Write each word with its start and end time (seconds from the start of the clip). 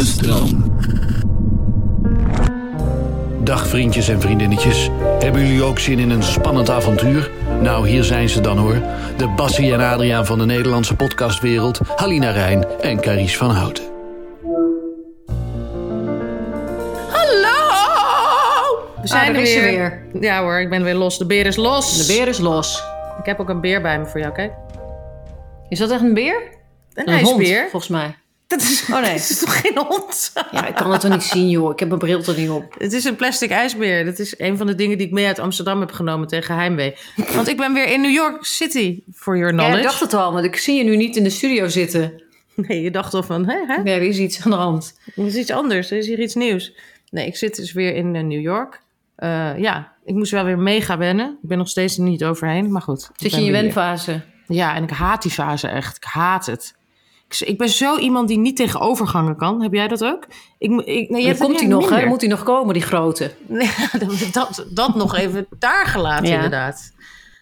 de 0.00 0.06
stroom. 0.06 0.78
Dag 3.44 3.66
vriendjes 3.66 4.08
en 4.08 4.20
vriendinnetjes. 4.20 4.88
Hebben 5.18 5.46
jullie 5.46 5.62
ook 5.62 5.78
zin 5.78 5.98
in 5.98 6.10
een 6.10 6.22
spannend 6.22 6.70
avontuur? 6.70 7.30
Nou, 7.60 7.88
hier 7.88 8.04
zijn 8.04 8.28
ze 8.28 8.40
dan 8.40 8.58
hoor. 8.58 8.82
De 9.16 9.28
Bassie 9.36 9.72
en 9.72 9.80
Adriaan 9.80 10.26
van 10.26 10.38
de 10.38 10.44
Nederlandse 10.44 10.94
podcastwereld. 10.96 11.80
Halina 11.96 12.30
Rijn 12.30 12.64
en 12.80 13.00
Carice 13.00 13.36
van 13.36 13.50
Houten. 13.50 13.84
Hallo! 17.10 17.58
We 19.00 19.06
zijn 19.08 19.30
Ah, 19.30 19.36
er 19.36 19.42
is 19.42 19.52
ze 19.52 19.60
weer. 19.60 20.02
Ja 20.20 20.42
hoor, 20.42 20.60
ik 20.60 20.70
ben 20.70 20.82
weer 20.82 20.94
los. 20.94 21.18
De 21.18 21.26
beer 21.26 21.46
is 21.46 21.56
los. 21.56 22.06
De 22.06 22.12
beer 22.14 22.28
is 22.28 22.38
los. 22.38 22.82
Ik 23.18 23.26
heb 23.26 23.40
ook 23.40 23.48
een 23.48 23.60
beer 23.60 23.82
bij 23.82 23.98
me 23.98 24.06
voor 24.06 24.20
jou, 24.20 24.32
kijk. 24.32 24.52
Is 25.68 25.78
dat 25.78 25.90
echt 25.90 26.02
een 26.02 26.14
beer? 26.14 26.42
Een, 26.94 27.08
Een 27.08 27.24
hond, 27.24 27.38
ijsbeer. 27.38 27.60
volgens 27.70 27.90
mij. 27.90 28.14
Dat 28.50 28.60
is, 28.60 28.84
Oh, 28.90 29.00
nee. 29.00 29.12
dat 29.18 29.30
is 29.30 29.38
toch 29.38 29.60
geen 29.60 29.78
hond? 29.88 30.32
Ja, 30.50 30.66
ik 30.66 30.74
kan 30.74 30.92
het 30.92 31.00
toch 31.00 31.10
niet 31.10 31.22
zien, 31.22 31.48
joh. 31.50 31.70
Ik 31.72 31.78
heb 31.78 31.88
mijn 31.88 32.00
bril 32.00 32.22
er 32.24 32.36
niet 32.38 32.48
op. 32.50 32.74
Het 32.78 32.92
is 32.92 33.04
een 33.04 33.16
plastic 33.16 33.50
ijsbeer. 33.50 34.04
Dat 34.04 34.18
is 34.18 34.38
een 34.38 34.56
van 34.56 34.66
de 34.66 34.74
dingen 34.74 34.98
die 34.98 35.06
ik 35.06 35.12
mee 35.12 35.26
uit 35.26 35.38
Amsterdam 35.38 35.80
heb 35.80 35.92
genomen 35.92 36.28
tegen 36.28 36.54
heimwee. 36.54 36.94
Want 37.34 37.48
ik 37.48 37.56
ben 37.56 37.72
weer 37.72 37.86
in 37.88 38.00
New 38.00 38.12
York 38.14 38.44
City, 38.44 39.02
for 39.14 39.36
your 39.36 39.52
Ja, 39.52 39.58
knowledge. 39.58 39.78
ik 39.82 39.84
dacht 39.88 40.00
het 40.00 40.14
al, 40.14 40.32
want 40.32 40.44
ik 40.44 40.56
zie 40.56 40.76
je 40.76 40.84
nu 40.84 40.96
niet 40.96 41.16
in 41.16 41.22
de 41.24 41.30
studio 41.30 41.68
zitten. 41.68 42.22
Nee, 42.54 42.82
je 42.82 42.90
dacht 42.90 43.14
al 43.14 43.22
van, 43.22 43.46
hè, 43.48 43.64
hè? 43.66 43.82
Nee, 43.82 43.94
er 43.94 44.02
is 44.02 44.18
iets 44.18 44.44
aan 44.44 44.50
de 44.50 44.56
hand. 44.56 44.98
Er 45.16 45.26
is 45.26 45.34
iets 45.34 45.50
anders, 45.50 45.90
er 45.90 45.98
is 45.98 46.06
hier 46.06 46.20
iets 46.20 46.34
nieuws. 46.34 46.72
Nee, 47.10 47.26
ik 47.26 47.36
zit 47.36 47.56
dus 47.56 47.72
weer 47.72 47.94
in 47.94 48.16
eh, 48.16 48.22
New 48.22 48.40
York. 48.40 48.80
Eh, 49.16 49.58
ja, 49.58 49.92
ik 50.04 50.14
moest 50.14 50.30
wel 50.32 50.44
weer 50.44 50.58
mega 50.58 50.98
wennen. 50.98 51.38
Ik 51.42 51.48
ben 51.48 51.58
nog 51.58 51.68
steeds 51.68 51.96
er 51.96 52.02
niet 52.02 52.24
overheen, 52.24 52.72
maar 52.72 52.82
goed. 52.82 53.10
Zit 53.16 53.30
je 53.30 53.36
in 53.36 53.44
je 53.44 53.52
wenfase? 53.52 54.20
Ja, 54.46 54.74
en 54.74 54.82
ik 54.82 54.90
haat 54.90 55.22
die 55.22 55.30
fase 55.30 55.68
echt. 55.68 55.96
Ik 55.96 56.04
haat 56.04 56.46
het. 56.46 56.74
Ik, 57.38 57.58
ben 57.58 57.68
zo 57.68 57.96
iemand 57.98 58.28
die 58.28 58.38
niet 58.38 58.56
tegen 58.56 58.80
overgangen 58.80 59.36
kan. 59.36 59.62
Heb 59.62 59.72
jij 59.72 59.88
dat 59.88 60.04
ook? 60.04 60.26
Ik, 60.58 60.80
ik, 60.80 61.10
nee, 61.10 61.36
komt 61.36 61.58
hij 61.60 61.68
nog, 61.68 61.90
hè? 61.90 62.06
Moet 62.06 62.20
hij 62.20 62.30
nog 62.30 62.42
komen, 62.42 62.74
die 62.74 62.82
grote? 62.82 63.30
Nee, 63.46 63.70
dat, 64.32 64.66
dat 64.70 64.94
nog 64.94 65.16
even 65.16 65.46
daar 65.58 65.86
gelaten, 65.86 66.28
Ja. 66.28 66.34
inderdaad. 66.34 66.92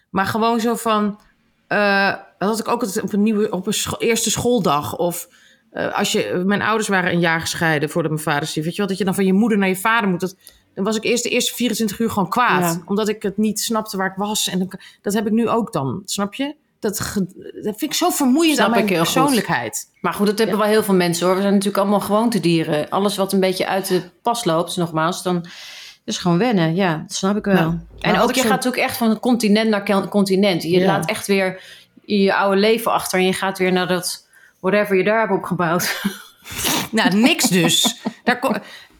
Maar 0.09 0.25
gewoon 0.25 0.59
zo 0.59 0.75
van... 0.75 1.19
eh, 1.67 2.13
dat 2.37 2.49
had 2.49 2.59
ik 2.59 2.67
ook 2.67 2.81
altijd 2.81 3.03
op 3.03 3.13
een, 3.13 3.23
nieuwe, 3.23 3.49
op 3.51 3.67
een 3.67 3.73
scho- 3.73 3.97
eerste 3.97 4.29
schooldag. 4.31 4.95
Of 4.97 5.27
eh, 5.71 5.93
als 5.97 6.11
je... 6.11 6.43
Mijn 6.45 6.61
ouders 6.61 6.87
waren 6.87 7.11
een 7.11 7.19
jaar 7.19 7.41
gescheiden 7.41 7.89
voordat 7.89 8.11
mijn 8.11 8.23
vader 8.23 8.47
stierf. 8.47 8.65
Weet 8.65 8.73
je 8.75 8.79
wel, 8.81 8.89
dat 8.89 8.97
je 8.99 9.05
dan 9.05 9.15
van 9.15 9.25
je 9.25 9.33
moeder 9.33 9.57
naar 9.57 9.67
je 9.67 9.75
vader 9.75 10.09
moet. 10.09 10.19
Dat, 10.19 10.35
dan 10.73 10.83
was 10.83 10.95
ik 10.95 11.03
eerst 11.03 11.23
de 11.23 11.29
eerste 11.29 11.55
24 11.55 11.99
uur 11.99 12.09
gewoon 12.09 12.29
kwaad. 12.29 12.61
Ja. 12.75 12.81
Omdat 12.85 13.07
ik 13.09 13.23
het 13.23 13.37
niet 13.37 13.59
snapte 13.59 13.97
waar 13.97 14.09
ik 14.09 14.15
was. 14.17 14.47
En 14.49 14.59
dan, 14.59 14.71
dat 15.01 15.13
heb 15.13 15.25
ik 15.25 15.31
nu 15.33 15.49
ook 15.49 15.73
dan, 15.73 16.01
snap 16.05 16.33
je? 16.33 16.55
Dat, 16.79 16.99
ge- 16.99 17.51
dat 17.63 17.77
vind 17.77 17.81
ik 17.81 17.93
zo 17.93 18.09
vermoeiend 18.09 18.55
Snap 18.55 18.65
aan 18.67 18.71
mijn 18.73 18.87
goed. 18.87 18.97
persoonlijkheid. 18.97 19.89
Maar 20.01 20.13
goed, 20.13 20.27
dat 20.27 20.37
hebben 20.37 20.57
wel 20.57 20.67
heel 20.67 20.83
veel 20.83 20.93
mensen, 20.93 21.25
hoor. 21.25 21.35
We 21.35 21.41
zijn 21.41 21.53
natuurlijk 21.53 21.81
allemaal 21.81 21.99
gewoontedieren. 21.99 22.89
Alles 22.89 23.15
wat 23.17 23.33
een 23.33 23.39
beetje 23.39 23.67
uit 23.67 23.87
de 23.87 24.01
pas 24.21 24.43
loopt, 24.45 24.75
nogmaals, 24.77 25.23
dan 25.23 25.45
is 26.05 26.17
gewoon 26.17 26.37
wennen. 26.37 26.75
Ja, 26.75 26.97
dat 27.07 27.15
snap 27.15 27.37
ik 27.37 27.45
wel. 27.45 27.55
Nou, 27.55 27.77
en 27.99 28.11
nou, 28.13 28.23
ook, 28.23 28.29
je 28.35 28.41
zo- 28.41 28.47
gaat 28.47 28.55
natuurlijk 28.63 28.83
echt 28.83 28.97
van 28.97 29.19
continent 29.19 29.69
naar 29.69 30.07
continent. 30.09 30.63
Je 30.63 30.69
Ja. 30.69 30.85
laat 30.85 31.09
echt 31.09 31.27
weer 31.27 31.61
je 32.05 32.35
oude 32.35 32.57
leven 32.59 32.91
achter 32.91 33.19
en 33.19 33.25
je 33.25 33.33
gaat 33.33 33.57
weer 33.57 33.71
naar 33.71 33.87
dat 33.87 34.27
whatever 34.59 34.95
je 34.97 35.03
daar 35.03 35.19
hebt 35.19 35.31
opgebouwd. 35.31 36.01
Nou, 36.91 37.15
niks 37.15 37.49
dus. 37.49 37.95
Daar 38.23 38.39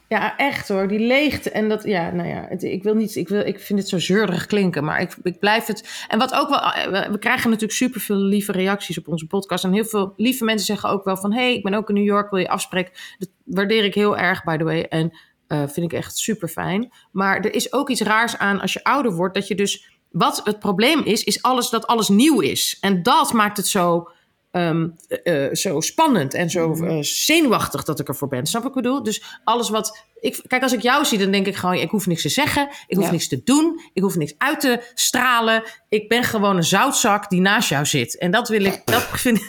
ja, 0.09 0.37
echt 0.37 0.67
hoor. 0.67 0.87
Die 0.87 0.99
leegte. 0.99 1.51
En 1.51 1.69
dat, 1.69 1.83
ja, 1.83 2.11
nou 2.11 2.29
ja. 2.29 2.49
Ik 2.49 2.83
wil 2.83 2.95
niet, 2.95 3.15
ik, 3.15 3.27
wil, 3.27 3.45
ik 3.45 3.59
vind 3.59 3.79
het 3.79 3.87
zo 3.87 3.99
zeurderig 3.99 4.45
klinken. 4.45 4.83
Maar 4.83 5.01
ik, 5.01 5.15
ik 5.23 5.39
blijf 5.39 5.65
het. 5.65 6.05
En 6.07 6.19
wat 6.19 6.33
ook 6.33 6.49
wel. 6.49 6.59
eh, 6.61 7.09
We, 7.11 7.19
krijgen 7.19 7.45
natuurlijk 7.49 7.77
superveel 7.77 8.15
lieve 8.15 8.51
reacties 8.51 8.97
op 8.97 9.07
onze 9.07 9.27
podcast. 9.27 9.63
En 9.63 9.73
heel 9.73 9.85
veel 9.85 10.13
lieve 10.17 10.43
mensen 10.43 10.65
zeggen 10.65 10.89
ook 10.89 11.03
wel 11.03 11.17
van. 11.17 11.33
hey, 11.33 11.53
ik 11.53 11.63
ben 11.63 11.73
ook 11.73 11.89
in 11.89 11.95
New 11.95 12.05
York. 12.05 12.29
Wil 12.29 12.39
je 12.39 12.49
afspreken? 12.49 12.93
Dat 13.17 13.29
waardeer 13.43 13.83
ik 13.83 13.93
heel 13.95 14.17
erg, 14.17 14.43
by 14.43 14.57
the 14.57 14.63
way. 14.63 14.81
En 14.81 15.17
eh, 15.47 15.63
vind 15.67 15.91
ik 15.91 15.93
echt 15.93 16.17
super 16.17 16.47
fijn. 16.47 16.91
Maar 17.11 17.39
er 17.39 17.53
is 17.53 17.73
ook 17.73 17.89
iets 17.89 18.01
raars 18.01 18.37
aan 18.37 18.61
als 18.61 18.73
je 18.73 18.83
ouder 18.83 19.11
wordt. 19.11 19.33
Dat 19.33 19.47
je 19.47 19.55
dus. 19.55 19.97
Wat 20.09 20.41
het 20.43 20.59
probleem 20.59 21.03
is, 21.03 21.23
is 21.23 21.41
alles 21.41 21.69
dat 21.69 21.87
alles 21.87 22.07
nieuw 22.07 22.39
is. 22.39 22.77
En 22.81 23.03
dat 23.03 23.33
maakt 23.33 23.57
het 23.57 23.67
zo 23.67 24.09
ehm, 24.51 24.87
eh, 25.07 25.45
eh, 25.45 25.53
zo 25.55 25.79
spannend 25.81 26.33
en 26.33 26.49
zo 26.49 26.69
Mhm. 26.69 26.83
eh, 26.89 26.97
zenuwachtig 27.01 27.83
dat 27.83 27.99
ik 27.99 28.07
ervoor 28.07 28.27
ben. 28.27 28.45
Snap 28.45 28.61
ik 28.65 28.67
wat 28.67 28.77
ik 28.77 28.83
bedoel? 28.83 29.03
Dus 29.03 29.23
alles 29.43 29.69
wat... 29.69 30.03
Ik, 30.19 30.39
kijk, 30.47 30.63
als 30.63 30.73
ik 30.73 30.81
jou 30.81 31.05
zie, 31.05 31.17
dan 31.17 31.31
denk 31.31 31.45
ik 31.47 31.55
gewoon... 31.55 31.75
ik 31.75 31.89
hoef 31.89 32.05
niks 32.07 32.21
te 32.21 32.29
zeggen, 32.29 32.69
ik 32.87 32.95
hoef 32.95 33.05
Ja. 33.05 33.11
niks 33.11 33.27
te 33.27 33.41
doen... 33.43 33.81
ik 33.93 34.01
hoef 34.01 34.15
niks 34.15 34.33
uit 34.37 34.59
te 34.59 34.81
stralen. 34.93 35.63
Ik 35.89 36.09
ben 36.09 36.23
gewoon 36.23 36.55
een 36.57 36.63
zoutzak 36.63 37.29
die 37.29 37.41
naast 37.41 37.69
jou 37.69 37.85
zit. 37.85 38.17
En 38.17 38.31
dat 38.31 38.47
wil 38.49 38.63
ik... 38.63 38.81
Dat 38.85 39.07
vind 39.11 39.37
ik... 39.37 39.47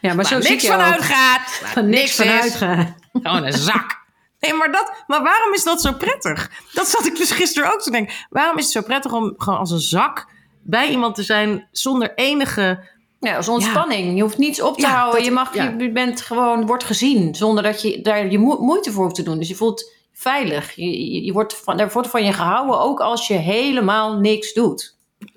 Ja, 0.00 0.14
maar 0.14 0.26
zo 0.32 0.40
zie 0.40 0.50
niks 0.50 0.66
van 0.66 0.78
uitgaat. 0.80 1.48
Van 1.50 1.88
niks 1.88 2.14
van 2.14 2.26
is. 2.26 2.40
uitgaan. 2.40 2.96
Gewoon 3.12 3.44
een 3.46 3.52
zak. 3.52 4.00
Nee, 4.40 4.54
maar, 4.54 4.72
dat, 4.72 5.04
maar 5.06 5.22
waarom 5.22 5.52
is 5.54 5.64
dat 5.64 5.80
zo 5.80 5.92
prettig? 5.92 6.50
Dat 6.72 6.88
zat 6.88 7.06
ik 7.06 7.16
dus 7.16 7.30
gisteren 7.30 7.72
ook 7.72 7.82
te 7.82 7.90
denken. 7.90 8.14
Waarom 8.30 8.58
is 8.58 8.64
het 8.64 8.72
zo 8.72 8.82
prettig 8.82 9.12
om 9.12 9.34
gewoon 9.36 9.58
als 9.58 9.70
een 9.70 9.80
zak 9.80 10.26
bij 10.62 10.88
iemand 10.90 11.14
te 11.14 11.22
zijn 11.22 11.68
zonder 11.72 12.14
enige 12.14 12.84
Ja, 13.28 13.36
als 13.36 13.48
ontspanning. 13.48 14.16
Je 14.16 14.22
hoeft 14.22 14.38
niets 14.38 14.62
op 14.62 14.74
te 14.74 14.80
Ja, 14.80 14.88
houden. 14.94 15.14
dat- 15.16 15.24
je, 15.24 15.30
mag, 15.30 15.54
ja. 15.54 15.74
je 15.78 15.90
bent 15.92 16.20
gewoon, 16.20 16.66
wordt 16.66 16.84
gezien 16.84 17.34
zonder 17.34 17.62
dat 17.62 17.82
je 17.82 18.00
daar 18.00 18.30
je 18.30 18.38
mo- 18.38 18.58
moeite 18.60 18.92
voor 18.92 19.02
hoeft 19.02 19.14
te 19.14 19.22
doen. 19.22 19.38
Dus 19.38 19.48
je 19.48 19.54
voelt 19.54 19.92
veilig. 20.12 20.72
Je, 20.74 21.12
je, 21.12 21.24
je 21.24 21.32
wordt 21.32 21.54
van, 21.56 21.78
er 21.78 21.90
wordt 21.92 22.08
van 22.08 22.24
je 22.24 22.32
gehouden, 22.32 22.80
ook 22.80 23.00
als 23.00 23.26
je 23.26 23.34
helemaal 23.34 24.18
niks 24.18 24.52
doet. 24.52 24.96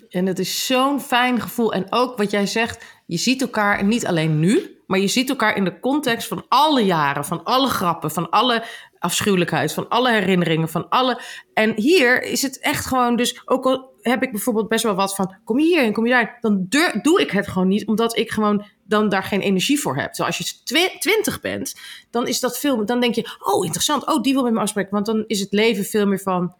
En 0.10 0.26
het 0.26 0.40
is 0.40 0.66
zo'n 0.66 1.02
fijn 1.02 1.42
gevoel. 1.42 1.74
En 1.74 1.86
ook 1.90 2.18
wat 2.18 2.32
jij 2.32 2.46
zegt, 2.48 2.84
je 3.06 3.18
ziet 3.18 3.42
elkaar 3.42 3.84
niet 3.84 4.06
alleen 4.08 4.40
nu, 4.40 4.80
maar 4.88 5.00
je 5.00 5.08
ziet 5.08 5.30
elkaar 5.30 5.56
in 5.58 5.64
de 5.64 5.80
context 5.80 6.28
van 6.28 6.46
alle 6.50 6.86
jaren, 6.86 7.26
van 7.26 7.44
alle 7.44 7.68
grappen, 7.68 8.12
van 8.12 8.30
alle 8.30 8.64
afschuwelijkheid, 9.00 9.74
van 9.74 9.90
alle 9.90 10.12
herinneringen, 10.12 10.70
van 10.70 10.90
alle. 10.90 11.22
En 11.54 11.74
hier 11.76 12.24
is 12.24 12.42
het 12.42 12.60
echt 12.60 12.86
gewoon, 12.86 13.16
dus 13.16 13.42
ook 13.46 13.66
al 13.66 13.94
heb 14.12 14.24
ik 14.24 14.32
bijvoorbeeld 14.32 14.68
best 14.68 14.84
wel 14.84 14.96
wat 14.96 15.16
van, 15.16 15.36
kom 15.44 15.60
je 15.60 15.66
hierheen, 15.66 15.94
kom 15.94 16.06
je 16.06 16.12
daar, 16.12 16.38
dan 16.42 16.66
doe 17.02 17.22
ik 17.22 17.32
het 17.32 17.48
gewoon 17.48 17.68
niet, 17.68 17.88
omdat 17.88 18.18
ik 18.18 18.32
gewoon 18.32 18.66
dan 18.84 19.10
daar 19.10 19.24
geen 19.24 19.42
energie 19.42 19.80
voor 19.80 19.96
heb. 19.96 20.14
Terwijl 20.14 20.36
als 20.38 20.50
je 20.50 20.64
twi- 20.64 20.98
twintig 21.00 21.42
bent, 21.42 21.76
dan 22.12 22.28
is 22.28 22.40
dat 22.40 22.60
veel, 22.60 22.86
dan 22.86 23.00
denk 23.00 23.16
je, 23.16 23.36
oh 23.40 23.64
interessant, 23.64 24.06
oh 24.08 24.22
die 24.22 24.34
wil 24.34 24.44
met 24.44 24.54
me 24.54 24.60
afspreken, 24.60 24.92
want 24.92 25.06
dan 25.06 25.24
is 25.28 25.40
het 25.40 25.52
leven 25.54 25.86
veel 25.86 26.06
meer 26.08 26.20
van, 26.20 26.56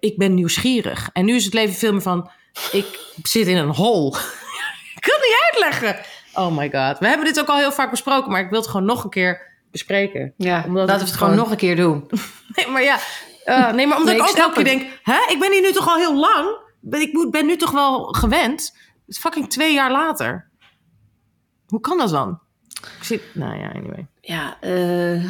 ik 0.00 0.16
ben 0.18 0.34
nieuwsgierig. 0.34 1.10
En 1.12 1.24
nu 1.24 1.34
is 1.34 1.44
het 1.44 1.54
leven 1.54 1.74
veel 1.74 1.92
meer 1.92 2.02
van, 2.02 2.30
ik 2.72 3.00
zit 3.22 3.46
in 3.46 3.56
een 3.56 3.74
hol. 3.74 4.06
ik 4.96 5.00
kan 5.00 5.14
het 5.14 5.24
niet 5.24 5.50
uitleggen. 5.52 6.04
Oh 6.34 6.56
my 6.56 6.70
god. 6.70 6.98
We 6.98 7.06
hebben 7.06 7.26
dit 7.26 7.40
ook 7.40 7.48
al 7.48 7.58
heel 7.58 7.72
vaak 7.72 7.90
besproken, 7.90 8.30
maar 8.30 8.40
ik 8.40 8.50
wil 8.50 8.60
het 8.60 8.68
gewoon 8.70 8.86
nog 8.86 9.04
een 9.04 9.10
keer 9.10 9.52
bespreken. 9.70 10.34
Ja, 10.36 10.64
Omdat 10.66 10.88
laten 10.88 11.04
we 11.04 11.10
het 11.10 11.18
gewoon 11.20 11.36
nog 11.36 11.50
een 11.50 11.56
keer 11.56 11.76
doen. 11.76 12.10
Nee, 12.56 12.66
maar 12.68 12.82
ja. 12.82 12.98
Eh, 13.44 13.72
nee, 13.72 13.86
maar 13.86 13.98
omdat 13.98 14.14
Nee, 14.14 14.22
ik 14.22 14.28
ook 14.30 14.36
elke 14.36 14.54
keer 14.54 14.64
denk, 14.64 14.82
hè, 15.02 15.18
ik 15.28 15.38
ben 15.40 15.52
hier 15.52 15.60
nu 15.60 15.72
toch 15.72 15.88
al 15.88 15.96
heel 15.96 16.14
lang. 16.16 16.56
Ik 16.90 17.12
moet- 17.12 17.30
ben 17.30 17.46
nu 17.46 17.56
toch 17.56 17.70
wel 17.70 18.02
gewend. 18.04 18.60
Het 19.06 19.14
is 19.14 19.18
fucking 19.18 19.50
twee 19.50 19.72
jaar 19.74 19.90
later. 19.90 20.50
Hoe 21.66 21.80
kan 21.80 21.98
dat 21.98 22.10
dan? 22.10 22.40
Ik 22.98 23.04
zit, 23.04 23.22
nou 23.32 23.58
ja, 23.58 23.68
anyway. 23.68 24.06
Ja, 24.20 24.56
eh, 24.60 25.24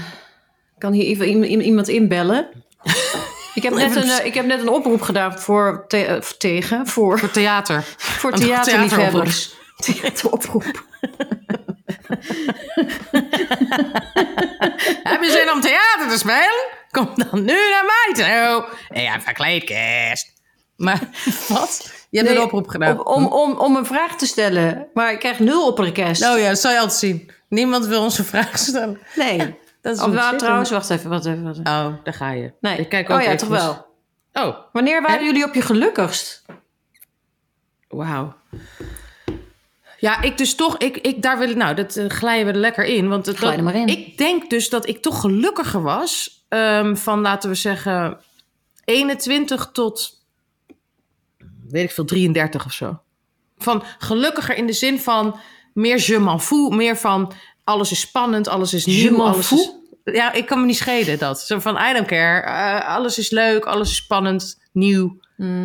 kan 0.78 0.92
hier 0.92 1.04
even 1.04 1.28
iem- 1.28 1.42
iem- 1.42 1.60
iemand 1.60 1.88
inbellen? 1.88 2.48
ik, 3.54 3.62
heb 3.62 3.74
net 3.74 3.96
een, 3.96 4.02
eh, 4.10 4.26
ik 4.26 4.34
heb 4.34 4.46
net 4.46 4.60
een 4.60 4.68
oproep 4.68 5.00
gedaan 5.02 5.38
voor 5.38 5.84
te- 5.88 6.34
tegen, 6.38 6.86
voor, 6.86 7.18
Voor 7.18 7.30
theater. 7.30 7.82
voor 8.20 8.32
theaterliefhebbers. 8.32 9.54
Theateroproep. 9.76 10.64
Heb 15.02 15.22
je 15.22 15.30
zin 15.30 15.52
om 15.52 15.60
theater 15.60 16.08
te 16.08 16.18
spelen? 16.18 16.68
Kom 16.90 17.10
dan 17.14 17.44
nu 17.44 17.54
naar 17.70 17.84
mij 17.84 18.14
toe. 18.14 18.68
Ja, 19.02 19.20
verkleedkast. 19.20 20.32
Maar 20.76 21.00
wat? 21.48 21.92
Je 22.10 22.18
hebt 22.18 22.30
Nee, 22.30 22.38
een 22.38 22.44
oproep 22.44 22.68
gedaan. 22.68 23.06
Om, 23.06 23.24
om, 23.24 23.32
om, 23.32 23.58
om 23.58 23.76
een 23.76 23.86
vraag 23.86 24.16
te 24.16 24.26
stellen, 24.26 24.86
maar 24.94 25.12
ik 25.12 25.18
krijg 25.18 25.38
nul 25.38 25.66
op 25.66 25.78
request. 25.78 26.24
Oh 26.24 26.38
ja, 26.38 26.48
dat 26.48 26.58
zal 26.58 26.70
je 26.70 26.78
altijd 26.78 26.98
zien. 26.98 27.30
Niemand 27.48 27.86
wil 27.86 28.02
onze 28.02 28.24
vraag 28.24 28.58
stellen. 28.58 28.98
Nee. 29.14 29.58
Dat 29.82 29.96
is 29.96 30.02
Of 30.02 30.36
trouwens, 30.36 30.70
wacht 30.70 30.90
even, 30.90 31.10
wat 31.10 31.26
even. 31.26 31.58
Oh, 31.58 31.86
daar 32.04 32.14
ga 32.14 32.30
je. 32.30 32.52
Nee. 32.60 32.78
Ik 32.78 32.88
kijk 32.88 33.08
oh 33.08 33.14
ook 33.14 33.20
ja, 33.22 33.26
even 33.26 33.38
toch 33.38 33.48
wel. 33.48 33.86
Oh, 34.32 34.56
Wanneer 34.72 35.02
waren 35.02 35.24
jullie 35.24 35.44
op 35.44 35.54
je 35.54 35.62
gelukkigst? 35.62 36.44
wauw. 37.88 38.34
Ja, 40.04 40.22
ik 40.22 40.38
dus 40.38 40.54
toch, 40.54 40.78
ik, 40.78 40.96
ik 40.96 41.22
daar 41.22 41.38
wil 41.38 41.48
ik, 41.48 41.56
nou, 41.56 41.74
dat 41.74 41.96
eh, 41.96 42.08
glijden 42.08 42.46
we 42.46 42.52
er 42.52 42.58
lekker 42.58 42.84
in. 42.84 43.08
Want 43.08 43.26
het, 43.26 43.38
maar 43.62 43.74
in. 43.74 43.86
ik 43.86 44.18
denk 44.18 44.50
dus 44.50 44.68
dat 44.68 44.88
ik 44.88 45.02
toch 45.02 45.20
gelukkiger 45.20 45.82
was 45.82 46.44
ehm, 46.48 46.94
van, 46.94 47.20
laten 47.20 47.48
we 47.50 47.54
zeggen, 47.54 48.18
21 48.84 49.70
tot, 49.72 50.22
weet 51.68 51.84
ik 51.84 51.90
veel, 51.90 52.04
33 52.04 52.64
of 52.64 52.72
zo. 52.72 53.00
Van 53.58 53.82
gelukkiger 53.98 54.56
in 54.56 54.66
de 54.66 54.72
zin 54.72 55.00
van 55.00 55.38
meer 55.74 56.02
je 56.06 56.18
m'en 56.18 56.40
fous, 56.40 56.74
meer 56.74 56.96
van 56.96 57.32
alles 57.64 57.90
is 57.90 58.00
spannend, 58.00 58.48
alles 58.48 58.74
is 58.74 58.86
nieuw. 58.86 59.22
alles 59.22 59.52
is- 59.52 59.70
ja, 60.04 60.32
ik 60.32 60.46
kan 60.46 60.60
me 60.60 60.66
niet 60.66 60.76
schelen 60.76 61.18
dat. 61.18 61.40
Zo 61.40 61.58
van, 61.58 61.76
I 61.76 61.92
don't 61.92 62.06
care. 62.06 62.40
eh, 62.40 62.88
alles 62.94 63.18
is 63.18 63.30
leuk, 63.30 63.64
alles 63.64 63.90
is 63.90 63.96
spannend, 63.96 64.60
nieuw. 64.72 65.18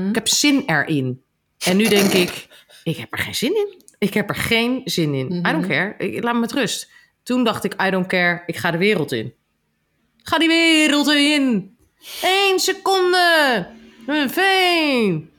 Ik 0.10 0.16
heb 0.16 0.28
zin 0.28 0.64
erin. 0.66 1.22
En 1.66 1.78
nu 1.78 1.88
denk 1.88 2.12
ik, 2.12 2.48
ik 2.84 2.98
heb 2.98 3.12
er 3.14 3.20
geen 3.20 3.36
zin 3.36 3.56
in. 3.56 3.79
Ik 4.00 4.14
heb 4.14 4.30
er 4.30 4.36
geen 4.36 4.82
zin 4.86 5.14
in. 5.14 5.34
I 5.48 5.52
don't 5.52 5.68
care. 5.68 5.96
Ik, 5.98 6.24
laat 6.24 6.34
me 6.34 6.40
met 6.40 6.52
rust. 6.52 6.90
Toen 7.24 7.44
dacht 7.44 7.64
ik, 7.64 7.82
I 7.82 7.90
don't 7.90 8.08
care, 8.08 8.44
ik 8.46 8.58
ga 8.58 8.72
de 8.72 8.78
wereld 8.78 9.12
in. 9.12 9.34
Ga 10.24 10.38
die 10.38 10.48
wereld 10.48 11.08
in! 11.08 11.78
Eén 12.22 12.60
seconde! 12.60 13.68
Veen! 14.28 15.30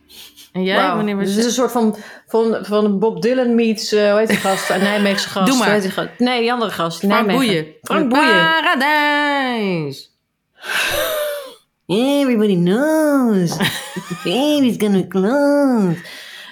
En 0.52 0.62
jij, 0.64 0.76
Wauw. 0.76 0.96
wanneer 0.96 1.16
was 1.16 1.24
Dus 1.24 1.34
het 1.34 1.44
is 1.44 1.50
een 1.50 1.56
soort 1.56 1.72
van, 1.72 1.96
van, 2.26 2.58
van 2.62 2.98
Bob 2.98 3.22
Dylan 3.22 3.54
meets, 3.54 3.92
eh 3.92 4.10
hoe 4.10 4.18
heet 4.18 4.28
die 4.28 4.36
gast? 4.36 4.70
Een 4.70 4.80
Nijmeegse 4.80 5.28
gast. 5.28 5.46
Doe 5.50 5.58
maar. 5.58 5.80
Gast? 5.80 6.08
Nee, 6.18 6.40
die 6.40 6.52
andere 6.52 6.70
gast. 6.70 6.98
Frank 6.98 7.12
Nijmegen. 7.12 7.46
Boeien. 7.46 7.66
Frank 7.82 8.08
Boeien. 8.08 8.32
Paradijs! 8.32 10.10
Everybody 11.86 12.54
knows. 12.54 13.56
The 13.56 14.20
baby's 14.24 14.76
gonna 14.78 15.06
close. 15.08 15.96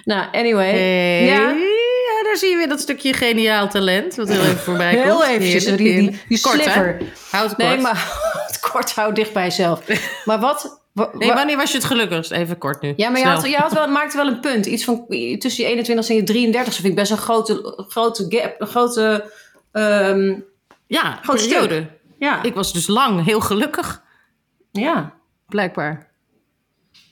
Nou, 0.05 0.27
anyway. 0.33 0.71
Hey. 0.71 1.25
Ja. 1.27 1.77
Zie 2.39 2.51
je 2.51 2.57
weer 2.57 2.69
dat 2.69 2.81
stukje 2.81 3.13
geniaal 3.13 3.69
talent. 3.69 4.15
Wat 4.15 4.29
heel 4.29 4.41
even 4.43 4.59
voorbij 4.59 4.93
komt. 4.93 5.05
Heel 5.05 5.25
eventjes. 5.25 5.65
Die, 5.65 5.77
die, 5.77 6.21
die 6.29 6.41
Kort, 6.41 6.57
hè? 6.57 6.63
sliver. 6.63 7.03
Houd 7.31 7.49
het 7.51 7.57
kort. 7.59 7.69
Nee, 7.69 7.79
maar 7.79 8.09
het 8.47 8.61
kort 8.61 8.93
houdt 8.95 9.17
dicht 9.17 9.33
bij 9.33 9.45
jezelf. 9.45 9.81
Maar 10.25 10.41
wat... 10.41 10.83
wa- 10.93 11.11
Nee, 11.13 11.29
wa- 11.29 11.35
wanneer 11.35 11.57
was 11.57 11.71
je 11.71 11.77
het 11.77 11.87
gelukkigst? 11.87 12.31
Even 12.31 12.59
kort 12.59 12.83
nu. 12.83 12.93
ja, 12.97 13.09
maar 13.11 13.21
je, 13.21 13.27
had, 13.27 13.47
je 13.49 13.57
had 13.57 13.73
wel, 13.73 13.89
maakte 13.89 14.17
wel 14.17 14.27
een 14.27 14.41
punt. 14.41 14.67
Iets 14.67 14.85
van 14.85 15.05
tussen 15.39 15.65
je 15.65 15.71
21 15.71 16.09
en 16.09 16.15
je 16.17 16.23
33. 16.23 16.75
vind 16.75 16.87
ik 16.87 16.95
best 16.95 17.11
een 17.11 17.17
grote, 17.17 17.85
grote 17.89 18.27
gap. 18.29 18.55
Een 18.61 18.67
grote... 18.67 19.33
ehm, 19.73 20.35
Ja, 20.87 21.19
stuk. 21.23 21.37
periode. 21.37 21.87
ja. 22.19 22.43
Ik 22.43 22.55
was 22.55 22.73
dus 22.73 22.87
lang 22.87 23.25
heel 23.25 23.41
gelukkig, 23.41 24.03
ja. 24.73 25.13
blijkbaar. 25.49 26.07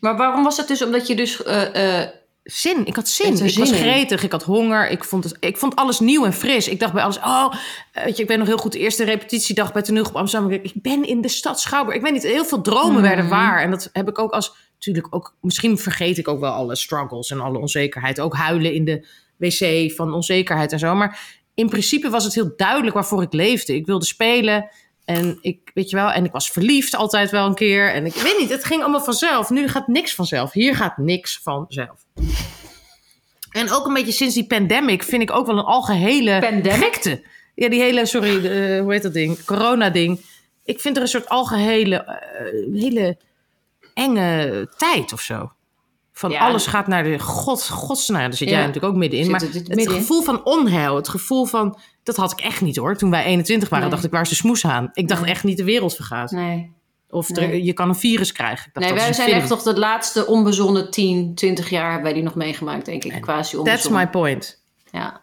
Maar 0.01 0.17
waarom 0.17 0.45
was 0.45 0.57
dat 0.57 0.69
dus? 0.69 0.83
Omdat 0.83 1.07
je 1.07 1.15
dus... 1.17 1.43
eh, 1.43 2.01
eh, 2.03 2.09
Zin, 2.47 2.87
ik 2.87 2.97
had 2.97 3.09
zin. 3.09 3.33
Ik 3.45 3.51
zin 3.51 3.59
was 3.61 3.71
gretig, 3.73 4.23
ik 4.23 4.33
had 4.33 4.43
honger. 4.43 4.91
Ik 4.91 5.05
vond, 5.05 5.25
het, 5.25 5.37
ik 5.41 5.57
vond 5.57 5.77
alles 5.77 6.01
nieuw 6.01 6.25
en 6.25 6.33
fris. 6.33 6.69
Ik 6.69 6.81
dacht 6.81 6.93
bij 6.93 7.03
alles, 7.03 7.19
oh, 7.19 7.53
weet 7.93 8.17
je, 8.17 8.23
ik 8.23 8.29
ben 8.29 8.39
nog 8.39 8.47
heel 8.47 8.57
goed 8.57 8.73
de 8.73 8.79
eerste 8.79 9.05
repetitiedag 9.05 9.73
bij 9.73 9.83
Toneel 9.83 10.05
op 10.05 10.17
Amsterdam. 10.17 10.51
Ik 10.51 10.65
ik 10.65 10.83
ben 10.83 11.05
in 11.05 11.21
de 11.21 11.29
stad 11.29 11.61
Schouwburg. 11.61 11.97
Ik 11.97 12.03
weet 12.03 12.13
niet, 12.13 12.23
heel 12.23 12.45
veel 12.45 12.61
dromen 12.61 12.93
Mhm. 12.93 13.03
werden 13.03 13.29
waar. 13.29 13.63
En 13.63 13.71
dat 13.71 13.91
heb 13.93 14.09
ik 14.09 14.19
ook 14.19 14.33
als, 14.33 14.55
natuurlijk 14.75 15.07
ook, 15.15 15.35
misschien 15.41 15.79
vergeet 15.79 16.19
ik 16.19 16.29
ook 16.29 16.41
wel 16.41 16.53
alle 16.53 16.77
struggles 16.77 17.31
en 17.31 17.41
alle 17.41 17.59
onzekerheid. 17.59 18.21
Ook 18.21 18.35
huilen 18.35 18.73
in 18.73 18.85
de 18.85 19.07
wc 19.37 19.93
van 19.97 20.15
onzekerheid 20.15 20.73
en 20.73 20.79
zo. 20.79 20.95
Maar 20.95 21.21
in 21.55 21.69
principe 21.69 22.11
was 22.11 22.25
het 22.25 22.35
heel 22.35 22.53
duidelijk 22.57 22.95
waarvoor 22.95 23.23
ik 23.23 23.33
leefde. 23.33 23.75
Ik 23.75 23.87
wilde 23.87 24.05
spelen 24.05 24.69
en 25.07 25.39
ik, 25.41 25.71
weet 25.75 25.91
je 25.91 25.97
wel, 25.97 26.11
en 26.11 26.25
ik 26.25 26.33
was 26.33 26.51
verliefd 26.51 26.95
altijd 26.95 27.31
wel 27.31 27.47
een 27.47 27.55
keer. 27.55 27.93
En 27.93 28.07
ik 28.07 28.15
weet 28.15 28.39
niet, 28.39 28.51
het 28.51 28.65
ging 28.65 28.83
allemaal 28.83 29.05
vanzelf. 29.05 29.51
Nu 29.51 29.69
gaat 29.69 29.89
niks 29.89 30.15
vanzelf. 30.15 30.53
Hier 30.53 30.77
gaat 30.77 30.97
niks 30.97 31.41
vanzelf. 31.43 32.05
En 33.51 33.71
ook 33.71 33.87
een 33.87 33.95
beetje 33.95 34.13
sinds 34.13 34.35
die 34.35 34.47
pandemic 34.47 35.03
vind 35.03 35.23
ik 35.23 35.31
ook 35.31 35.47
wel 35.47 35.59
een 35.59 35.65
algehele 35.65 36.41
Pandemic? 36.41 36.83
gekte. 36.83 37.25
Ja, 37.55 37.69
die 37.69 37.81
hele, 37.81 38.07
sorry, 38.07 38.47
eh, 38.47 38.81
hoe 38.81 38.93
heet 38.93 39.03
dat 39.03 39.13
ding? 39.13 39.45
Corona-ding. 39.45 40.21
Ik 40.65 40.81
vind 40.81 40.97
er 40.97 41.03
een 41.03 41.09
soort 41.09 41.29
algehele, 41.29 41.97
eh, 41.97 42.81
hele 42.83 43.17
enge 43.95 44.69
tijd 44.77 45.13
of 45.13 45.21
zo. 45.21 45.53
Van 46.19 46.31
Ja. 46.31 46.39
alles 46.41 46.67
gaat 46.67 46.87
naar 46.87 47.03
de 47.05 47.19
god, 47.19 47.69
gods, 47.69 48.09
nou 48.09 48.21
ja, 48.23 48.29
daar 48.29 48.37
zit 48.37 48.49
jij 48.49 48.59
natuurlijk 48.59 48.85
ook 48.85 48.95
middenin. 48.99 49.31
Maar 49.31 49.41
het- 49.41 49.89
gevoel 49.91 50.23
van 50.23 50.45
onheil, 50.45 50.97
het 50.97 51.09
gevoel 51.09 51.45
van, 51.45 51.79
dat 52.03 52.17
had 52.17 52.33
ik 52.33 52.41
echt 52.41 52.61
niet 52.61 52.77
hoor. 52.77 52.97
Toen 52.97 53.11
wij 53.11 53.25
21 53.25 53.69
waren, 53.69 53.85
Nee. 53.87 53.95
dacht 53.95 54.07
ik, 54.07 54.13
waar 54.13 54.23
is 54.23 54.29
de 54.29 54.35
smoes 54.35 54.67
aan? 54.67 54.91
Ik 54.93 55.09
dacht 55.09 55.21
Nee. 55.21 55.31
echt 55.31 55.45
niet 55.45 55.57
de 55.57 55.65
wereld 55.65 55.95
vergaat. 55.95 56.31
nee. 56.31 56.73
Of 57.11 57.37
er- 57.37 57.55
je 57.57 57.73
kan 57.73 57.89
een 57.89 57.95
virus 57.95 58.33
krijgen. 58.33 58.67
Ik 58.67 58.75
dacht, 58.75 58.87
Nee, 58.87 58.95
wij 58.95 59.13
zijn 59.13 59.29
film. 59.29 59.41
echt 59.41 59.49
toch 59.49 59.63
de 59.63 59.79
laatste 59.79 60.27
onbezonnen 60.27 60.91
10, 60.91 61.35
20 61.35 61.71
jaar 61.71 61.85
hebben 61.87 62.03
wij 62.05 62.13
die 62.13 62.23
nog 62.23 62.35
meegemaakt, 62.35 62.85
denk 62.85 63.05
ik. 63.05 63.21
Quasi 63.21 63.51
That's 63.51 63.55
onbezonnen. 63.69 64.01
my 64.01 64.09
point. 64.09 64.63
Ja. 64.91 65.23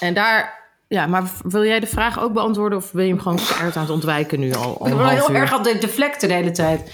En 0.00 0.14
daar, 0.14 0.62
ja, 0.88 1.06
maar 1.06 1.30
wil 1.42 1.64
jij 1.64 1.80
de 1.80 1.86
vraag 1.86 2.20
ook 2.20 2.32
beantwoorden 2.32 2.78
of 2.78 2.92
ben 2.92 3.04
je 3.04 3.10
hem 3.12 3.20
gewoon 3.20 3.38
keihard 3.48 3.76
aan 3.76 3.82
het 3.82 3.90
ontwijken 3.92 4.40
nu 4.40 4.54
al? 4.54 4.72
Ik 4.86 4.96
ben 4.96 5.08
heel 5.08 5.30
uur? 5.30 5.36
erg 5.36 5.52
aan 5.52 5.66
het 5.66 5.80
deflecten 5.80 6.28
de 6.28 6.34
hele 6.34 6.50
tijd. 6.50 6.92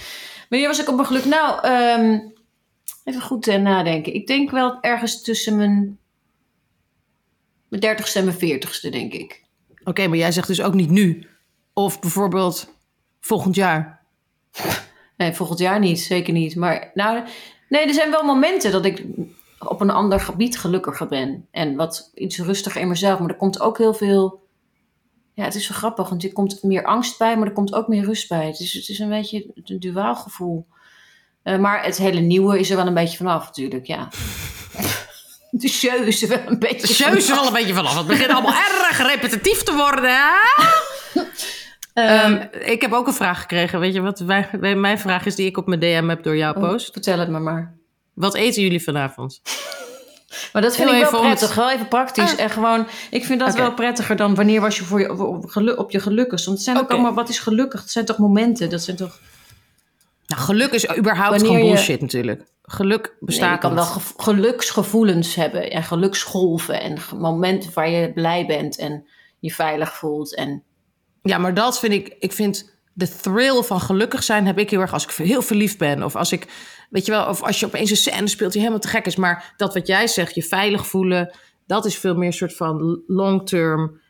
Wanneer 0.49 0.69
was 0.69 0.81
ik 0.81 0.89
op 0.89 0.95
mijn 0.95 1.07
geluk? 1.07 1.25
Nou, 1.25 1.61
ehm, 1.62 2.19
even 3.05 3.23
goed 3.23 3.47
eh, 3.47 3.61
nadenken. 3.61 4.14
Ik 4.14 4.26
denk 4.26 4.50
wel 4.50 4.81
ergens 4.81 5.23
tussen 5.23 5.56
mijn, 5.56 5.99
mijn 7.69 7.99
30ste 7.99 8.12
en 8.12 8.25
mijn 8.25 8.37
40ste, 8.37 8.91
denk 8.91 9.12
ik. 9.12 9.44
Oké, 9.85 10.06
maar 10.06 10.19
jij 10.19 10.32
zegt 10.32 10.47
dus 10.47 10.62
ook 10.62 10.75
niet 10.75 10.91
nu. 10.91 11.26
Of 11.73 12.00
bijvoorbeeld 12.00 12.75
volgend 13.20 13.55
jaar. 13.55 14.00
Nee, 15.17 15.32
volgend 15.32 15.58
jaar 15.58 15.79
niet, 15.79 16.00
zeker 16.00 16.32
niet. 16.32 16.56
Maar 16.56 16.91
nou, 16.94 17.25
nee, 17.69 17.87
er 17.87 17.94
zijn 17.94 18.11
wel 18.11 18.25
momenten 18.25 18.73
dat 18.73 18.85
ik 18.85 19.05
op 19.58 19.81
een 19.81 19.91
ander 19.91 20.20
gebied 20.20 20.58
gelukkiger 20.58 21.08
ben. 21.08 21.47
En 21.50 21.76
wat 21.76 22.11
iets 22.14 22.38
rustiger 22.38 22.81
in 22.81 22.88
mezelf. 22.88 23.19
Maar 23.19 23.29
er 23.29 23.37
komt 23.37 23.61
ook 23.61 23.79
heel 23.79 23.94
veel. 23.94 24.49
Ja, 25.35 25.44
het 25.44 25.55
is 25.55 25.67
zo 25.67 25.75
grappig, 25.75 26.08
want 26.08 26.25
er 26.25 26.32
komt 26.32 26.62
meer 26.62 26.85
angst 26.85 27.19
bij, 27.19 27.37
maar 27.37 27.47
er 27.47 27.52
komt 27.52 27.75
ook 27.75 27.88
meer 27.88 28.05
rust 28.05 28.29
bij. 28.29 28.47
Het 28.47 28.61
is, 28.61 28.73
het 28.73 28.88
is 28.88 28.99
een 28.99 29.08
beetje 29.08 29.50
een 29.64 29.81
duaal 29.81 30.17
gevoel. 30.17 30.67
Eh, 31.42 31.58
maar 31.58 31.84
het 31.84 31.96
hele 31.96 32.20
nieuwe 32.20 32.58
is 32.58 32.70
er 32.70 32.76
wel 32.76 32.87
een 32.87 32.94
beetje 32.94 33.16
vanaf, 33.16 33.44
natuurlijk, 33.46 33.87
ja. 33.87 34.08
De 35.50 35.69
show 35.69 36.06
is 36.06 36.22
er 36.22 36.28
wel 36.28 36.40
een 36.46 36.58
beetje 36.58 36.87
De 36.87 36.92
show 36.92 37.16
is 37.16 37.28
er 37.28 37.34
wel 37.34 37.46
een 37.46 37.52
beetje 37.52 37.75
vanaf. 37.75 37.96
Het 37.96 38.06
begint 38.06 38.31
allemaal 38.31 38.52
erg 38.88 38.98
repetitief 39.06 39.62
te 39.62 39.75
worden. 39.75 40.10
hè? 40.10 40.28
Ehm, 41.94 42.44
ik 42.60 42.81
heb 42.81 42.92
ook 42.92 43.06
een 43.06 43.12
vraag 43.12 43.40
gekregen. 43.40 43.81
Weet 43.81 43.94
je 43.94 44.00
wat 44.00 44.19
wij- 44.20 44.48
mijn 44.76 44.98
vraag 44.98 45.26
is 45.26 45.34
die 45.34 45.46
ik 45.46 45.56
op 45.56 45.66
mijn 45.66 45.81
DM 45.81 46.08
heb 46.08 46.22
door 46.22 46.37
jouw 46.37 46.54
Oh, 46.54 46.60
post? 46.69 46.92
Vertel 46.92 47.19
het 47.19 47.28
me 47.28 47.38
maar. 47.38 47.75
Wat 48.14 48.34
eten 48.34 48.62
jullie 48.62 48.82
vanavond? 48.82 49.40
Maar 50.52 50.62
dat 50.62 50.76
vind 50.76 50.90
Heel 50.90 51.00
ik 51.02 51.10
wel 51.10 51.20
om 51.20 51.26
het- 51.26 51.37
prettig, 51.37 51.56
wel 51.56 51.70
even 51.70 51.88
praktisch. 51.88 52.32
Ah. 52.32 52.40
En 52.40 52.50
gewoon, 52.50 52.87
ik 53.10 53.25
vind 53.25 53.40
dat 53.40 53.54
wel 53.54 53.75
prettiger 53.75 54.16
dan 54.16 54.34
wanneer 54.34 54.60
was 54.60 54.76
je 54.76 54.84
voor 54.84 55.00
je, 55.00 55.76
op, 55.76 55.90
je 55.90 56.00
gelukkigst. 56.00 56.44
Want 56.44 56.56
het 56.56 56.66
zijn 56.66 56.78
ook 56.78 56.90
allemaal, 56.90 57.14
wat 57.14 57.28
is 57.28 57.38
gelukkig? 57.38 57.81
Dat 57.81 57.90
zijn 57.90 58.04
toch 58.04 58.19
momenten? 58.19 58.70
Dat 58.70 58.82
zijn 58.82 58.96
toch... 58.96 59.19
Nou, 60.31 60.43
geluk 60.43 60.71
is 60.73 60.97
überhaupt 60.97 61.31
Wanneer 61.31 61.47
gewoon 61.50 61.67
je- 61.67 61.73
bullshit 61.75 62.00
natuurlijk. 62.00 62.44
Geluk 62.62 63.03
Nee, 63.03 63.17
bestaat 63.21 63.53
je 63.53 63.59
kan 63.59 63.75
wel 63.75 63.85
geluksgevoelens 64.17 65.35
hebben 65.35 65.71
en 65.71 65.82
geluksgolven 65.82 66.81
en 66.81 66.99
momenten 67.17 67.71
waar 67.75 67.91
je 67.91 68.12
blij 68.12 68.47
bent 68.47 68.79
en 68.79 69.06
je 69.41 69.50
veilig 69.53 69.93
voelt. 69.97 70.35
En 70.35 70.62
Ja, 71.23 71.38
maar 71.38 71.55
dat 71.55 71.79
vind 71.79 71.93
ik... 71.93 72.17
Ik 72.19 72.32
vind 72.32 72.79
de 72.93 73.09
thrill 73.21 73.62
van 73.62 73.81
gelukkig 73.81 74.23
zijn 74.23 74.47
heb 74.47 74.59
ik 74.59 74.71
heel 74.71 74.81
erg 74.81 74.93
als 74.93 75.05
ik 75.05 75.11
heel 75.11 75.43
verliefd 75.43 75.79
ben. 75.79 76.03
Of 76.03 76.17
als 76.17 76.33
ik, 76.33 76.47
weet 76.91 77.06
je 77.06 77.12
wel, 77.12 77.26
of 77.26 77.43
als 77.43 77.61
je 77.61 77.67
opeens 77.67 77.91
een 77.91 77.97
scène 77.97 78.29
speelt 78.29 78.50
die 78.53 78.61
helemaal 78.61 78.81
te 78.83 78.88
gek 78.88 79.06
is. 79.06 79.17
Maar 79.17 79.55
dat 79.56 79.75
wat 79.75 79.87
jij 79.87 80.06
zegt, 80.06 80.35
je 80.35 80.43
veilig 80.43 80.87
voelen, 80.87 81.35
dat 81.67 81.85
is 81.85 81.99
veel 81.99 82.15
meer 82.15 82.26
een 82.26 82.33
soort 82.33 82.56
van 82.56 83.03
long-term 83.06 84.00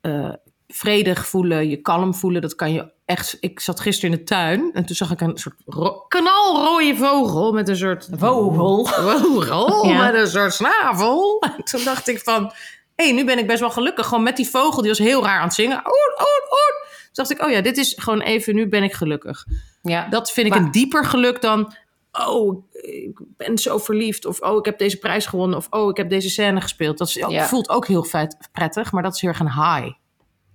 eh, 0.00 0.32
vredig 0.68 1.26
voelen, 1.26 1.68
je 1.68 1.76
kalm 1.76 2.14
voelen. 2.14 2.42
Dat 2.42 2.54
kan 2.54 2.72
je 2.72 2.92
echt. 3.04 3.36
Ik 3.40 3.60
zat 3.60 3.80
gisteren 3.80 4.10
in 4.10 4.16
de 4.18 4.24
tuin 4.24 4.70
en 4.72 4.84
toen 4.86 4.96
zag 4.96 5.10
ik 5.10 5.20
een 5.20 5.36
soort 5.38 5.54
ro- 5.66 6.04
knalrooie 6.08 6.96
vogel 6.96 7.52
met 7.52 7.68
een 7.68 7.76
soort 7.76 8.08
Vogel? 8.16 8.84
vogel 8.86 9.86
Ja. 9.88 10.04
met 10.10 10.14
een 10.14 10.28
soort 10.28 10.54
snavel. 10.54 11.40
En 11.56 11.64
toen 11.70 11.84
dacht 11.84 12.08
ik 12.08 12.18
van, 12.20 12.44
hé, 12.96 13.04
hey, 13.04 13.12
nu 13.12 13.24
ben 13.24 13.38
ik 13.38 13.46
best 13.46 13.60
wel 13.60 13.70
gelukkig. 13.70 14.06
Gewoon 14.06 14.22
met 14.24 14.36
die 14.36 14.48
vogel, 14.48 14.80
die 14.82 14.90
was 14.90 14.98
heel 14.98 15.24
raar 15.24 15.38
aan 15.38 15.44
het 15.44 15.54
zingen. 15.54 15.76
Oet, 15.76 16.20
oet, 16.20 16.50
oet. 16.50 16.90
Toen 17.12 17.24
dacht 17.26 17.30
ik, 17.30 17.42
oh 17.42 17.50
ja, 17.50 17.60
dit 17.60 17.76
is 17.76 17.94
gewoon 17.96 18.20
even, 18.20 18.54
nu 18.54 18.68
ben 18.68 18.82
ik 18.82 18.92
gelukkig. 18.92 19.44
ja, 19.82 20.08
Dat 20.08 20.32
vind 20.32 20.46
ik 20.46 20.52
Maar- 20.54 20.62
een 20.62 20.70
dieper 20.70 21.04
geluk 21.04 21.40
dan, 21.40 21.74
oh, 22.12 22.64
ik 22.72 23.20
ben 23.36 23.58
zo 23.58 23.78
verliefd. 23.78 24.24
Of, 24.26 24.40
oh, 24.40 24.56
ik 24.58 24.64
heb 24.64 24.78
deze 24.78 24.98
prijs 24.98 25.26
gewonnen. 25.26 25.58
Of, 25.58 25.66
oh, 25.70 25.90
ik 25.90 25.96
heb 25.96 26.08
deze 26.08 26.28
scène 26.30 26.60
gespeeld. 26.60 26.98
Dat 26.98 27.08
is, 27.08 27.14
Ja. 27.14 27.46
voelt 27.46 27.68
ook 27.68 27.86
heel 27.86 28.04
vet, 28.04 28.36
prettig, 28.52 28.92
maar 28.92 29.02
dat 29.02 29.14
is 29.14 29.20
heel 29.20 29.30
erg 29.30 29.40
een 29.40 29.52
high. 29.52 29.92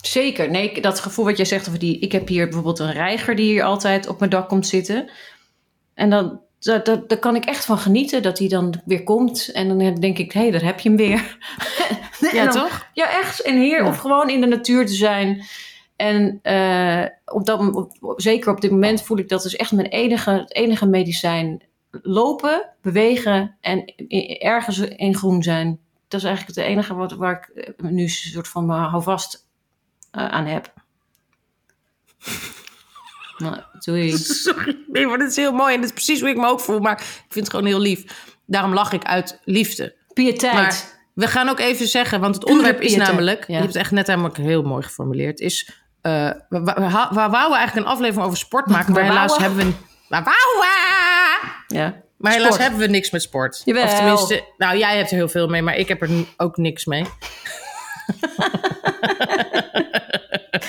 Zeker. 0.01 0.49
Nee, 0.49 0.81
dat 0.81 0.99
gevoel 0.99 1.25
wat 1.25 1.37
jij 1.37 1.45
zegt 1.45 1.67
over 1.67 1.79
die... 1.79 1.99
Ik 1.99 2.11
heb 2.11 2.27
hier 2.27 2.43
bijvoorbeeld 2.45 2.79
een 2.79 2.91
reiger 2.93 3.35
die 3.35 3.45
hier 3.51 3.63
altijd 3.63 4.07
op 4.07 4.19
mijn 4.19 4.31
dak 4.31 4.49
komt 4.49 4.67
zitten. 4.67 5.09
En 5.93 6.09
dan... 6.09 6.39
Daar, 6.59 6.83
daar, 6.83 7.07
daar 7.07 7.17
kan 7.17 7.35
ik 7.35 7.45
echt 7.45 7.65
van 7.65 7.77
genieten 7.77 8.21
dat 8.21 8.39
hij 8.39 8.47
dan 8.47 8.81
weer 8.85 9.03
komt. 9.03 9.51
En 9.51 9.67
dan 9.67 9.93
denk 9.99 10.17
ik, 10.17 10.31
hé, 10.31 10.41
hey, 10.41 10.51
daar 10.51 10.63
heb 10.63 10.79
je 10.79 10.89
hem 10.89 10.97
weer. 10.97 11.37
Ja, 12.33 12.43
dan- 12.51 12.53
toch? 12.53 12.89
Ja, 12.93 13.09
echt. 13.19 13.41
En 13.41 13.59
hier, 13.59 13.77
Ja. 13.83 13.87
of 13.87 13.97
gewoon 13.97 14.29
in 14.29 14.41
de 14.41 14.47
natuur 14.47 14.85
te 14.85 14.93
zijn. 14.93 15.43
En 15.95 16.39
eh, 16.41 17.03
op 17.25 17.45
dat, 17.45 17.75
op- 17.75 18.13
zeker 18.15 18.51
op 18.51 18.61
dit 18.61 18.71
moment 18.71 19.01
voel 19.01 19.17
ik 19.17 19.29
dat 19.29 19.45
is 19.45 19.55
echt 19.55 19.71
mijn 19.71 19.87
enige, 19.87 20.31
het 20.31 20.55
enige 20.55 20.85
medicijn. 20.85 21.63
Lopen, 21.91 22.69
bewegen 22.81 23.57
en 23.61 23.93
ergens 24.39 24.79
in 24.79 25.15
groen 25.15 25.43
zijn. 25.43 25.79
Dat 26.07 26.19
is 26.19 26.25
eigenlijk 26.25 26.57
het 26.57 26.65
enige 26.65 26.93
wat, 26.95 27.11
waar 27.13 27.49
ik 27.55 27.81
nu 27.81 28.01
een 28.03 28.09
soort 28.09 28.47
van 28.47 28.65
me 28.65 28.73
houvast 28.75 29.46
aan 30.11 30.45
heb. 30.45 30.73
Nou, 33.37 33.57
doei. 33.79 34.17
Sorry, 34.17 34.77
nee, 34.87 35.07
maar 35.07 35.17
dit 35.17 35.29
is 35.29 35.35
heel 35.35 35.51
mooi. 35.51 35.73
En 35.73 35.81
dat 35.81 35.89
is 35.89 35.95
precies 35.95 36.19
hoe 36.19 36.29
ik 36.29 36.37
me 36.37 36.47
ook 36.47 36.59
voel. 36.59 36.79
Maar 36.79 36.99
ik 37.01 37.03
vind 37.29 37.45
het 37.45 37.49
gewoon 37.49 37.65
heel 37.65 37.79
lief. 37.79 38.03
Daarom 38.45 38.73
lach 38.73 38.91
ik 38.91 39.03
uit 39.03 39.39
liefde. 39.43 39.95
Pietijd. 40.13 40.53
Maar 40.53 40.97
we 41.13 41.27
gaan 41.27 41.49
ook 41.49 41.59
even 41.59 41.87
zeggen, 41.87 42.19
want 42.19 42.35
het 42.35 42.45
onderwerp 42.45 42.81
is 42.81 42.95
namelijk, 42.95 43.39
ja. 43.39 43.45
je 43.47 43.53
hebt 43.53 43.67
het 43.67 43.75
echt 43.75 43.91
net 43.91 44.07
helemaal 44.07 44.31
heel 44.33 44.61
mooi 44.61 44.83
geformuleerd, 44.83 45.39
is, 45.39 45.69
eh 46.01 46.11
we, 46.49 46.61
we, 46.61 46.73
we, 46.75 47.07
we 47.09 47.27
wouden 47.29 47.57
eigenlijk 47.57 47.75
een 47.75 47.91
aflevering 47.93 48.25
over 48.25 48.37
sport 48.37 48.67
maken, 48.67 48.93
maar 48.93 49.03
helaas 49.03 49.37
hebben 49.37 49.57
we... 49.57 49.73
Wouden! 50.09 50.35
ja. 51.67 52.01
Maar 52.17 52.31
helaas 52.31 52.47
Sport. 52.47 52.61
hebben 52.61 52.79
we 52.79 52.87
niks 52.87 53.11
met 53.11 53.21
sport. 53.21 53.61
Jawel. 53.65 53.83
Of 53.83 53.93
tenminste, 53.93 54.43
nou 54.57 54.77
jij 54.77 54.97
hebt 54.97 55.09
er 55.09 55.15
heel 55.15 55.29
veel 55.29 55.47
mee, 55.47 55.61
maar 55.61 55.75
ik 55.75 55.87
heb 55.87 56.01
er 56.01 56.09
ook 56.37 56.57
niks 56.57 56.85
mee. 56.85 57.05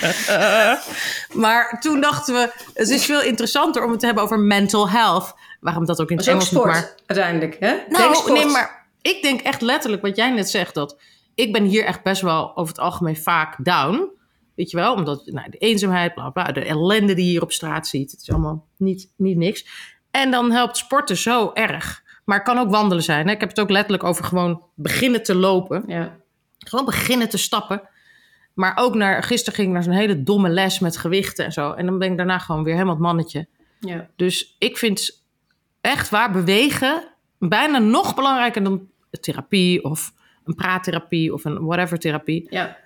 maar 1.45 1.77
toen 1.81 2.01
dachten 2.01 2.35
we, 2.35 2.53
het 2.75 2.89
is 2.89 3.05
veel 3.05 3.23
interessanter 3.23 3.85
om 3.85 3.91
het 3.91 4.01
te 4.01 4.07
hebben 4.07 4.25
over 4.25 4.39
mental 4.39 4.91
health. 4.91 5.35
Waarom 5.61 5.85
dat 5.85 6.01
ook 6.01 6.11
in 6.11 6.17
het 6.17 6.33
moet, 6.33 6.43
sport, 6.43 6.67
maar 6.67 6.95
uiteindelijk. 7.07 7.57
Hè? 7.61 7.77
nou, 7.89 8.33
nee, 8.33 8.47
maar 8.47 8.87
ik 9.03 9.23
denk 9.23 9.41
echt 9.41 9.61
letterlijk 9.61 10.03
wat 10.03 10.17
jij 10.17 10.31
net 10.31 10.51
zegt. 10.51 10.75
Dat 10.75 10.97
ik 11.35 11.53
ben 11.53 11.65
hier 11.65 11.85
echt 11.85 12.03
best 12.03 12.23
wel 12.23 12.57
over 12.57 12.75
het 12.75 12.83
algemeen 12.83 13.17
vaak 13.17 13.65
down. 13.65 14.11
Weet 14.55 14.71
je 14.71 14.77
wel? 14.77 14.95
Omdat 14.95 15.27
nou, 15.27 15.51
de 15.51 15.59
eenzaamheid, 15.59 16.15
bla 16.15 16.31
bla, 16.31 16.45
de 16.45 16.65
ellende 16.65 17.15
die 17.15 17.25
je 17.25 17.31
hier 17.31 17.43
op 17.43 17.53
straat 17.53 17.87
ziet. 17.87 18.11
Het 18.11 18.21
is 18.21 18.31
allemaal 18.31 18.67
niet, 18.77 19.13
niet 19.17 19.37
niks. 19.37 19.67
En 20.11 20.31
dan 20.31 20.53
helpt 20.53 20.77
sporten 20.77 21.17
zo 21.17 21.51
erg. 21.55 22.03
Maar 22.25 22.37
het 22.37 22.47
kan 22.47 22.59
ook 22.59 22.71
wandelen 22.71 23.03
zijn. 23.05 23.27
Hè? 23.27 23.33
Ik 23.33 23.41
heb 23.41 23.49
het 23.49 23.61
ook 23.61 23.71
letterlijk 23.71 24.05
over 24.05 24.25
gewoon 24.25 24.63
beginnen 24.75 25.23
te 25.23 25.35
lopen. 25.35 25.85
Ja. 25.87 26.17
Gewoon 26.59 26.85
beginnen 26.85 27.29
te 27.29 27.39
stappen. 27.39 27.89
Maar 28.59 28.77
ook 28.77 28.95
naar, 28.95 29.23
gisteren 29.23 29.55
ging 29.55 29.69
ik 29.69 29.75
naar 29.75 29.83
zo'n 29.83 29.93
hele 29.93 30.23
domme 30.23 30.49
les 30.49 30.79
met 30.79 30.97
gewichten 30.97 31.45
en 31.45 31.53
zo. 31.53 31.73
En 31.73 31.87
dan 31.87 31.99
ben 31.99 32.11
ik 32.11 32.17
daarna 32.17 32.39
gewoon 32.39 32.65
weer 32.65 32.73
helemaal 32.73 32.95
het 32.95 33.03
mannetje. 33.03 33.47
Ja. 33.81 34.09
Dus 34.17 34.57
ik 34.59 34.77
vind 34.79 35.25
echt 35.81 36.09
waar 36.11 36.33
bewegen 36.33 37.09
bijna 37.39 37.79
nog 37.79 38.15
belangrijker 38.15 38.63
dan 38.63 38.89
therapie 39.21 39.85
of 39.85 40.13
een 40.45 40.55
praattherapie 40.55 41.33
of 41.33 41.45
een 41.45 41.65
whatever 41.65 41.99
therapie. 41.99 42.47
Ja. 42.51 42.77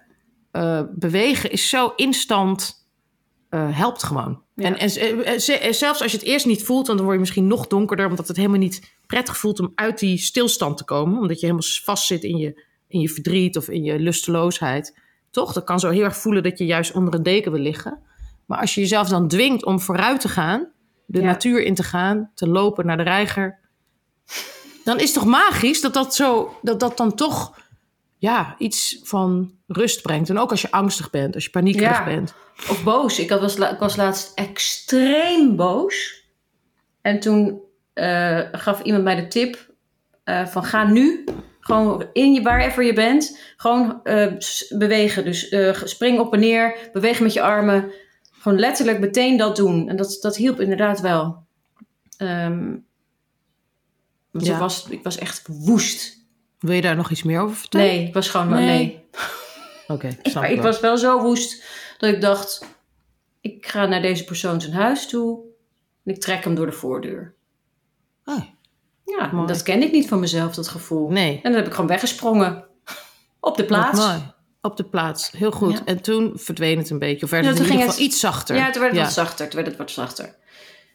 Eh, 0.50 0.82
bewegen 0.90 1.50
is 1.50 1.68
zo 1.68 1.92
instant, 1.96 2.86
eh, 3.48 3.78
helpt 3.78 4.02
gewoon. 4.02 4.42
Ja. 4.54 4.64
En, 4.64 4.78
en 4.78 4.90
z- 5.40 5.48
eh, 5.48 5.72
zelfs 5.72 6.02
als 6.02 6.12
je 6.12 6.18
het 6.18 6.26
eerst 6.26 6.46
niet 6.46 6.62
voelt, 6.64 6.86
dan 6.86 7.00
word 7.00 7.12
je 7.12 7.18
misschien 7.20 7.46
nog 7.46 7.66
donkerder, 7.66 8.06
omdat 8.06 8.28
het 8.28 8.36
helemaal 8.36 8.58
niet 8.58 8.94
prettig 9.06 9.36
voelt 9.36 9.60
om 9.60 9.72
uit 9.74 9.98
die 9.98 10.18
stilstand 10.18 10.76
te 10.76 10.84
komen. 10.84 11.20
Omdat 11.20 11.40
je 11.40 11.46
helemaal 11.46 11.68
vastzit 11.82 12.22
in 12.22 12.36
je, 12.36 12.66
in 12.88 13.00
je 13.00 13.08
verdriet 13.08 13.56
of 13.56 13.68
in 13.68 13.84
je 13.84 13.98
lusteloosheid. 13.98 15.00
Toch? 15.32 15.52
Dat 15.52 15.64
kan 15.64 15.80
zo 15.80 15.90
heel 15.90 16.04
erg 16.04 16.16
voelen 16.16 16.42
dat 16.42 16.58
je 16.58 16.64
juist 16.66 16.92
onder 16.92 17.14
een 17.14 17.22
deken 17.22 17.52
wil 17.52 17.60
liggen. 17.60 17.98
Maar 18.46 18.58
als 18.60 18.74
je 18.74 18.80
jezelf 18.80 19.08
dan 19.08 19.28
dwingt 19.28 19.64
om 19.64 19.80
vooruit 19.80 20.20
te 20.20 20.28
gaan, 20.28 20.68
de 21.06 21.18
Ja. 21.20 21.24
natuur 21.24 21.62
in 21.62 21.74
te 21.74 21.82
gaan, 21.82 22.30
te 22.34 22.48
lopen 22.48 22.86
naar 22.86 22.96
de 22.96 23.02
reiger, 23.02 23.58
dan 24.84 24.96
is 24.98 25.04
het 25.04 25.14
toch 25.14 25.24
magisch 25.24 25.80
dat 25.80 25.94
dat, 25.94 26.14
zo, 26.14 26.56
dat, 26.62 26.80
dat 26.80 26.96
dan 26.96 27.14
toch 27.14 27.58
ja, 28.18 28.54
iets 28.58 29.00
van 29.02 29.52
rust 29.66 30.02
brengt. 30.02 30.28
En 30.28 30.38
ook 30.38 30.50
als 30.50 30.62
je 30.62 30.70
angstig 30.70 31.10
bent, 31.10 31.34
als 31.34 31.44
je 31.44 31.50
paniekerig 31.50 31.98
Ja. 31.98 32.04
bent. 32.04 32.34
Of 32.70 32.82
boos. 32.84 33.18
Ik, 33.18 33.30
had, 33.30 33.40
was, 33.40 33.56
ik 33.56 33.78
was 33.78 33.96
laatst 33.96 34.32
extreem 34.34 35.56
boos. 35.56 36.24
En 37.00 37.20
toen 37.20 37.60
eh, 37.92 38.40
gaf 38.52 38.82
iemand 38.82 39.04
mij 39.04 39.14
de 39.14 39.28
tip 39.28 39.70
eh, 40.24 40.46
van 40.46 40.64
ga 40.64 40.84
nu 40.86 41.24
gewoon 41.62 42.06
in 42.12 42.32
je 42.32 42.42
wherever 42.42 42.84
je 42.84 42.92
bent, 42.92 43.38
gewoon 43.56 44.00
eh, 44.02 44.32
bewegen. 44.68 45.24
Dus 45.24 45.48
eh, 45.48 45.82
spring 45.84 46.18
op 46.18 46.32
en 46.32 46.40
neer, 46.40 46.76
beweeg 46.92 47.20
met 47.20 47.32
je 47.32 47.42
armen. 47.42 47.92
Gewoon 48.32 48.58
letterlijk 48.58 48.98
meteen 48.98 49.36
dat 49.36 49.56
doen. 49.56 49.88
En 49.88 49.96
dat, 49.96 50.18
dat 50.20 50.36
hielp 50.36 50.60
inderdaad 50.60 51.00
wel. 51.00 51.44
Ehm, 52.16 52.76
want 54.30 54.46
Ja. 54.46 54.52
ik, 54.52 54.58
was, 54.58 54.86
ik 54.88 55.02
was 55.02 55.18
echt 55.18 55.42
woest. 55.46 56.20
Wil 56.58 56.74
je 56.74 56.80
daar 56.80 56.96
nog 56.96 57.10
iets 57.10 57.22
meer 57.22 57.40
over 57.40 57.56
vertellen? 57.56 57.86
Nee, 57.86 58.06
ik 58.06 58.14
was 58.14 58.28
gewoon 58.28 58.48
maar 58.48 58.60
Nee. 58.60 58.76
nee. 58.76 59.04
Oké, 59.96 60.08
snap 60.22 60.42
Maar 60.42 60.52
ik 60.52 60.62
was 60.62 60.80
wel 60.80 60.96
zo 60.98 61.20
woest 61.22 61.64
dat 61.98 62.14
ik 62.14 62.20
dacht: 62.20 62.66
ik 63.40 63.66
ga 63.66 63.86
naar 63.86 64.02
deze 64.02 64.24
persoon 64.24 64.60
zijn 64.60 64.72
huis 64.74 65.08
toe 65.08 65.40
en 66.04 66.14
ik 66.14 66.20
trek 66.20 66.44
hem 66.44 66.54
door 66.54 66.66
de 66.66 66.72
voordeur. 66.72 67.34
Oh, 68.24 68.42
Ja, 69.04 69.30
Mooi. 69.32 69.46
dat 69.46 69.62
ken 69.62 69.82
ik 69.82 69.92
niet 69.92 70.08
van 70.08 70.20
mezelf, 70.20 70.54
dat 70.54 70.68
gevoel. 70.68 71.08
nee, 71.10 71.34
En 71.34 71.40
dan 71.42 71.54
heb 71.54 71.66
ik 71.66 71.72
gewoon 71.72 71.86
weggesprongen. 71.86 72.64
Op 73.40 73.56
de 73.56 73.64
plaats. 73.64 73.98
mooi. 74.06 74.32
Op 74.60 74.76
de 74.76 74.84
plaats, 74.84 75.30
heel 75.30 75.50
goed. 75.50 75.72
Ja. 75.72 75.84
En 75.84 76.02
toen 76.02 76.32
verdween 76.34 76.78
het 76.78 76.90
een 76.90 76.98
beetje. 76.98 77.24
Of 77.24 77.30
werd 77.30 77.44
Ja, 77.44 77.48
het 77.50 77.58
in 77.58 77.64
ieder 77.64 77.78
ging 77.80 77.90
geval 77.90 78.04
het- 78.04 78.12
iets 78.12 78.20
zachter. 78.20 78.56
Ja, 78.56 78.70
toen 78.70 78.80
werd 78.80 78.92
het 78.92 79.00
Ja. 79.00 79.06
wat 79.06 79.12
zachter. 79.14 79.46
Toen 79.48 79.54
werd 79.56 79.66
het 79.66 79.76
wat 79.76 79.90
zachter. 79.90 80.36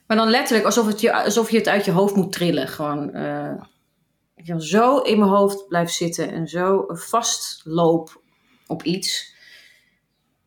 Maar 0.07 0.17
dan 0.17 0.29
letterlijk 0.29 0.65
alsof, 0.65 0.87
het 0.87 1.01
je, 1.01 1.23
alsof 1.23 1.51
je 1.51 1.57
het 1.57 1.67
uit 1.67 1.85
je 1.85 1.91
hoofd 1.91 2.15
moet 2.15 2.31
trillen. 2.31 2.67
Gewoon 2.67 3.15
ik 4.35 4.47
dan 4.47 4.61
zo 4.61 4.97
in 4.97 5.19
mijn 5.19 5.31
hoofd 5.31 5.67
blijf 5.67 5.89
zitten 5.89 6.31
en 6.31 6.47
zo 6.47 6.83
vastloop 6.87 8.21
op 8.67 8.83
iets. 8.83 9.35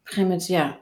Op 0.01 0.07
een 0.07 0.13
gegeven 0.13 0.23
moment, 0.23 0.47
ja. 0.47 0.80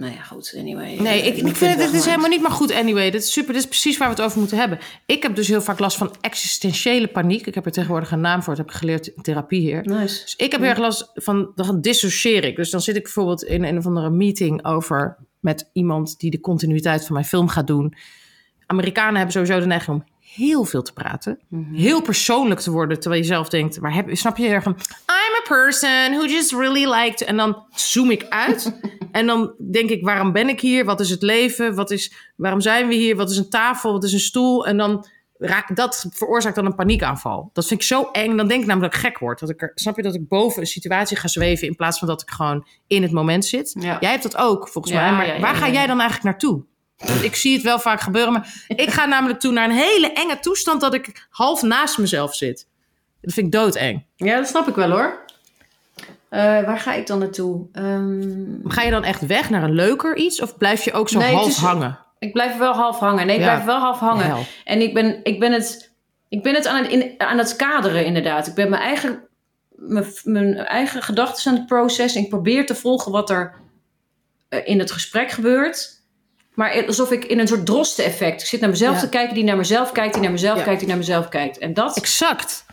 Nou 0.00 0.12
ja, 0.12 0.22
goed, 0.22 0.54
anyway. 0.58 0.96
Nee, 0.96 1.22
ik, 1.22 1.36
ik 1.36 1.56
vind 1.56 1.74
het, 1.74 1.84
het 1.84 1.92
is 1.92 2.04
helemaal 2.04 2.28
niet 2.28 2.40
maar 2.40 2.50
goed 2.50 2.72
anyway. 2.72 3.10
Dit 3.10 3.22
is 3.22 3.32
super, 3.32 3.52
dit 3.52 3.62
is 3.62 3.68
precies 3.68 3.98
waar 3.98 4.08
we 4.08 4.14
het 4.14 4.24
over 4.24 4.38
moeten 4.38 4.58
hebben. 4.58 4.78
Ik 5.06 5.22
heb 5.22 5.34
dus 5.34 5.48
heel 5.48 5.62
vaak 5.62 5.78
last 5.78 5.96
van 5.96 6.14
existentiële 6.20 7.08
paniek. 7.08 7.46
Ik 7.46 7.54
heb 7.54 7.66
er 7.66 7.72
tegenwoordig 7.72 8.10
een 8.10 8.20
naam 8.20 8.42
voor, 8.42 8.54
dat 8.54 8.64
heb 8.64 8.74
ik 8.74 8.80
geleerd 8.80 9.06
in 9.06 9.22
therapie 9.22 9.60
hier. 9.60 9.82
Nice. 9.84 10.22
Dus 10.22 10.34
ik 10.36 10.52
heb 10.52 10.60
heel 10.60 10.70
erg 10.70 10.78
last 10.78 11.10
van, 11.14 11.52
dan 11.54 11.80
dissocieer 11.80 12.44
ik. 12.44 12.56
Dus 12.56 12.70
dan 12.70 12.80
zit 12.80 12.96
ik 12.96 13.02
bijvoorbeeld 13.02 13.42
in 13.42 13.64
een 13.64 13.78
of 13.78 13.86
andere 13.86 14.10
meeting 14.10 14.64
over 14.64 15.16
met 15.40 15.70
iemand 15.72 16.18
die 16.18 16.30
de 16.30 16.40
continuïteit 16.40 17.04
van 17.04 17.14
mijn 17.14 17.26
film 17.26 17.48
gaat 17.48 17.66
doen. 17.66 17.94
Amerikanen 18.66 19.14
hebben 19.14 19.32
sowieso 19.32 19.60
de 19.60 19.66
neiging 19.66 19.96
om 19.96 20.04
heel 20.34 20.64
veel 20.64 20.82
te 20.82 20.92
praten. 20.92 21.38
Mhm. 21.48 21.74
Heel 21.74 22.02
persoonlijk 22.02 22.60
te 22.60 22.70
worden, 22.70 23.00
terwijl 23.00 23.22
je 23.22 23.28
zelf 23.28 23.48
denkt, 23.48 23.78
waar 23.78 23.94
heb, 23.94 24.16
snap 24.16 24.36
je 24.36 24.48
erg 24.48 24.62
van, 24.62 24.76
I'm 25.06 25.36
a 25.40 25.48
person 25.48 26.10
who 26.10 26.26
just 26.26 26.52
really 26.52 26.90
liked. 26.92 27.22
En 27.22 27.36
dan 27.36 27.64
zoom 27.70 28.10
ik 28.10 28.26
uit 28.28 28.80
en 29.12 29.26
dan 29.26 29.54
denk 29.70 29.90
ik, 29.90 30.04
waarom 30.04 30.32
ben 30.32 30.48
ik 30.48 30.60
hier? 30.60 30.84
Wat 30.84 31.00
is 31.00 31.10
het 31.10 31.22
leven? 31.22 31.74
Wat 31.74 31.90
is, 31.90 32.32
waarom 32.36 32.60
zijn 32.60 32.88
we 32.88 32.94
hier? 32.94 33.16
Wat 33.16 33.30
is 33.30 33.36
een 33.36 33.50
tafel? 33.50 33.92
Wat 33.92 34.04
is 34.04 34.12
een 34.12 34.20
stoel? 34.20 34.66
En 34.66 34.76
dan 34.76 35.06
raak, 35.38 35.76
dat 35.76 36.06
veroorzaakt 36.10 36.54
dan 36.54 36.66
een 36.66 36.74
paniekaanval. 36.74 37.50
Dat 37.52 37.66
vind 37.66 37.80
ik 37.80 37.86
zo 37.86 38.08
eng. 38.12 38.36
Dan 38.36 38.48
denk 38.48 38.60
ik 38.60 38.66
namelijk 38.66 38.92
dat 38.92 39.02
ik 39.02 39.08
gek 39.08 39.18
word. 39.18 39.40
Dat 39.40 39.50
ik 39.50 39.62
er, 39.62 39.72
snap 39.74 39.96
je 39.96 40.02
dat 40.02 40.14
ik 40.14 40.28
boven 40.28 40.60
een 40.60 40.66
situatie 40.66 41.16
ga 41.16 41.28
zweven 41.28 41.66
in 41.66 41.76
plaats 41.76 41.98
van 41.98 42.08
dat 42.08 42.22
ik 42.22 42.30
gewoon 42.30 42.66
in 42.86 43.02
het 43.02 43.12
moment 43.12 43.44
zit? 43.44 43.76
Ja. 43.80 43.96
Jij 44.00 44.10
hebt 44.10 44.22
dat 44.22 44.36
ook, 44.36 44.68
volgens 44.68 44.94
Ja, 44.94 45.00
mij. 45.00 45.12
Maar 45.12 45.26
ja, 45.26 45.40
waar 45.40 45.54
ga 45.54 45.68
jij 45.68 45.86
dan 45.86 46.00
eigenlijk 46.00 46.22
naartoe? 46.22 46.64
Ik 47.22 47.34
zie 47.36 47.52
het 47.54 47.62
wel 47.62 47.78
vaak 47.78 48.00
gebeuren, 48.00 48.32
maar 48.32 48.64
ik 48.68 48.90
ga 48.90 49.04
namelijk 49.06 49.40
toe 49.40 49.52
naar 49.52 49.64
een 49.64 49.76
hele 49.76 50.12
enge 50.12 50.38
toestand 50.40 50.80
dat 50.80 50.94
ik 50.94 51.26
half 51.30 51.62
naast 51.62 51.98
mezelf 51.98 52.34
zit. 52.34 52.66
Dat 53.20 53.32
vind 53.32 53.46
ik 53.46 53.52
doodeng. 53.52 54.04
Ja, 54.16 54.36
dat 54.36 54.48
snap 54.48 54.68
ik 54.68 54.74
wel 54.74 54.90
hoor. 54.90 55.24
Eh, 56.28 56.40
waar 56.40 56.78
ga 56.78 56.92
ik 56.92 57.06
dan 57.06 57.18
naartoe? 57.18 57.66
Ehm, 57.72 58.46
Ga 58.64 58.82
je 58.82 58.90
dan 58.90 59.04
echt 59.04 59.26
weg 59.26 59.50
naar 59.50 59.62
een 59.62 59.74
leuker 59.74 60.16
iets 60.16 60.40
of 60.42 60.56
blijf 60.56 60.84
je 60.84 60.92
ook 60.92 61.08
zo 61.08 61.18
Nee, 61.18 61.34
half 61.34 61.46
is- 61.48 61.56
hangen? 61.56 61.98
ik 62.18 62.32
blijf 62.32 62.56
wel 62.56 62.72
half 62.72 62.98
hangen. 62.98 63.26
Nee, 63.26 63.36
ik 63.36 63.42
Ja. 63.42 63.48
blijf 63.52 63.64
wel 63.64 63.78
half 63.78 63.98
hangen. 63.98 64.24
Hel. 64.26 64.44
En 64.64 64.80
ik 64.80 64.94
ben, 64.94 65.20
ik 65.22 65.40
ben 65.40 65.52
het, 65.52 65.92
ik 66.28 66.42
ben 66.42 66.54
het 66.54 66.66
aan, 66.66 66.82
het 66.82 66.92
in, 66.92 67.14
aan 67.18 67.38
het 67.38 67.56
kaderen 67.56 68.04
inderdaad. 68.04 68.46
Ik 68.46 68.54
ben 68.54 68.70
mijn 68.70 68.82
eigen, 68.82 69.22
mijn, 69.68 70.06
mijn 70.24 70.56
eigen 70.56 71.02
gedachten 71.02 71.50
aan 71.52 71.56
het 71.58 71.66
processen. 71.66 72.22
Ik 72.22 72.28
probeer 72.28 72.66
te 72.66 72.74
volgen 72.74 73.12
wat 73.12 73.30
er 73.30 73.54
eh, 74.48 74.60
in 74.68 74.78
het 74.78 74.90
gesprek 74.90 75.30
gebeurt. 75.30 75.99
Maar 76.60 76.86
alsof 76.86 77.10
ik 77.10 77.24
in 77.24 77.38
een 77.38 77.48
soort 77.48 77.66
drosten-effect. 77.66 78.40
Ik 78.40 78.46
zit 78.46 78.60
naar 78.60 78.70
mezelf 78.70 78.94
Ja. 78.94 79.00
te 79.00 79.08
kijken, 79.08 79.34
die 79.34 79.44
naar 79.44 79.56
mezelf 79.56 79.92
kijkt, 79.92 80.12
die 80.12 80.22
naar 80.22 80.30
mezelf 80.32 80.58
Ja. 80.58 80.64
kijkt, 80.64 80.78
die 80.78 80.88
naar 80.88 80.96
mezelf 80.98 81.28
kijkt. 81.28 81.58
En 81.58 81.74
dat 81.74 81.96
Exact. 81.96 82.64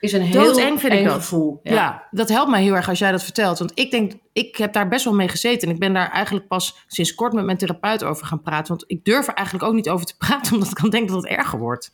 is 0.00 0.12
een 0.12 0.20
heel 0.22 0.42
Doodeng 0.44 0.80
vind 0.80 0.92
ik 0.92 0.98
eng 0.98 1.08
gevoel. 1.10 1.60
Ja. 1.62 2.06
dat 2.10 2.28
helpt 2.28 2.50
mij 2.50 2.62
heel 2.62 2.74
erg 2.74 2.88
als 2.88 2.98
jij 2.98 3.10
dat 3.10 3.22
vertelt. 3.22 3.58
Want 3.58 3.72
ik 3.74 3.90
denk, 3.90 4.12
ik 4.32 4.56
heb 4.56 4.72
daar 4.72 4.88
best 4.88 5.04
wel 5.04 5.14
mee 5.14 5.28
gezeten. 5.28 5.68
En 5.68 5.74
ik 5.74 5.80
ben 5.80 5.92
daar 5.92 6.10
eigenlijk 6.10 6.48
pas 6.48 6.84
sinds 6.86 7.14
kort 7.14 7.32
met 7.32 7.44
mijn 7.44 7.56
therapeut 7.58 8.04
over 8.04 8.26
gaan 8.26 8.42
praten. 8.42 8.68
Want 8.68 8.84
ik 8.86 9.04
durf 9.04 9.28
er 9.28 9.34
eigenlijk 9.34 9.66
ook 9.66 9.74
niet 9.74 9.88
over 9.88 10.06
te 10.06 10.16
praten, 10.26 10.52
omdat 10.54 10.70
ik 10.70 10.80
dan 10.80 10.90
denk 10.90 11.08
dat 11.08 11.16
het 11.22 11.26
erger 11.30 11.58
wordt. 11.58 11.92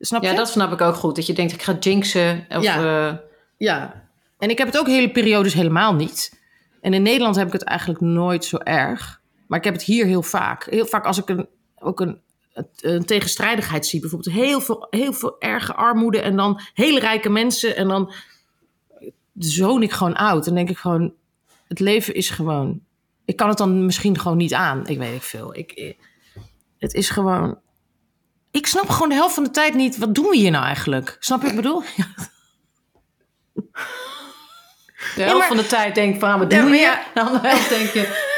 Snap 0.00 0.22
je? 0.22 0.28
Ja, 0.28 0.34
dat 0.34 0.48
snap 0.48 0.72
ik 0.72 0.80
ook 0.80 0.94
goed. 0.94 1.16
Dat 1.16 1.26
je 1.26 1.32
denkt, 1.32 1.52
ik 1.52 1.62
ga 1.62 1.76
jinxen. 1.80 2.46
Of, 2.48 2.62
Ja. 2.62 3.08
eh, 3.08 3.14
Ja, 3.56 4.02
en 4.38 4.50
ik 4.50 4.58
heb 4.58 4.66
het 4.66 4.78
ook 4.78 4.86
hele 4.86 5.10
periodes 5.10 5.54
helemaal 5.54 5.94
niet. 5.94 6.40
En 6.80 6.94
in 6.94 7.02
Nederland 7.02 7.36
heb 7.36 7.46
ik 7.46 7.52
het 7.52 7.62
eigenlijk 7.64 8.00
nooit 8.00 8.44
zo 8.44 8.56
erg. 8.56 9.22
Maar 9.46 9.58
ik 9.58 9.64
heb 9.64 9.74
het 9.74 9.82
hier 9.82 10.06
heel 10.06 10.22
vaak. 10.22 10.64
Heel 10.70 10.86
vaak 10.86 11.04
als 11.04 11.18
ik 11.18 11.28
een, 11.28 11.48
ook 11.78 12.00
een, 12.00 12.20
een 12.80 13.04
tegenstrijdigheid 13.04 13.86
zie. 13.86 14.00
Bijvoorbeeld 14.00 14.34
heel 14.34 14.60
veel, 14.60 14.86
heel 14.90 15.12
veel 15.12 15.40
erge 15.40 15.74
armoede 15.74 16.20
en 16.20 16.36
dan 16.36 16.60
hele 16.74 17.00
rijke 17.00 17.28
mensen. 17.28 17.76
En 17.76 17.88
dan 17.88 18.12
zoon 19.38 19.82
ik 19.82 19.92
gewoon 19.92 20.14
oud. 20.14 20.44
Dan 20.44 20.54
denk 20.54 20.70
ik 20.70 20.78
gewoon, 20.78 21.12
het 21.68 21.80
leven 21.80 22.14
is 22.14 22.30
gewoon... 22.30 22.80
Ik 23.24 23.36
kan 23.36 23.48
het 23.48 23.58
dan 23.58 23.84
misschien 23.84 24.18
gewoon 24.18 24.36
niet 24.36 24.54
aan. 24.54 24.86
Ik 24.86 24.98
weet 24.98 25.12
niet 25.12 25.22
veel. 25.24 25.56
Ik, 25.56 25.72
ik- 25.72 25.98
het 26.78 26.94
is 26.94 27.10
gewoon... 27.10 27.58
Ik 28.50 28.66
snap 28.66 28.88
gewoon 28.88 29.08
de 29.08 29.14
helft 29.14 29.34
van 29.34 29.44
de 29.44 29.50
tijd 29.50 29.74
niet... 29.74 29.98
Wat 29.98 30.14
doen 30.14 30.26
we 30.28 30.36
hier 30.36 30.50
nou 30.50 30.64
eigenlijk? 30.64 31.16
Snap 31.20 31.38
je 31.42 31.46
wat 31.46 31.54
ik 31.56 31.62
bedoel? 31.62 31.82
Ja. 31.96 32.06
de 35.14 35.22
helft 35.22 35.38
maar- 35.38 35.46
van 35.48 35.56
de 35.56 35.66
tijd 35.66 35.94
denk 35.94 36.14
ik 36.14 36.20
van, 36.20 36.38
wat 36.38 36.52
Ja, 36.52 36.60
doe 36.60 36.68
maar 36.68 36.78
je? 36.78 36.84
ja. 36.84 37.02
De 37.14 37.20
andere 37.22 37.48
helft 37.48 37.68
denk 37.68 37.88
je, 37.90 38.32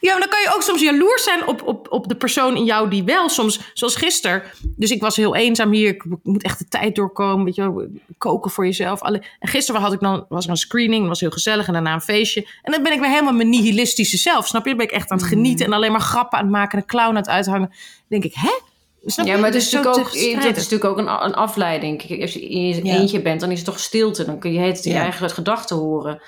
Ja, 0.00 0.10
maar 0.12 0.20
dan 0.20 0.28
kan 0.28 0.40
je 0.40 0.52
ook 0.54 0.62
soms 0.62 0.82
jaloers 0.82 1.22
zijn 1.22 1.46
op, 1.46 1.62
op, 1.66 1.86
op 1.92 2.08
de 2.08 2.14
persoon 2.16 2.56
in 2.56 2.64
jou 2.64 2.90
die 2.90 3.04
wel 3.04 3.28
soms, 3.28 3.60
zoals 3.74 3.96
gisteren. 3.96 4.42
Dus 4.76 4.90
ik 4.90 5.00
was 5.00 5.16
heel 5.16 5.34
eenzaam 5.36 5.72
hier. 5.72 5.88
Ik 5.88 6.04
moet 6.22 6.42
echt 6.42 6.58
de 6.58 6.68
tijd 6.68 6.94
doorkomen. 6.94 7.44
Weet 7.44 7.54
je, 7.54 7.72
wel, 7.72 7.86
koken 8.18 8.50
voor 8.50 8.64
jezelf. 8.64 9.00
Alle, 9.02 9.22
en 9.38 9.48
gisteren 9.48 9.80
had 9.80 9.92
ik 9.92 10.00
dan, 10.00 10.26
was 10.28 10.44
er 10.44 10.50
een 10.50 10.56
screening. 10.56 11.08
Was 11.08 11.20
heel 11.20 11.30
gezellig. 11.30 11.66
En 11.66 11.72
daarna 11.72 11.92
een 11.94 12.00
feestje. 12.00 12.48
En 12.62 12.72
dan 12.72 12.82
ben 12.82 12.92
ik 12.92 13.00
weer 13.00 13.10
helemaal 13.10 13.32
mijn 13.32 13.48
nihilistische 13.48 14.16
zelf. 14.16 14.46
Snap 14.46 14.62
je? 14.62 14.68
Dan 14.68 14.78
ben 14.78 14.86
ik 14.86 14.92
echt 14.92 15.10
aan 15.10 15.16
het 15.18 15.26
Mhm. 15.26 15.34
genieten. 15.34 15.66
En 15.66 15.72
alleen 15.72 15.92
maar 15.92 16.00
grappen 16.00 16.38
aan 16.38 16.44
het 16.44 16.54
maken. 16.54 16.72
En 16.72 16.78
een 16.78 16.86
clown 16.90 17.08
aan 17.08 17.16
het 17.16 17.28
uithangen. 17.28 17.68
Dan 17.68 17.78
denk 18.08 18.24
ik, 18.24 18.34
hè? 18.34 18.58
Snap 19.04 19.26
Ja, 19.26 19.32
je? 19.34 19.38
maar 19.40 19.50
het 19.50 19.62
is, 19.62 19.70
natuurlijk 19.72 19.98
ook, 20.00 20.06
het 20.12 20.44
is 20.56 20.62
natuurlijk 20.62 20.84
ook 20.84 20.98
een, 20.98 21.24
een 21.24 21.34
afleiding. 21.34 22.06
Kijk, 22.06 22.20
Als 22.20 22.32
je 22.32 22.48
in 22.48 22.66
je 22.66 22.84
Ja. 22.84 22.94
eentje 22.98 23.22
bent, 23.22 23.40
dan 23.40 23.50
is 23.50 23.56
het 23.56 23.66
toch 23.66 23.78
stilte. 23.80 24.24
Dan 24.24 24.38
kun 24.38 24.52
je 24.52 24.58
het 24.58 24.84
je 24.84 24.90
Ja. 24.90 25.00
eigen 25.02 25.30
gedachten 25.30 25.76
horen. 25.76 26.22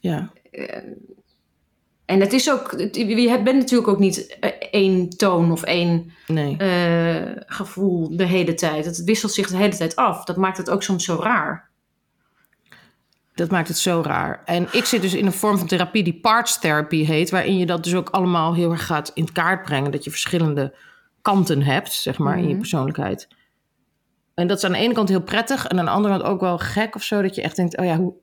Ja. 0.00 0.32
En 2.12 2.20
het 2.20 2.32
is 2.32 2.50
ook, 2.50 2.70
je 2.92 3.40
bent 3.44 3.58
natuurlijk 3.58 3.88
ook 3.88 3.98
niet 3.98 4.36
eh, 4.40 4.50
één 4.70 5.08
toon 5.08 5.52
of 5.52 5.62
één 5.62 6.12
Nee. 6.26 6.56
eh, 6.56 7.42
gevoel 7.46 8.16
de 8.16 8.24
hele 8.26 8.54
tijd. 8.54 8.84
Het 8.84 9.04
wisselt 9.04 9.32
zich 9.32 9.48
de 9.48 9.56
hele 9.56 9.76
tijd 9.76 9.96
af. 9.96 10.24
Dat 10.24 10.36
maakt 10.36 10.56
het 10.56 10.70
ook 10.70 10.82
soms 10.82 11.04
zo 11.04 11.16
raar. 11.22 11.70
Dat 13.34 13.50
maakt 13.50 13.68
het 13.68 13.78
zo 13.78 14.02
raar. 14.04 14.42
En 14.44 14.68
ik 14.72 14.84
zit 14.84 15.02
dus 15.02 15.14
in 15.14 15.26
een 15.26 15.32
vorm 15.32 15.58
van 15.58 15.66
therapie 15.66 16.02
die 16.02 16.20
parts 16.20 16.58
therapy 16.58 17.04
heet, 17.04 17.30
waarin 17.30 17.58
je 17.58 17.66
dat 17.66 17.84
dus 17.84 17.94
ook 17.94 18.10
allemaal 18.10 18.54
heel 18.54 18.70
erg 18.70 18.86
gaat 18.86 19.10
in 19.14 19.32
kaart 19.32 19.62
brengen. 19.62 19.90
Dat 19.90 20.04
je 20.04 20.10
verschillende 20.10 20.74
kanten 21.22 21.62
hebt, 21.62 21.92
zeg 21.92 22.18
maar, 22.18 22.36
in 22.36 22.42
je 22.42 22.48
Mhm. 22.48 22.58
persoonlijkheid. 22.58 23.28
En 24.34 24.46
dat 24.46 24.56
is 24.56 24.64
aan 24.64 24.72
de 24.72 24.78
ene 24.78 24.94
kant 24.94 25.08
heel 25.08 25.22
prettig 25.22 25.66
en 25.66 25.78
aan 25.78 25.84
de 25.84 25.90
andere 25.90 26.14
kant 26.18 26.26
ook 26.28 26.40
wel 26.40 26.58
gek 26.58 26.94
of 26.94 27.02
zo. 27.02 27.22
Dat 27.22 27.34
je 27.34 27.42
echt 27.42 27.56
denkt, 27.56 27.76
oh 27.78 27.84
ja, 27.84 27.96
hoe... 27.96 28.14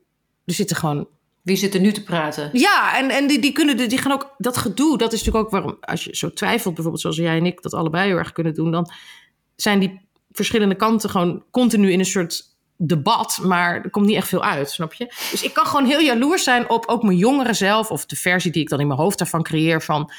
er 0.46 0.54
zitten 0.54 0.76
gewoon 0.76 1.08
Wie 1.50 1.58
zit 1.58 1.74
er 1.74 1.80
nu 1.80 1.92
te 1.92 2.04
praten? 2.04 2.50
Ja, 2.54 2.98
en, 2.98 3.10
en 3.10 3.28
die, 3.28 3.40
die 3.40 3.52
kunnen 3.52 3.90
die 3.90 3.98
gaan 3.98 4.12
ook 4.12 4.36
dat 4.38 4.58
gedoe. 4.58 4.98
Dat 4.98 5.14
is 5.14 5.20
natuurlijk 5.24 5.46
ook 5.46 5.52
waarom, 5.52 5.78
als 5.82 6.04
je 6.04 6.16
zo 6.16 6.34
twijfelt, 6.34 6.74
bijvoorbeeld 6.74 7.02
zoals 7.02 7.18
jij 7.18 7.38
en 7.38 7.46
ik 7.46 7.62
dat 7.62 7.74
allebei 7.74 8.08
heel 8.08 8.18
erg 8.18 8.32
kunnen 8.32 8.54
doen, 8.54 8.72
dan 8.72 8.92
zijn 9.56 9.80
die 9.80 10.02
verschillende 10.32 10.76
kanten 10.76 11.10
gewoon 11.10 11.44
continu 11.52 11.92
in 11.92 12.00
een 12.00 12.06
soort 12.06 12.44
debat, 12.78 13.40
maar 13.44 13.82
er 13.84 13.90
komt 13.90 14.06
niet 14.06 14.16
echt 14.16 14.28
veel 14.28 14.44
uit, 14.44 14.70
snap 14.72 14.94
je? 14.94 15.06
Dus 15.32 15.44
ik 15.44 15.54
kan 15.54 15.66
gewoon 15.66 15.86
heel 15.86 16.00
jaloers 16.00 16.44
zijn 16.44 16.70
op 16.70 16.86
ook 16.88 17.04
mijn 17.04 17.18
jongere 17.18 17.54
zelf, 17.54 17.92
of 17.92 18.06
de 18.06 18.16
versie 18.16 18.52
die 18.52 18.62
ik 18.62 18.70
dan 18.70 18.80
in 18.80 18.88
mijn 18.88 19.00
hoofd 19.00 19.18
daarvan 19.18 19.44
creëer 19.44 19.82
van. 19.82 20.12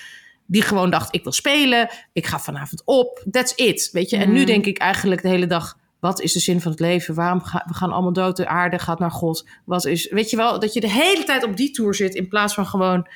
Die 0.47 0.63
gewoon 0.63 0.91
dacht, 0.91 1.15
ik 1.15 1.23
wil 1.23 1.33
spelen, 1.33 1.89
ik 2.13 2.27
ga 2.27 2.41
vanavond 2.41 2.83
op, 2.85 3.25
that's 3.31 3.53
it, 3.55 3.89
weet 3.93 4.11
je. 4.11 4.17
En 4.17 4.33
nu 4.33 4.37
Mhm. 4.39 4.47
denk 4.47 4.67
ik 4.67 4.79
eigenlijk 4.79 5.23
de 5.23 5.29
hele 5.29 5.47
dag, 5.47 5.77
wat 6.00 6.21
is 6.21 6.33
de 6.33 6.40
zin 6.40 6.61
van 6.61 6.71
het 6.71 6.80
leven? 6.80 7.14
Waarom 7.14 7.42
gaan 7.42 7.62
we 7.66 7.75
gaan 7.75 7.92
allemaal 7.92 8.12
dood? 8.12 8.37
De 8.37 8.47
aarde 8.47 8.78
gaat 8.78 8.99
naar 8.99 9.11
God. 9.11 9.49
Wat 9.64 9.85
is, 9.85 10.11
weet 10.11 10.30
je 10.30 10.37
wel, 10.37 10.61
dat 10.61 10.73
je 10.73 10.80
de 10.80 10.90
hele 10.90 11.25
tijd 11.25 11.45
op 11.45 11.57
die 11.57 11.71
tour 11.71 11.95
zit 11.95 12.14
in 12.14 12.28
plaats 12.28 12.54
van 12.54 12.66
gewoon, 12.66 13.07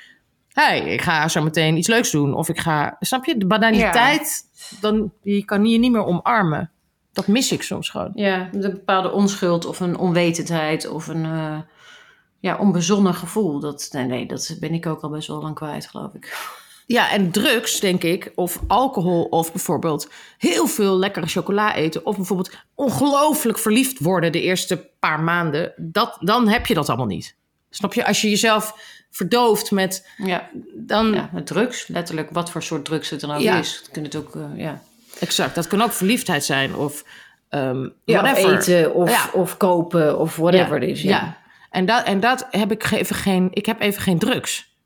hey, 0.48 0.80
ik 0.80 1.02
ga 1.02 1.28
zo 1.28 1.42
meteen 1.42 1.76
iets 1.76 1.88
leuks 1.88 2.10
doen. 2.10 2.34
Of 2.34 2.48
ik 2.48 2.58
ga, 2.58 2.96
snap 3.00 3.24
je, 3.24 3.36
de 3.36 3.46
banaliteit, 3.46 4.42
dan 4.80 5.12
die 5.22 5.44
kan 5.44 5.66
je 5.66 5.78
niet 5.78 5.92
meer 5.92 6.04
omarmen. 6.04 6.70
Dat 7.12 7.26
mis 7.26 7.52
ik 7.52 7.62
soms 7.62 7.88
gewoon. 7.88 8.10
Ja, 8.14 8.48
een 8.52 8.60
bepaalde 8.60 9.12
onschuld 9.12 9.64
of 9.64 9.80
een 9.80 9.96
onwetendheid 9.98 10.88
of 10.88 11.06
een 11.06 11.24
eh, 11.24 11.58
ja, 12.40 12.56
onbezonnen 12.56 13.14
gevoel. 13.14 13.60
Dat, 13.60 13.88
nee, 13.92 14.04
nee, 14.04 14.26
dat 14.26 14.56
ben 14.60 14.74
ik 14.74 14.86
ook 14.86 15.00
al 15.00 15.10
best 15.10 15.28
wel 15.28 15.42
lang 15.42 15.54
kwijt, 15.54 15.86
geloof 15.86 16.14
ik. 16.14 16.36
Ja, 16.86 17.10
en 17.10 17.30
drugs, 17.30 17.80
denk 17.80 18.02
ik, 18.02 18.32
of 18.34 18.58
alcohol, 18.66 19.22
of 19.24 19.52
bijvoorbeeld 19.52 20.10
heel 20.38 20.66
veel 20.66 20.96
lekkere 20.98 21.26
chocola 21.26 21.74
eten, 21.74 22.06
of 22.06 22.16
bijvoorbeeld 22.16 22.50
ongelooflijk 22.74 23.58
verliefd 23.58 23.98
worden 23.98 24.32
de 24.32 24.40
eerste 24.40 24.90
paar 24.98 25.20
maanden, 25.20 25.72
dat, 25.76 26.16
dan 26.20 26.48
heb 26.48 26.66
je 26.66 26.74
dat 26.74 26.88
allemaal 26.88 27.06
niet. 27.06 27.36
Snap 27.70 27.94
je? 27.94 28.06
Als 28.06 28.20
je 28.20 28.28
jezelf 28.30 28.74
verdooft 29.10 29.70
met, 29.70 30.08
Ja, 30.16 30.48
dan, 30.74 31.12
ja 31.12 31.28
met 31.32 31.46
drugs, 31.46 31.86
letterlijk. 31.86 32.28
Wat 32.30 32.50
voor 32.50 32.62
soort 32.62 32.84
drugs 32.84 33.10
het 33.10 33.20
dan 33.20 33.30
ook 33.30 33.40
Ja. 33.40 33.58
is. 33.58 33.76
Het 33.76 33.90
kunnen 33.90 34.10
het 34.10 34.20
ook, 34.20 34.34
eh, 34.36 34.42
ja. 34.56 34.82
exact, 35.20 35.54
dat 35.54 35.66
kan 35.66 35.82
ook 35.82 35.92
verliefdheid 35.92 36.44
zijn, 36.44 36.74
of 36.76 37.04
ehm 37.48 37.88
Ja, 38.04 38.32
of 38.32 38.36
eten 38.36 38.94
of, 38.94 39.10
Ja. 39.10 39.30
of 39.32 39.56
kopen 39.56 40.18
of 40.18 40.36
whatever 40.36 40.82
it 40.82 40.88
is. 40.88 41.02
Ja. 41.02 41.36
En, 41.70 41.86
dat, 41.86 42.04
en 42.04 42.20
dat 42.20 42.46
heb 42.50 42.72
ik 42.72 42.90
even 42.90 43.16
geen, 43.16 43.48
ik 43.50 43.66
heb 43.66 43.80
even 43.80 44.02
geen 44.02 44.18
drugs. 44.18 44.76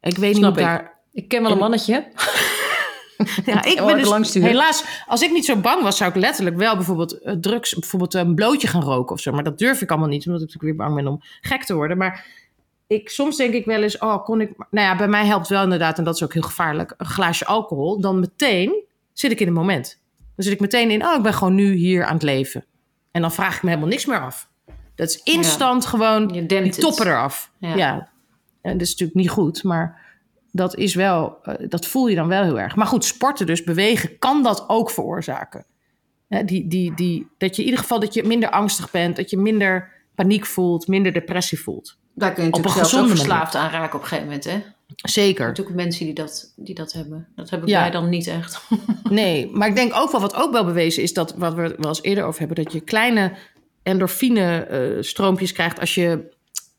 Ik 0.00 0.16
weet 0.16 0.28
niet 0.32 0.36
Snap 0.36 0.58
ik. 0.58 0.64
daar 0.64 0.93
Ik 1.14 1.28
ken 1.28 1.42
wel 1.42 1.50
een 1.52 1.58
mannetje. 1.58 2.04
Ja, 3.44 3.64
ik 3.64 3.76
ben 3.86 4.22
dus, 4.22 4.34
helaas, 4.34 4.84
als 5.06 5.22
ik 5.22 5.32
niet 5.32 5.44
zo 5.44 5.56
bang 5.56 5.82
was, 5.82 5.96
zou 5.96 6.10
ik 6.10 6.16
letterlijk 6.16 6.56
wel 6.56 6.76
bijvoorbeeld 6.76 7.12
eh, 7.12 7.34
drugs, 7.34 7.74
bijvoorbeeld 7.74 8.14
een 8.14 8.34
blootje 8.34 8.68
gaan 8.68 8.82
roken 8.82 9.14
of 9.14 9.20
zo. 9.20 9.32
Maar 9.32 9.42
dat 9.42 9.58
durf 9.58 9.80
ik 9.80 9.90
allemaal 9.90 10.08
niet, 10.08 10.26
omdat 10.26 10.42
ik 10.42 10.46
natuurlijk 10.46 10.78
weer 10.78 10.86
bang 10.86 11.02
ben 11.02 11.12
om 11.12 11.20
gek 11.40 11.64
te 11.64 11.74
worden. 11.74 11.96
Maar 11.96 12.26
ik, 12.86 13.08
soms 13.08 13.36
denk 13.36 13.54
ik 13.54 13.64
wel 13.64 13.82
eens, 13.82 13.98
oh, 13.98 14.24
kon 14.24 14.40
ik. 14.40 14.50
Nou 14.56 14.86
ja, 14.86 14.96
bij 14.96 15.08
mij 15.08 15.26
helpt 15.26 15.48
wel 15.48 15.62
inderdaad, 15.62 15.98
en 15.98 16.04
dat 16.04 16.14
is 16.14 16.22
ook 16.22 16.32
heel 16.32 16.42
gevaarlijk, 16.42 16.94
een 16.96 17.06
glaasje 17.06 17.44
alcohol. 17.44 18.00
Dan 18.00 18.20
meteen 18.20 18.84
zit 19.12 19.30
ik 19.30 19.40
in 19.40 19.46
het 19.46 19.56
moment. 19.56 20.00
Dan 20.16 20.44
zit 20.44 20.52
ik 20.52 20.60
meteen 20.60 20.90
in, 20.90 21.04
oh, 21.04 21.14
ik 21.16 21.22
ben 21.22 21.34
gewoon 21.34 21.54
nu 21.54 21.74
hier 21.74 22.04
aan 22.04 22.14
het 22.14 22.22
leven. 22.22 22.64
En 23.10 23.20
dan 23.20 23.32
vraag 23.32 23.56
ik 23.56 23.62
me 23.62 23.68
helemaal 23.68 23.90
niks 23.90 24.06
meer 24.06 24.20
af. 24.20 24.48
Dat 24.94 25.08
is 25.08 25.20
instant 25.22 25.86
gewoon 25.86 26.28
Je 26.28 26.46
die 26.46 26.76
toppen 26.76 27.06
eraf. 27.06 27.50
Ja. 27.58 27.74
Ja. 27.74 28.08
En 28.62 28.72
dat 28.72 28.80
is 28.80 28.90
natuurlijk 28.90 29.18
niet 29.18 29.30
goed, 29.30 29.62
maar 29.62 30.02
dat 30.56 30.76
is 30.76 30.94
wel, 30.94 31.38
eh, 31.42 31.54
dat 31.68 31.86
voel 31.86 32.06
je 32.06 32.14
dan 32.16 32.28
wel 32.28 32.42
heel 32.42 32.60
erg. 32.60 32.76
Maar 32.76 32.86
goed, 32.86 33.04
sporten 33.04 33.46
dus, 33.46 33.64
bewegen, 33.64 34.18
kan 34.18 34.42
dat 34.42 34.64
ook 34.68 34.90
veroorzaken. 34.90 35.64
Hè, 36.28 36.44
die, 36.44 36.68
die, 36.68 36.94
die, 36.94 37.26
dat 37.38 37.56
je 37.56 37.62
in 37.62 37.68
ieder 37.68 37.80
geval 37.82 38.00
dat 38.00 38.14
je 38.14 38.24
minder 38.24 38.50
angstig 38.50 38.90
bent, 38.90 39.16
dat 39.16 39.30
je 39.30 39.36
minder 39.36 39.90
paniek 40.14 40.46
voelt, 40.46 40.88
minder 40.88 41.12
depressie 41.12 41.60
voelt. 41.60 41.96
Daar 42.14 42.32
kun 42.32 42.42
je 42.44 42.52
Op 42.52 42.56
natuurlijk 42.56 42.86
zelf 42.86 43.02
ook 43.02 43.08
verslaafd 43.08 43.54
aan 43.54 43.70
raken 43.70 43.94
op 43.94 44.02
een 44.02 44.08
gegeven 44.08 44.24
moment. 44.24 44.44
Hè? 44.44 44.52
Er 44.52 45.10
Zeker. 45.10 45.46
natuurlijk 45.46 45.76
mensen 45.76 46.04
die 46.04 46.14
dat, 46.14 46.52
die 46.56 46.74
dat 46.74 46.92
hebben. 46.92 47.28
Dat 47.36 47.50
hebben 47.50 47.68
Ja. 47.68 47.80
wij 47.80 47.90
dan 47.90 48.08
niet 48.08 48.26
echt. 48.26 48.60
Nee, 49.10 49.50
maar 49.52 49.68
ik 49.68 49.74
denk 49.74 49.94
ook 49.94 50.10
wel, 50.12 50.20
wat 50.20 50.34
ook 50.34 50.52
wel 50.52 50.64
bewezen 50.64 51.02
is, 51.02 51.12
dat 51.12 51.34
wat 51.36 51.54
we 51.54 51.62
wel 51.62 51.88
eens 51.88 52.02
eerder 52.02 52.24
over 52.24 52.38
hebben, 52.38 52.64
dat 52.64 52.72
je 52.72 52.80
kleine 52.80 53.32
endorfine-stroompjes 53.82 55.52
krijgt 55.52 55.80
als 55.80 55.94
je 55.94 56.33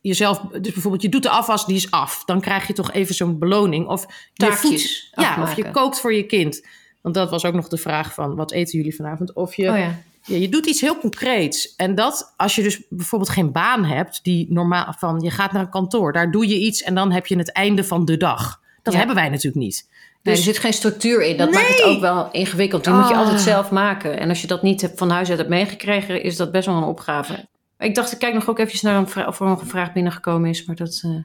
jezelf, 0.08 0.39
dus 0.62 0.74
bijvoorbeeld 0.74 1.02
je 1.04 1.10
doet 1.10 1.24
de 1.24 1.30
afwas, 1.30 1.65
die 1.65 1.76
is 1.76 1.91
af. 1.91 2.24
Dan 2.26 2.41
krijg 2.41 2.68
je 2.68 2.74
toch 2.74 2.91
even 2.91 3.15
zo'n 3.15 3.39
beloning. 3.39 3.88
Of 3.88 4.02
je 4.34 4.46
Taakjes 4.46 5.08
ja, 5.15 5.22
afmaken. 5.30 5.44
of 5.44 5.56
je 5.56 5.72
kookt 5.72 6.00
voor 6.00 6.13
je 6.13 6.24
kind. 6.24 6.65
Want 7.02 7.15
dat 7.15 7.30
was 7.30 7.46
ook 7.46 7.54
nog 7.54 7.68
de 7.68 7.78
vraag 7.78 8.13
van, 8.13 8.36
wat 8.36 8.52
eten 8.52 8.78
jullie 8.78 8.96
vanavond? 8.96 9.34
Of 9.34 9.56
je, 9.56 9.70
Oh 9.72 9.78
ja. 9.78 9.96
ja, 10.24 10.36
je 10.38 10.50
doet 10.50 10.65
iets 10.65 10.82
heel 10.82 10.98
concreets. 10.98 11.76
En 11.76 11.96
dat, 11.96 12.34
als 12.38 12.56
je 12.56 12.63
dus 12.63 12.82
bijvoorbeeld 12.89 13.32
geen 13.32 13.52
baan 13.52 13.84
hebt, 13.86 14.20
die 14.24 14.46
normaal 14.50 14.94
van, 14.98 15.20
je 15.22 15.32
gaat 15.32 15.52
naar 15.52 15.62
een 15.62 15.70
kantoor, 15.70 16.13
daar 16.13 16.32
doe 16.32 16.48
je 16.48 16.60
iets 16.60 16.82
en 16.84 16.96
dan 16.96 17.12
heb 17.12 17.26
je 17.28 17.38
het 17.38 17.52
einde 17.52 17.84
van 17.84 18.06
de 18.06 18.18
dag. 18.18 18.62
Dat 18.84 18.94
Ja. 18.94 19.00
hebben 19.00 19.15
wij 19.18 19.30
natuurlijk 19.30 19.56
niet. 19.63 19.88
Nee, 20.24 20.36
Dus- 20.36 20.46
er 20.46 20.54
zit 20.54 20.62
geen 20.62 20.74
structuur 20.74 21.22
in. 21.24 21.38
Dat 21.38 21.50
Nee. 21.52 21.60
maakt 21.63 21.70
het 21.76 21.84
ook 21.84 22.00
wel 22.02 22.30
ingewikkeld. 22.32 22.84
Die 22.84 22.94
moet 22.94 23.08
je 23.08 23.13
Ah. 23.13 23.20
altijd 23.20 23.41
zelf 23.41 23.72
maken. 23.72 24.20
En 24.20 24.30
als 24.30 24.41
je 24.41 24.48
dat 24.48 24.62
niet 24.62 24.82
hebt, 24.82 24.98
van 24.98 25.10
huis 25.10 25.30
uit 25.30 25.38
hebt 25.38 25.50
meegekregen, 25.50 26.24
is 26.24 26.36
dat 26.36 26.52
best 26.52 26.65
wel 26.65 26.76
een 26.78 26.84
opgave. 26.84 27.46
Ik 27.86 27.95
dacht, 27.95 28.12
ik 28.12 28.19
kijk 28.19 28.34
nog 28.34 28.50
ook 28.50 28.58
eventjes 28.58 28.82
naar 28.82 28.98
een 28.98 29.10
vraag, 29.10 29.28
of 29.28 29.39
er 29.39 29.45
nog 29.45 29.62
een 29.62 29.67
vraag 29.67 29.93
binnengekomen 29.93 30.50
is, 30.50 30.65
maar 30.65 30.76
dat 30.76 31.02
eh, 31.06 31.17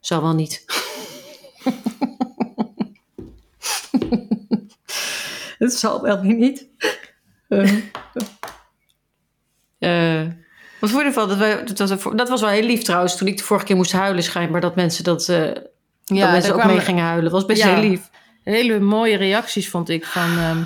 zal 0.00 0.22
wel 0.22 0.34
niet. 0.34 0.64
Het 5.58 5.72
zal 5.72 6.02
wel 6.02 6.20
weer 6.20 6.34
niet. 6.34 6.66
Eh. 7.48 7.72
Eh, 9.78 10.28
wat 10.80 10.90
vond 10.90 11.02
je 11.02 11.08
ervan? 11.08 11.28
Dat, 11.28 11.38
wij, 11.38 11.64
dat, 11.64 11.78
was, 11.78 12.02
dat 12.16 12.28
was 12.28 12.40
wel 12.40 12.50
heel 12.50 12.62
lief 12.66 12.82
trouwens. 12.82 13.16
Toen 13.16 13.28
ik 13.28 13.36
de 13.36 13.42
vorige 13.44 13.66
keer 13.66 13.76
moest 13.76 13.92
huilen, 13.92 14.22
schijnbaar 14.22 14.60
dat 14.60 14.76
mensen 14.76 15.04
dat, 15.04 15.28
eh, 15.28 15.38
dat 15.44 15.64
mensen 16.04 16.52
ook 16.52 16.58
kwamen- 16.58 16.76
mee 16.76 16.84
gingen 16.84 17.04
huilen. 17.04 17.22
Dat 17.24 17.32
was 17.32 17.44
best 17.44 17.62
Ja. 17.62 17.74
heel 17.74 17.88
lief. 17.88 18.10
hele 18.42 18.80
mooie 18.80 19.16
reacties 19.16 19.68
vond 19.70 19.88
ik 19.88 20.06
van, 20.06 20.38
ehm, 20.38 20.62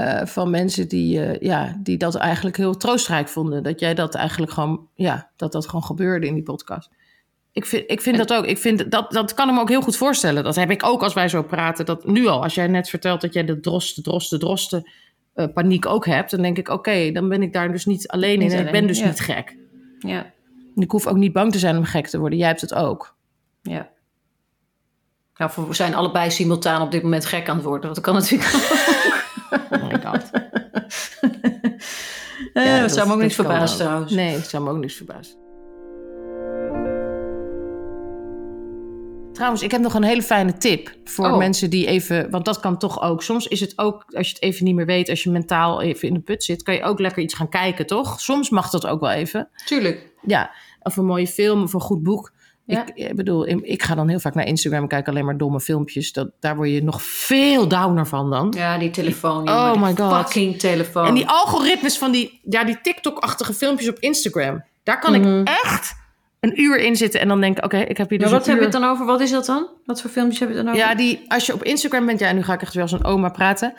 eh, 0.00 0.26
van 0.26 0.50
mensen 0.50 0.88
die, 0.88 1.24
eh, 1.24 1.40
ja, 1.40 1.76
die 1.82 1.96
dat 1.96 2.14
eigenlijk 2.14 2.56
heel 2.56 2.76
troostrijk 2.76 3.28
vonden. 3.28 3.62
Dat 3.62 3.80
jij 3.80 3.94
dat 3.94 4.14
eigenlijk 4.14 4.52
gewoon, 4.52 4.88
ja, 4.94 5.30
dat 5.36 5.52
dat 5.52 5.66
gewoon 5.66 5.84
gebeurde 5.84 6.26
in 6.26 6.34
die 6.34 6.42
podcast. 6.42 6.90
Ik 7.52 7.66
vind, 7.66 7.84
ik 7.86 8.00
vind 8.00 8.16
dat 8.16 8.32
ook. 8.32 8.44
Ik 8.44 8.58
vind 8.58 8.90
dat, 8.90 9.12
dat 9.12 9.34
kan 9.34 9.48
ik 9.48 9.54
me 9.54 9.60
ook 9.60 9.68
heel 9.68 9.82
goed 9.82 9.96
voorstellen. 9.96 10.44
Dat 10.44 10.56
heb 10.56 10.70
ik 10.70 10.84
ook 10.84 11.02
als 11.02 11.14
wij 11.14 11.28
zo 11.28 11.42
praten. 11.42 11.86
Dat 11.86 12.06
nu 12.06 12.26
al, 12.26 12.42
als 12.42 12.54
jij 12.54 12.66
net 12.66 12.88
vertelt 12.88 13.20
dat 13.20 13.32
jij 13.32 13.44
de 13.44 13.60
drosten, 13.60 14.02
drosten, 14.02 14.38
drosten 14.38 14.90
eh, 15.34 15.46
paniek 15.54 15.86
ook 15.86 16.06
hebt. 16.06 16.30
Dan 16.30 16.42
denk 16.42 16.58
ik, 16.58 16.68
oké, 16.68 17.10
dan 17.12 17.28
ben 17.28 17.42
ik 17.42 17.52
daar 17.52 17.72
dus 17.72 17.86
niet 17.86 18.08
alleen 18.08 18.38
Niet 18.38 18.52
in. 18.52 18.58
En 18.58 18.66
ik 18.66 18.72
ben 18.72 18.86
dus 18.86 18.98
ja. 18.98 19.06
niet 19.06 19.20
gek. 19.20 19.56
Ja, 19.98 20.32
En 20.76 20.82
ik 20.82 20.90
hoef 20.90 21.06
ook 21.06 21.16
niet 21.16 21.32
bang 21.32 21.52
te 21.52 21.58
zijn 21.58 21.76
om 21.76 21.84
gek 21.84 22.06
te 22.06 22.18
worden. 22.18 22.38
Jij 22.38 22.48
hebt 22.48 22.60
het 22.60 22.74
ook. 22.74 23.16
ja. 23.62 23.90
Nou, 25.36 25.50
we 25.68 25.74
zijn 25.74 25.94
allebei 25.94 26.30
simultaan 26.30 26.82
op 26.82 26.90
dit 26.90 27.02
moment 27.02 27.26
gek 27.26 27.48
aan 27.48 27.56
het 27.56 27.64
worden. 27.64 27.94
Dat 27.94 28.00
kan 28.00 28.14
natuurlijk 28.14 28.54
ook. 28.54 29.19
Oh 29.50 29.82
my 29.82 30.00
god. 30.04 30.30
Eh, 32.54 32.64
Ja, 32.66 32.80
dat 32.80 32.92
zou 32.92 33.06
me 33.06 33.12
ook 33.14 33.20
niks 33.20 33.34
verbazen 33.34 33.78
trouwens. 33.78 34.12
Nee, 34.12 34.34
dat 34.34 34.46
zou 34.48 34.62
me 34.64 34.70
ook 34.70 34.76
niks 34.78 34.94
verbazen. 34.94 35.36
Trouwens, 39.32 39.62
ik 39.62 39.70
heb 39.70 39.80
nog 39.80 39.94
een 39.94 40.02
hele 40.02 40.22
fijne 40.22 40.56
tip 40.56 40.92
voor 41.04 41.26
Oh. 41.30 41.36
mensen 41.36 41.70
die 41.70 41.86
even... 41.86 42.30
Want 42.30 42.44
dat 42.44 42.60
kan 42.60 42.78
toch 42.78 43.02
ook. 43.02 43.22
Soms 43.22 43.46
is 43.46 43.60
het 43.60 43.78
ook, 43.78 44.04
als 44.12 44.26
je 44.28 44.34
het 44.34 44.42
even 44.42 44.64
niet 44.64 44.74
meer 44.74 44.86
weet... 44.86 45.08
als 45.08 45.22
je 45.22 45.30
mentaal 45.30 45.80
even 45.80 46.08
in 46.08 46.14
de 46.14 46.20
put 46.20 46.44
zit... 46.44 46.62
kan 46.62 46.74
je 46.74 46.82
ook 46.82 46.98
lekker 47.00 47.22
iets 47.22 47.34
gaan 47.34 47.48
kijken, 47.48 47.86
toch? 47.86 48.20
Soms 48.20 48.50
mag 48.50 48.70
dat 48.70 48.86
ook 48.86 49.00
wel 49.00 49.10
even. 49.10 49.48
Tuurlijk. 49.64 50.12
Ja, 50.22 50.50
of 50.82 50.96
een 50.96 51.04
mooie 51.04 51.26
film 51.26 51.62
of 51.62 51.72
een 51.72 51.80
goed 51.80 52.02
boek. 52.02 52.32
Ja. 52.70 52.84
Ik, 52.94 53.16
bedoel, 53.16 53.48
ik 53.48 53.82
ga 53.82 53.94
dan 53.94 54.08
heel 54.08 54.20
vaak 54.20 54.34
naar 54.34 54.46
Instagram... 54.46 54.82
en 54.82 54.88
kijk 54.88 55.08
alleen 55.08 55.24
maar 55.24 55.36
domme 55.36 55.60
filmpjes. 55.60 56.12
Dat, 56.12 56.30
daar 56.40 56.56
word 56.56 56.70
je 56.70 56.82
nog 56.82 57.02
veel 57.02 57.68
downer 57.68 58.06
van 58.06 58.30
dan. 58.30 58.54
Ja, 58.56 58.78
die 58.78 58.90
telefoon. 58.90 59.48
Oh 59.48 59.70
jongen, 59.74 59.80
my 59.80 59.96
God. 59.96 60.12
Fucking 60.26 60.58
telefoon. 60.58 61.06
En 61.06 61.14
die 61.14 61.26
algoritmes 61.28 61.98
van 61.98 62.10
die, 62.12 62.40
ja, 62.42 62.64
die 62.64 62.80
TikTok-achtige 62.82 63.54
filmpjes 63.54 63.88
op 63.88 63.98
Instagram. 63.98 64.64
Daar 64.82 64.98
kan 64.98 65.20
Mhm. 65.20 65.40
ik 65.40 65.48
echt 65.48 65.94
een 66.40 66.60
uur 66.60 66.78
in 66.78 66.96
zitten 66.96 67.20
en 67.20 67.28
dan 67.28 67.40
denk 67.40 67.58
ik, 67.58 67.64
oké, 67.64 67.76
ik 67.78 67.96
heb 67.96 68.10
hier 68.10 68.18
maar 68.20 68.28
dus 68.28 68.38
wat 68.38 68.46
heb 68.46 68.56
je 68.56 68.62
het 68.62 68.72
dan 68.72 68.84
over? 68.84 69.06
Wat 69.06 69.20
is 69.20 69.30
dat 69.30 69.46
dan? 69.46 69.68
Wat 69.84 70.00
voor 70.00 70.10
filmpjes 70.10 70.40
heb 70.40 70.48
je 70.48 70.54
het 70.56 70.64
dan 70.64 70.74
over? 70.74 70.86
Ja, 70.88 70.94
die, 70.94 71.24
als 71.28 71.46
je 71.46 71.54
op 71.54 71.62
Instagram 71.62 72.06
bent, 72.06 72.20
ja, 72.20 72.32
nu 72.32 72.42
ga 72.42 72.52
ik 72.52 72.62
echt 72.62 72.72
weer 72.74 72.82
als 72.82 72.92
een 72.92 73.04
oma 73.04 73.28
praten. 73.28 73.74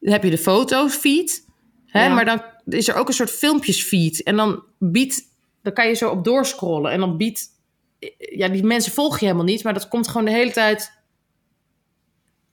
Dan 0.00 0.12
heb 0.12 0.22
je 0.24 0.30
de 0.30 0.38
fotofeed. 0.38 1.44
Hè, 1.86 2.04
Ja. 2.06 2.14
Maar 2.14 2.24
dan 2.24 2.42
is 2.66 2.88
er 2.88 2.94
ook 2.96 3.08
een 3.08 3.14
soort 3.14 3.30
filmpjesfeed. 3.30 4.22
En 4.22 4.36
dan 4.36 4.62
biedt, 4.78 5.20
dan 5.62 5.72
kan 5.72 5.86
je 5.88 5.94
zo 5.94 6.10
op 6.10 6.24
doorscrollen. 6.24 6.92
En 6.92 7.00
dan 7.00 7.16
biedt 7.16 7.42
ja, 8.18 8.48
die 8.48 8.64
mensen 8.64 8.92
volg 8.92 9.18
je 9.18 9.24
helemaal 9.24 9.46
niet, 9.46 9.64
maar 9.64 9.74
dat 9.74 9.88
komt 9.88 10.08
gewoon 10.08 10.24
de 10.24 10.30
hele 10.30 10.52
tijd 10.52 11.02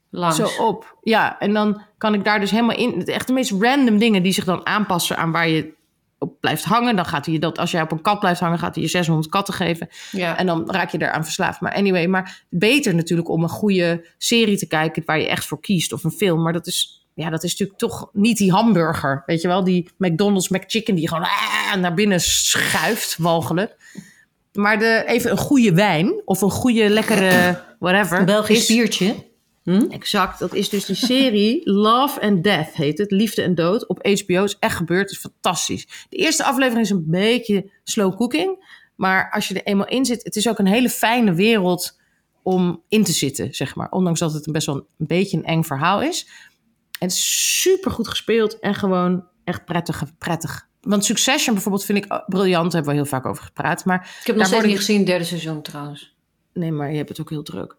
Langs. 0.09 0.37
zo 0.37 0.63
op. 0.63 0.97
Ja, 1.01 1.39
en 1.39 1.53
dan 1.53 1.81
kan 1.97 2.13
ik 2.13 2.23
daar 2.23 2.39
dus 2.39 2.51
helemaal 2.51 2.77
in. 2.77 3.05
Echt 3.05 3.27
de 3.27 3.33
meest 3.33 3.51
random 3.51 3.97
dingen 3.97 4.23
die 4.23 4.33
zich 4.33 4.45
dan 4.45 4.65
aanpassen 4.65 5.17
aan 5.17 5.31
waar 5.31 5.47
je 5.49 5.73
op 6.17 6.39
blijft 6.39 6.63
hangen. 6.63 6.95
Dan 6.95 7.05
gaat 7.05 7.25
hij 7.25 7.33
je 7.33 7.39
dat, 7.39 7.57
als 7.57 7.71
jij 7.71 7.81
op 7.81 7.91
een 7.91 8.01
kat 8.01 8.19
blijft 8.19 8.39
hangen, 8.39 8.59
gaat 8.59 8.75
hij 8.75 8.83
je 8.83 8.89
600 8.89 9.29
katten 9.29 9.53
geven. 9.53 9.89
Ja. 10.11 10.37
En 10.37 10.45
dan 10.45 10.71
raak 10.71 10.89
je 10.89 11.01
eraan 11.01 11.23
verslaafd. 11.23 11.61
Maar 11.61 11.73
anyway, 11.73 12.07
maar 12.07 12.43
beter 12.49 12.95
natuurlijk 12.95 13.29
om 13.29 13.43
een 13.43 13.49
goede 13.49 14.05
serie 14.17 14.57
te 14.57 14.67
kijken 14.67 15.03
waar 15.05 15.19
je 15.19 15.27
echt 15.27 15.45
voor 15.45 15.59
kiest. 15.59 15.93
Of 15.93 16.03
een 16.03 16.11
film. 16.11 16.41
Maar 16.41 16.53
dat 16.53 16.67
is, 16.67 17.07
ja, 17.13 17.29
dat 17.29 17.43
is 17.43 17.51
natuurlijk 17.51 17.79
toch 17.79 18.09
niet 18.13 18.37
die 18.37 18.51
hamburger. 18.51 19.23
Weet 19.25 19.41
je 19.41 19.47
wel, 19.47 19.63
die 19.63 19.89
McDonald's 19.97 20.49
McChicken 20.49 20.95
die 20.95 21.07
gewoon 21.07 21.23
ah, 21.23 21.75
naar 21.75 21.93
binnen 21.93 22.21
schuift, 22.21 23.17
walgelijk. 23.17 23.75
Maar 24.53 24.79
de, 24.79 25.03
even 25.07 25.31
een 25.31 25.37
goede 25.37 25.73
wijn 25.73 26.21
of 26.25 26.41
een 26.41 26.49
goede 26.51 26.89
lekkere 26.89 27.63
whatever. 27.79 28.19
Een 28.19 28.25
Belgisch 28.25 28.59
is- 28.59 28.67
biertje. 28.67 29.29
Exact, 29.89 30.39
dat 30.39 30.53
is 30.53 30.69
dus 30.69 30.85
die 30.85 30.95
serie 30.95 31.61
Love 31.71 32.21
and 32.21 32.43
Death 32.43 32.73
heet 32.73 32.97
het. 32.97 33.11
Liefde 33.11 33.41
en 33.41 33.55
Dood 33.55 33.87
op 33.87 34.07
HBO. 34.07 34.43
is 34.43 34.57
echt 34.59 34.75
gebeurd, 34.75 35.11
is 35.11 35.17
fantastisch. 35.17 35.87
De 36.09 36.17
eerste 36.17 36.43
aflevering 36.43 36.83
is 36.85 36.89
een 36.89 37.03
beetje 37.07 37.71
slow 37.83 38.15
cooking. 38.17 38.79
Maar 38.95 39.31
als 39.31 39.47
je 39.47 39.53
er 39.53 39.63
eenmaal 39.63 39.87
in 39.87 40.05
zit, 40.05 40.23
het 40.23 40.35
is 40.35 40.47
ook 40.49 40.59
een 40.59 40.67
hele 40.67 40.89
fijne 40.89 41.33
wereld 41.33 41.99
om 42.43 42.83
in 42.87 43.03
te 43.03 43.11
zitten, 43.11 43.53
zeg 43.53 43.75
maar. 43.75 43.89
Ondanks 43.89 44.19
dat 44.19 44.33
het 44.33 44.45
een 44.47 44.53
best 44.53 44.65
wel 44.65 44.75
een, 44.75 44.85
een 44.97 45.07
beetje 45.07 45.37
een 45.37 45.45
eng 45.45 45.63
verhaal 45.63 46.01
is. 46.01 46.27
En 46.99 47.07
het 47.07 47.11
is 47.11 47.61
super 47.61 47.91
goed 47.91 48.07
gespeeld 48.07 48.59
en 48.59 48.75
gewoon 48.75 49.27
echt 49.43 49.65
prettig. 49.65 50.03
prettig. 50.17 50.67
Want 50.81 51.05
Succession 51.05 51.53
bijvoorbeeld 51.53 51.85
vind 51.85 51.97
ik 52.05 52.23
briljant, 52.27 52.63
daar 52.63 52.71
hebben 52.81 52.89
we 52.91 52.95
heel 52.99 53.09
vaak 53.09 53.25
over 53.25 53.43
gepraat. 53.43 53.85
Maar 53.85 54.17
Ik 54.21 54.27
heb 54.27 54.35
nog 54.35 54.45
steeds 54.47 54.61
niet 54.63 54.71
ik- 54.71 54.77
gezien, 54.77 55.05
derde 55.05 55.23
seizoen 55.23 55.61
trouwens. 55.61 56.15
Nee, 56.53 56.71
maar 56.71 56.91
je 56.91 56.97
hebt 56.97 57.09
het 57.09 57.19
ook 57.21 57.29
heel 57.29 57.43
druk. 57.43 57.75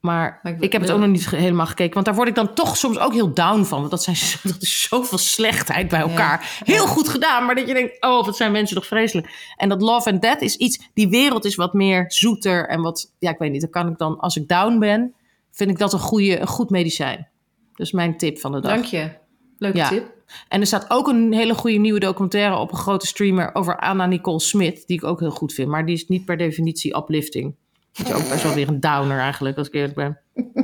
Maar, 0.00 0.40
Maar 0.42 0.52
ik 0.52 0.60
ik, 0.60 0.72
heb 0.72 0.80
het 0.82 0.90
ook 0.90 0.98
nog 0.98 1.08
niet 1.08 1.28
helemaal 1.30 1.66
gekeken. 1.66 1.94
Want 1.94 2.06
daar 2.06 2.14
word 2.14 2.28
ik 2.28 2.34
dan 2.34 2.54
toch 2.54 2.76
soms 2.76 2.98
ook 2.98 3.12
heel 3.12 3.34
down 3.34 3.62
van. 3.62 3.78
Want 3.78 3.90
dat, 3.90 4.02
zijn, 4.02 4.16
dat 4.52 4.62
is 4.62 4.82
zoveel 4.82 5.18
slechtheid 5.18 5.88
bij 5.88 6.00
elkaar. 6.00 6.60
Heel 6.64 6.86
goed 6.86 7.08
gedaan. 7.08 7.44
Maar 7.44 7.54
dat 7.54 7.66
je 7.68 7.74
denkt, 7.74 8.02
oh, 8.04 8.24
wat 8.24 8.36
zijn 8.36 8.52
mensen 8.52 8.76
toch 8.76 8.86
vreselijk. 8.86 9.52
En 9.56 9.68
dat 9.68 9.82
Love 9.82 10.10
and 10.10 10.22
Death 10.22 10.40
is 10.40 10.56
iets... 10.56 10.90
Die 10.94 11.08
wereld 11.08 11.44
is 11.44 11.54
wat 11.54 11.72
meer 11.74 12.04
zoeter. 12.08 12.68
En 12.68 12.80
wat, 12.80 13.12
ja, 13.18 13.30
ik 13.30 13.38
weet 13.38 13.50
niet. 13.52 13.60
Dan 13.60 13.70
kan 13.70 13.88
ik 13.88 13.98
dan, 13.98 14.18
als 14.18 14.36
ik 14.36 14.48
down 14.48 14.78
ben... 14.78 15.14
Vind 15.52 15.70
ik 15.70 15.78
dat 15.78 15.92
een, 15.92 15.98
goede, 15.98 16.40
een 16.40 16.46
goed 16.46 16.70
medicijn. 16.70 17.28
Dus 17.74 17.92
mijn 17.92 18.16
tip 18.16 18.38
van 18.38 18.52
de 18.52 18.60
dag. 18.60 18.72
Dank 18.72 18.84
je. 18.84 19.10
Leuke 19.58 19.76
Ja. 19.76 19.88
tip. 19.88 20.12
En 20.48 20.60
er 20.60 20.66
staat 20.66 20.86
ook 20.88 21.08
een 21.08 21.32
hele 21.32 21.54
goede 21.54 21.76
nieuwe 21.76 22.00
documentaire 22.00 22.56
op 22.56 22.72
een 22.72 22.78
grote 22.78 23.06
streamer 23.06 23.54
over 23.54 23.78
Anna 23.78 24.06
Nicole 24.06 24.40
Smit, 24.40 24.86
die 24.86 24.96
ik 24.96 25.04
ook 25.04 25.20
heel 25.20 25.30
goed 25.30 25.52
vind. 25.52 25.68
Maar 25.68 25.86
die 25.86 25.94
is 25.94 26.08
niet 26.08 26.24
per 26.24 26.36
definitie 26.36 26.96
uplifting. 26.96 27.54
Dat 27.92 28.06
is 28.06 28.12
ook 28.12 28.28
best 28.28 28.42
wel 28.42 28.54
weer 28.54 28.68
een 28.68 28.80
downer 28.80 29.18
eigenlijk, 29.18 29.56
als 29.56 29.66
ik 29.66 29.74
eerlijk 29.74 29.94
ben. 29.94 30.18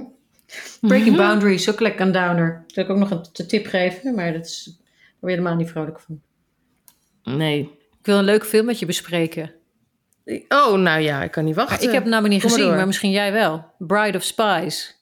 Breaking 0.80 1.16
Boundaries, 1.16 1.70
ook 1.70 1.80
lekker 1.80 2.06
een 2.06 2.12
downer. 2.12 2.64
Zal 2.66 2.84
ik 2.84 2.90
ook 2.90 2.98
nog 2.98 3.10
een 3.10 3.46
tip 3.46 3.66
geven, 3.66 4.14
maar 4.14 4.32
dat 4.32 4.44
is, 4.46 4.64
daar 4.64 4.74
word 5.20 5.32
je 5.32 5.38
helemaal 5.38 5.56
niet 5.56 5.70
vrolijk 5.70 6.00
van. 6.00 6.20
Nee. 7.22 7.60
Ik 8.00 8.06
wil 8.12 8.18
een 8.18 8.24
leuk 8.24 8.46
film 8.46 8.66
met 8.66 8.78
je 8.78 8.86
bespreken. 8.86 9.52
Oh, 10.48 10.72
nou 10.78 11.00
ja, 11.00 11.22
ik 11.22 11.30
kan 11.30 11.44
niet 11.44 11.54
wachten. 11.54 11.76
Maar 11.76 11.84
ik 11.84 11.92
heb 11.92 12.02
hem 12.02 12.10
namelijk 12.10 12.32
niet 12.32 12.42
Kom 12.42 12.50
maar 12.50 12.58
gezien, 12.58 12.68
door. 12.68 12.78
maar 12.78 12.86
misschien 12.86 13.10
jij 13.10 13.32
wel. 13.32 13.64
Bride 13.78 14.16
of 14.18 14.22
Spies. 14.24 14.95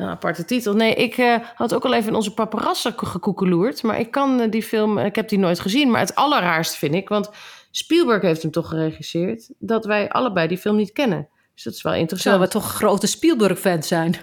Een 0.00 0.08
aparte 0.08 0.44
titel. 0.44 0.74
Nee, 0.74 0.94
ik 0.94 1.16
eh, 1.18 1.34
had 1.54 1.74
ook 1.74 1.84
al 1.84 1.94
even 1.94 2.08
in 2.08 2.14
onze 2.14 2.34
paparazzen 2.34 2.92
ge- 2.96 3.06
gekoekeloerd. 3.06 3.82
Maar 3.82 3.98
ik 3.98 4.10
kan 4.10 4.40
eh, 4.40 4.50
die 4.50 4.62
film, 4.62 4.98
ik 4.98 5.14
heb 5.16 5.28
die 5.28 5.38
nooit 5.38 5.60
gezien. 5.60 5.90
Maar 5.90 6.00
het 6.00 6.14
allerraarste 6.14 6.78
vind 6.78 6.94
ik, 6.94 7.08
want 7.08 7.30
Spielberg 7.70 8.22
heeft 8.22 8.42
hem 8.42 8.50
toch 8.50 8.68
geregisseerd, 8.68 9.50
dat 9.58 9.84
wij 9.84 10.08
allebei 10.08 10.48
die 10.48 10.58
film 10.58 10.76
niet 10.76 10.92
kennen. 10.92 11.28
Dus 11.54 11.64
dat 11.64 11.74
is 11.74 11.82
wel 11.82 11.94
interessant. 11.94 12.36
Terwijl 12.36 12.52
we 12.52 12.66
toch 12.66 12.74
grote 12.76 13.06
Spielberg-fans 13.06 13.88
zijn. 13.88 14.16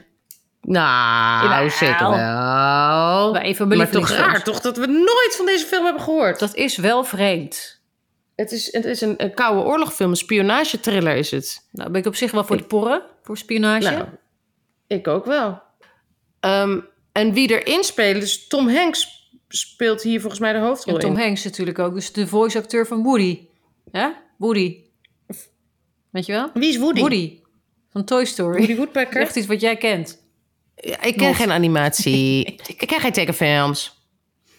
Nou, 0.62 1.48
Jawel. 1.50 1.70
zeker 1.70 2.10
wel. 2.10 3.56
Van 3.56 3.68
mijn 3.68 3.80
maar 3.80 3.90
toch 3.90 4.10
raar, 4.10 4.44
toch? 4.44 4.60
Dat 4.60 4.78
we 4.78 4.86
nooit 4.88 5.34
van 5.38 5.46
deze 5.46 5.66
film 5.66 5.84
hebben 5.84 6.02
gehoord. 6.04 6.40
Dat 6.40 6.56
is 6.56 6.78
wel 6.78 7.04
vreemd. 7.04 7.82
Het 8.36 8.52
is, 8.52 8.72
het 8.74 8.86
is 8.86 9.02
een, 9.02 9.14
een 9.18 9.34
koude 9.34 9.62
oorlogfilm, 9.62 10.10
een 10.10 10.16
spionagetriller 10.16 11.16
is 11.16 11.32
het. 11.32 11.68
Nou, 11.72 11.90
ben 11.90 12.02
ik 12.02 12.08
op 12.08 12.16
zich 12.16 12.32
wel 12.32 12.44
voor 12.44 12.58
de 12.58 12.64
porren, 12.64 13.02
voor 13.24 13.38
spionage. 13.38 13.90
Nou, 13.92 14.06
ik 14.88 15.08
ook 15.08 15.26
wel. 15.26 15.62
Ehm, 16.48 16.80
en 17.12 17.34
wie 17.34 17.62
erin 17.62 17.84
speelt, 17.84 18.22
dus 18.22 18.48
Tom 18.48 18.70
Hanks 18.70 19.30
speelt 19.48 20.02
hier 20.02 20.20
volgens 20.20 20.42
mij 20.42 20.54
de 20.54 20.60
hoofdrol 20.60 20.94
en 20.94 21.00
Tom 21.00 21.12
in. 21.12 21.20
Hanks 21.20 21.44
natuurlijk 21.44 21.80
ook, 21.80 21.94
dus 21.94 22.12
de 22.12 22.28
voice-acteur 22.28 22.88
van 22.88 23.04
Woody. 23.04 23.48
Hè? 23.92 24.10
Woody. 24.38 24.78
Weet 26.10 26.26
je 26.26 26.32
wel? 26.32 26.50
Wie 26.54 26.70
is 26.70 26.78
Woody? 26.78 27.00
Woody. 27.00 27.40
Van 27.92 28.04
Toy 28.06 28.26
Story. 28.26 28.58
Woody 28.58 28.76
Woodpecker? 28.76 29.22
Echt 29.22 29.36
iets 29.36 29.48
wat 29.48 29.62
jij 29.62 29.78
kent. 29.78 30.22
Ja, 30.76 31.02
ik 31.02 31.18
ken 31.18 31.36
geen 31.36 31.52
animatie. 31.52 32.46
ik 32.78 32.88
ken 32.88 33.00
geen 33.00 33.12
tekenfilms. 33.12 33.96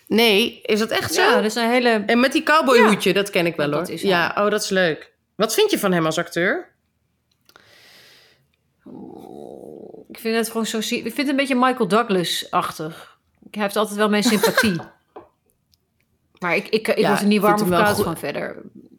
Nee, 0.07 0.61
is 0.63 0.79
dat 0.79 0.91
echt 0.91 1.15
zo? 1.15 1.23
Ja, 1.23 1.35
dat 1.35 1.45
is 1.45 1.55
een 1.55 1.71
hele... 1.71 2.03
En 2.07 2.21
met 2.21 2.33
die 2.33 2.43
cowboyhoedje, 2.43 3.13
dat 3.13 3.31
ken 3.31 3.47
ik 3.47 3.57
wel 3.57 3.67
Ja, 3.67 3.73
hoor. 3.73 3.81
dat 3.81 3.95
is 3.95 4.03
ja, 4.03 4.35
oh, 4.37 4.51
dat 4.51 4.63
is 4.63 4.69
leuk. 4.69 5.13
Wat 5.37 5.55
vind 5.55 5.71
je 5.71 5.79
van 5.79 5.93
hem 5.93 6.07
als 6.07 6.19
acteur? 6.19 6.77
Ik 10.09 10.19
vind 10.19 10.37
het 10.37 10.47
gewoon 10.47 10.67
zo... 10.67 10.79
Ik 10.79 10.85
vind 10.89 11.17
het 11.17 11.29
een 11.29 11.37
beetje 11.37 11.55
Michael 11.55 11.89
Douglas-achtig. 11.89 13.19
Hij 13.51 13.63
heeft 13.63 13.77
altijd 13.77 13.97
wel 13.97 14.09
mijn 14.09 14.23
sympathie. 14.23 14.81
maar 16.41 16.57
ik, 16.57 16.69
ik, 16.69 16.89
ik 16.89 16.99
Ja, 16.99 17.09
word 17.09 17.21
er 17.21 17.27
niet 17.27 17.37
ik 17.37 17.43
warm 17.43 17.63
of 17.63 17.69
koud 17.69 18.03
van 18.03 18.17
verder. 18.17 18.57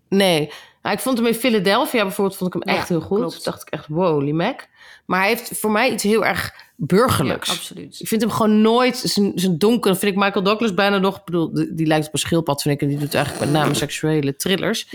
Nee, 0.08 0.52
nou, 0.82 0.96
ik 0.96 1.02
vond 1.02 1.18
hem 1.18 1.28
in 1.28 1.34
Philadelphia 1.34 2.04
bijvoorbeeld 2.04 2.38
vond 2.38 2.56
ik 2.56 2.62
hem 2.64 2.74
Ja, 2.74 2.80
echt 2.80 2.90
heel 2.90 3.02
goed. 3.02 3.20
klopt. 3.20 3.44
dacht 3.44 3.62
ik 3.62 3.70
echt, 3.70 3.88
wow, 3.88 4.32
Mac. 4.32 4.68
Maar 5.06 5.20
hij 5.20 5.30
heeft 5.30 5.60
voor 5.60 5.72
mij 5.72 5.92
iets 5.92 6.04
heel 6.04 6.26
erg 6.26 6.54
burgerlijks. 6.76 7.48
Ja, 7.50 7.54
absoluut. 7.54 8.00
Ik 8.00 8.08
vind 8.08 8.22
hem 8.22 8.32
gewoon 8.32 8.62
nooit, 8.62 8.98
zijn, 8.98 9.58
donker, 9.58 9.96
vind 9.96 10.12
ik 10.12 10.24
Michael 10.24 10.44
Douglas 10.44 10.74
bijna 10.74 10.98
nog, 10.98 11.18
ik 11.18 11.24
bedoel, 11.24 11.54
die, 11.54 11.74
die 11.74 11.88
lijkt 11.88 12.08
op 12.08 12.14
een 12.14 12.20
schildpad, 12.20 12.62
vind 12.62 12.76
ik, 12.76 12.82
en 12.82 12.88
die 12.88 12.98
doet 12.98 13.14
eigenlijk 13.14 13.46
met 13.46 13.54
name 13.54 13.74
seksuele 13.74 14.36
thrillers. 14.36 14.88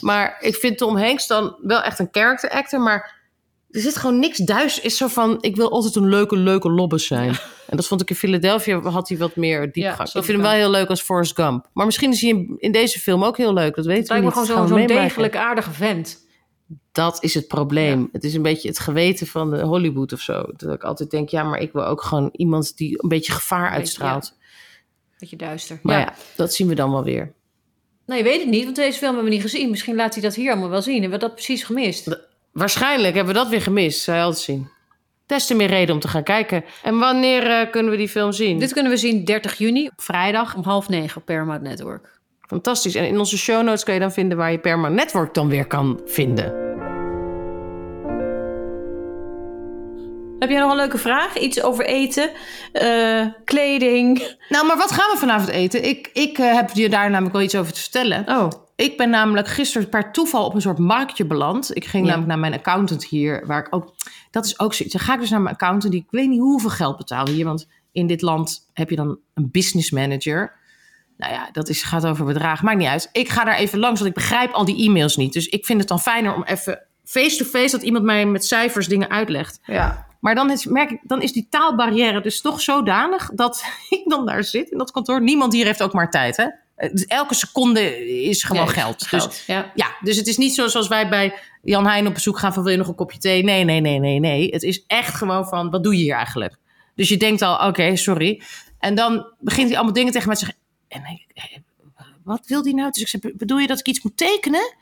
Maar 0.00 0.36
ik 0.40 0.54
vind 0.54 0.78
Tom 0.78 0.96
Hanks 0.96 1.26
dan 1.26 1.56
wel 1.62 1.82
echt 1.82 1.98
een 1.98 2.08
character 2.10 2.50
actor, 2.50 2.80
maar 2.80 3.21
er 3.72 3.80
zit 3.80 3.96
gewoon 3.96 4.18
niks 4.18 4.38
duis. 4.38 4.80
Is 4.80 4.96
zo 4.96 5.06
van, 5.06 5.38
ik 5.40 5.56
wil 5.56 5.70
altijd 5.70 5.94
een 5.94 6.08
leuke, 6.08 6.36
leuke 6.36 6.70
lobbes 6.70 7.06
zijn. 7.06 7.28
En 7.68 7.76
dat 7.76 7.86
vond 7.86 8.00
ik 8.00 8.10
in 8.10 8.16
Philadelphia, 8.16 8.80
had 8.80 9.08
hij 9.08 9.18
wat 9.18 9.36
meer 9.36 9.72
diepgang. 9.72 9.96
Ja, 9.96 10.04
ik 10.04 10.10
vind 10.10 10.28
ik 10.28 10.32
hem 10.32 10.42
wel 10.42 10.50
heel 10.50 10.70
leuk 10.70 10.88
als 10.88 11.02
Forrest 11.02 11.34
Gump. 11.34 11.68
Maar 11.72 11.86
misschien 11.86 12.12
is 12.12 12.20
hij 12.20 12.30
in, 12.30 12.54
in 12.58 12.72
deze 12.72 13.00
film 13.00 13.24
ook 13.24 13.36
heel 13.36 13.52
leuk, 13.52 13.74
dat 13.74 13.84
weten 13.84 14.00
Het 14.00 14.08
we 14.08 14.14
lijkt 14.14 14.34
me 14.34 14.40
niet. 14.40 14.50
gewoon 14.50 14.68
zo'n 14.68 14.86
degelijk 14.86 15.36
aardige 15.36 15.70
vent. 15.70 16.20
Dat 16.92 17.22
is 17.22 17.34
het 17.34 17.48
probleem. 17.48 18.08
Het 18.12 18.24
is 18.24 18.34
een 18.34 18.42
beetje 18.42 18.68
het 18.68 18.78
geweten 18.78 19.26
van 19.26 19.50
de 19.50 19.62
Hollywood 19.62 20.12
of 20.12 20.20
zo. 20.20 20.44
Dat 20.56 20.74
ik 20.74 20.82
altijd 20.82 21.10
denk, 21.10 21.28
ja, 21.28 21.42
maar 21.42 21.58
ik 21.58 21.72
wil 21.72 21.84
ook 21.84 22.02
gewoon 22.02 22.28
iemand 22.32 22.76
die 22.76 23.02
een 23.02 23.08
beetje 23.08 23.32
gevaar 23.32 23.62
beetje, 23.62 23.76
uitstraalt. 23.76 24.36
Beetje 25.18 25.36
duister. 25.36 25.78
Maar 25.82 25.98
ja. 25.98 26.14
dat 26.36 26.54
zien 26.54 26.68
we 26.68 26.74
dan 26.74 26.90
wel 26.90 27.04
weer. 27.04 27.32
Nee, 28.06 28.18
je 28.18 28.24
weet 28.24 28.40
het 28.40 28.50
niet, 28.50 28.64
want 28.64 28.76
deze 28.76 28.98
film 28.98 29.14
hebben 29.14 29.30
we 29.30 29.36
niet 29.36 29.50
gezien. 29.50 29.70
Misschien 29.70 29.94
laat 29.94 30.12
hij 30.14 30.22
dat 30.22 30.34
hier 30.34 30.50
allemaal 30.50 30.70
wel 30.70 30.82
zien. 30.82 31.00
Hebben 31.00 31.18
we 31.18 31.26
dat 31.26 31.34
precies 31.34 31.64
gemist? 31.64 32.30
Waarschijnlijk 32.52 33.14
hebben 33.14 33.34
we 33.34 33.40
dat 33.40 33.48
weer 33.48 33.62
gemist, 33.62 34.02
zou 34.02 34.16
je 34.16 34.22
altijd 34.22 34.44
zien. 34.44 34.68
Des 35.26 35.46
te 35.46 35.54
meer 35.54 35.68
reden 35.68 35.94
om 35.94 36.00
te 36.00 36.08
gaan 36.08 36.22
kijken. 36.22 36.64
En 36.82 36.98
wanneer 36.98 37.50
eh, 37.50 37.70
kunnen 37.70 37.90
we 37.92 37.98
die 37.98 38.08
film 38.08 38.32
zien? 38.32 38.58
Dit 38.58 38.72
kunnen 38.72 38.92
we 38.92 38.98
zien 38.98 39.24
30 39.24 39.58
juni, 39.58 39.86
op 39.86 40.02
vrijdag, 40.02 40.54
om 40.54 40.62
half 40.64 40.88
negen 40.88 41.16
op 41.16 41.24
Paramount 41.24 41.62
Network. 41.62 42.20
Fantastisch. 42.40 42.94
En 42.94 43.06
in 43.06 43.18
onze 43.18 43.38
show 43.38 43.62
notes 43.62 43.84
kun 43.84 43.94
je 43.94 44.00
dan 44.00 44.12
vinden 44.12 44.38
waar 44.38 44.52
je 44.52 44.58
Paramount 44.58 44.94
Network 44.94 45.34
dan 45.34 45.48
weer 45.48 45.66
kan 45.66 46.00
vinden. 46.04 46.70
Heb 50.38 50.50
jij 50.50 50.60
nog 50.60 50.70
een 50.70 50.76
leuke 50.76 50.98
vraag? 50.98 51.38
Iets 51.38 51.62
over 51.62 51.84
eten, 51.84 52.30
eh, 52.72 53.26
kleding? 53.44 54.36
Nou, 54.48 54.66
maar 54.66 54.76
wat 54.76 54.92
gaan 54.92 55.10
we 55.10 55.16
vanavond 55.18 55.48
eten? 55.48 55.84
Ik, 55.84 56.10
ik 56.12 56.38
eh, 56.38 56.54
heb 56.54 56.70
je 56.70 56.88
daar 56.88 57.10
namelijk 57.10 57.32
wel 57.32 57.42
iets 57.42 57.56
over 57.56 57.72
te 57.72 57.80
vertellen. 57.80 58.28
Oh, 58.28 58.48
Ik 58.76 58.96
ben 58.96 59.10
namelijk 59.10 59.48
gisteren 59.48 59.88
per 59.88 60.12
toeval 60.12 60.44
op 60.44 60.54
een 60.54 60.60
soort 60.60 60.78
marktje 60.78 61.24
beland. 61.26 61.76
Ik 61.76 61.84
ging 61.84 62.02
Ja. 62.04 62.08
namelijk 62.08 62.28
naar 62.28 62.50
mijn 62.50 62.60
accountant 62.60 63.04
hier, 63.04 63.46
waar 63.46 63.60
ik 63.66 63.74
ook... 63.74 63.94
Dat 64.30 64.44
is 64.44 64.58
ook 64.58 64.74
zoiets. 64.74 64.94
Dan 64.96 65.04
ga 65.04 65.14
ik 65.14 65.20
dus 65.20 65.30
naar 65.30 65.40
mijn 65.40 65.54
accountant, 65.54 65.92
die 65.92 66.02
ik 66.02 66.10
weet 66.10 66.28
niet 66.28 66.40
hoeveel 66.40 66.70
geld 66.70 66.96
betaal 66.96 67.26
hier. 67.28 67.44
Want 67.44 67.68
in 67.92 68.06
dit 68.06 68.22
land 68.22 68.68
heb 68.72 68.90
je 68.90 68.96
dan 68.96 69.18
een 69.34 69.48
business 69.50 69.90
manager. 69.90 70.52
Nou 71.16 71.32
ja, 71.32 71.48
dat 71.52 71.68
is, 71.68 71.82
gaat 71.82 72.06
over 72.06 72.24
bedragen. 72.24 72.64
Maakt 72.64 72.78
niet 72.78 72.88
uit. 72.88 73.08
Ik 73.12 73.28
ga 73.28 73.44
daar 73.44 73.56
even 73.56 73.78
langs, 73.78 74.00
want 74.00 74.10
ik 74.10 74.16
begrijp 74.22 74.52
al 74.52 74.64
die 74.64 74.88
e-mails 74.88 75.16
niet. 75.16 75.32
Dus 75.32 75.46
ik 75.48 75.66
vind 75.66 75.78
het 75.80 75.88
dan 75.88 76.00
fijner 76.00 76.34
om 76.34 76.42
even 76.42 76.82
face-to-face... 77.04 77.70
dat 77.76 77.82
iemand 77.82 78.04
mij 78.04 78.26
met 78.26 78.44
cijfers 78.44 78.86
dingen 78.88 79.10
uitlegt. 79.10 79.60
ja. 79.66 80.10
Maar 80.20 80.34
dan 80.34 80.50
is, 80.50 80.64
merk 80.66 80.90
ik, 80.90 81.00
dan 81.02 81.22
is 81.22 81.32
die 81.32 81.46
taalbarrière 81.50 82.20
dus 82.20 82.40
toch 82.40 82.60
zodanig 82.60 83.30
dat 83.34 83.64
ik 83.88 84.02
dan 84.04 84.26
daar 84.26 84.44
zit 84.44 84.70
in 84.70 84.78
dat 84.78 84.90
kantoor. 84.90 85.22
Niemand 85.22 85.52
hier 85.52 85.64
heeft 85.66 85.82
ook 85.82 85.92
maar 85.92 86.10
tijd, 86.10 86.36
hè? 86.36 86.46
Eh, 86.74 86.90
dus 86.92 87.06
elke 87.06 87.34
seconde 87.34 88.10
is 88.22 88.42
gewoon 88.42 88.68
geld. 88.68 89.10
Dus 89.10 89.46
ja. 89.46 89.72
ja, 89.74 89.96
dus 90.00 90.16
het 90.16 90.26
is 90.26 90.36
niet 90.36 90.54
zo 90.54 90.68
zoals 90.68 90.88
wij 90.88 91.08
bij 91.08 91.38
Jan 91.62 91.86
Heijn 91.86 92.06
op 92.06 92.14
bezoek 92.14 92.38
gaan 92.38 92.52
van 92.52 92.62
wil 92.62 92.72
je 92.72 92.78
nog 92.78 92.88
een 92.88 92.94
kopje 92.94 93.18
thee? 93.18 93.44
Nee, 93.44 93.64
nee, 93.64 93.80
nee, 93.80 93.98
nee, 93.98 94.18
nee. 94.20 94.48
Het 94.50 94.62
is 94.62 94.84
echt 94.86 95.14
gewoon 95.14 95.48
van 95.48 95.70
wat 95.70 95.82
doe 95.82 95.96
je 95.96 96.02
hier 96.02 96.14
eigenlijk? 96.14 96.56
Dus 96.94 97.08
je 97.08 97.16
denkt 97.16 97.42
al, 97.42 97.68
oké, 97.68 97.96
sorry. 97.96 98.42
En 98.78 98.94
dan 98.94 99.32
begint 99.38 99.66
hij 99.66 99.76
allemaal 99.76 99.94
dingen 99.94 100.12
tegen 100.12 100.28
mij 100.28 100.36
te 100.36 100.44
zeggen. 100.44 100.62
En 100.88 101.02
ik, 101.12 101.24
eh, 101.34 101.58
wat 102.24 102.46
wil 102.46 102.62
die 102.62 102.74
nou? 102.74 102.90
Dus 102.90 103.02
ik 103.02 103.08
zeg, 103.08 103.20
bedoel 103.36 103.58
je 103.58 103.66
dat 103.66 103.78
ik 103.78 103.88
iets 103.88 104.02
moet 104.02 104.16
tekenen? 104.16 104.74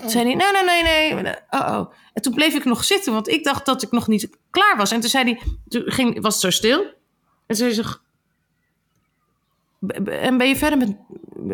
Toen 0.00 0.10
zei 0.10 0.24
hij, 0.24 0.34
nee, 0.34 0.62
nee, 0.64 0.82
nee, 0.82 1.22
nee. 1.22 1.34
Oh, 1.50 1.60
oh. 1.60 1.92
En 2.12 2.22
toen 2.22 2.34
bleef 2.34 2.54
ik 2.54 2.64
nog 2.64 2.84
zitten, 2.84 3.12
want 3.12 3.28
ik 3.28 3.44
dacht 3.44 3.66
dat 3.66 3.82
ik 3.82 3.90
nog 3.90 4.08
niet 4.08 4.28
klaar 4.50 4.76
was. 4.76 4.90
En 4.92 5.00
toen 5.00 5.10
zei 5.10 5.24
hij, 5.24 5.42
toen 5.68 5.82
ging, 5.86 6.20
was 6.20 6.32
het 6.32 6.42
zo 6.42 6.50
stil. 6.50 6.80
En 7.46 7.56
toen 7.56 7.56
zei 7.56 7.74
hij, 7.74 7.84
"B- 9.86 10.04
b- 10.04 10.08
en 10.08 10.38
ben 10.38 10.48
je 10.48 10.56
verder 10.56 10.78
met, 10.78 10.96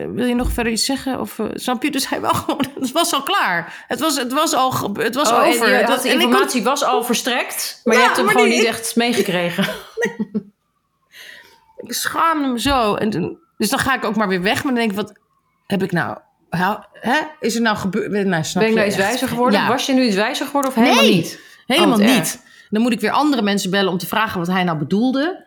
wil 0.07 0.27
je 0.27 0.35
nog 0.35 0.51
verder 0.53 0.73
iets 0.73 0.85
zeggen? 0.85 1.21
Of, 1.21 1.39
uh, 1.39 1.47
snap 1.55 1.83
je? 1.83 1.91
Dus 1.91 2.09
hij 2.09 2.21
wel 2.21 2.35
gewoon, 2.45 2.65
het 2.81 2.93
was 2.93 3.13
al 3.15 3.23
klaar. 3.23 3.85
Het 3.89 4.01
was, 4.01 4.17
het 4.17 4.33
was 4.33 4.55
al, 4.55 4.91
het 4.93 5.15
was 5.15 5.31
Oh, 5.31 5.47
over. 5.47 5.77
Het 5.77 5.89
was- 5.89 6.03
de 6.03 6.09
kon- 6.11 6.21
informatie 6.21 6.63
was 6.63 6.85
al 6.85 7.05
verstrekt, 7.05 7.81
maar 7.85 7.95
Ja, 7.95 8.01
je 8.01 8.07
hebt 8.07 8.19
hem 8.19 8.29
gewoon 8.29 8.47
die- 8.49 8.57
niet 8.59 8.67
echt 8.67 8.97
meegekregen. 8.97 9.65
Ik 11.77 11.93
schaamde 11.93 12.49
me 12.49 12.61
zo. 12.61 12.95
En 12.95 13.11
toen, 13.11 13.39
dus 13.57 13.69
dan 13.69 13.79
ga 13.79 13.95
ik 13.95 14.05
ook 14.05 14.17
maar 14.17 14.29
weer 14.29 14.43
weg. 14.43 14.55
Maar 14.65 14.73
dan 14.73 14.75
denk 14.75 14.91
ik, 14.91 14.97
wat 14.97 15.13
heb 15.67 15.83
ik 15.83 15.93
nou... 15.93 16.19
Hè? 16.93 17.19
Is 17.41 17.55
er 17.55 17.61
nou 17.61 17.77
gebeurd? 17.77 18.27
Nou, 18.27 18.45
snap 18.45 18.63
Ben 18.63 18.63
ik 18.63 18.69
je 18.69 18.75
nou 18.75 18.87
iets 18.87 18.97
wijzer 18.97 19.29
geworden? 19.29 19.61
Ja. 19.61 19.69
Was 19.69 19.87
je 19.87 19.93
nu 19.93 20.03
iets 20.03 20.15
wijzer 20.17 20.47
geworden 20.47 20.71
of 20.71 20.77
helemaal 20.77 21.03
Nee. 21.03 21.15
niet? 21.15 21.41
Helemaal 21.67 21.99
Oh, 22.01 22.05
niet. 22.07 22.43
Dan 22.71 22.83
moet 22.83 22.93
ik 22.93 23.01
weer 23.01 23.11
andere 23.11 23.43
mensen 23.43 23.71
bellen 23.71 23.93
om 23.93 23.99
te 23.99 24.07
vragen 24.07 24.39
wat 24.39 24.49
hij 24.49 24.65
nou 24.65 24.79
bedoelde. 24.79 25.47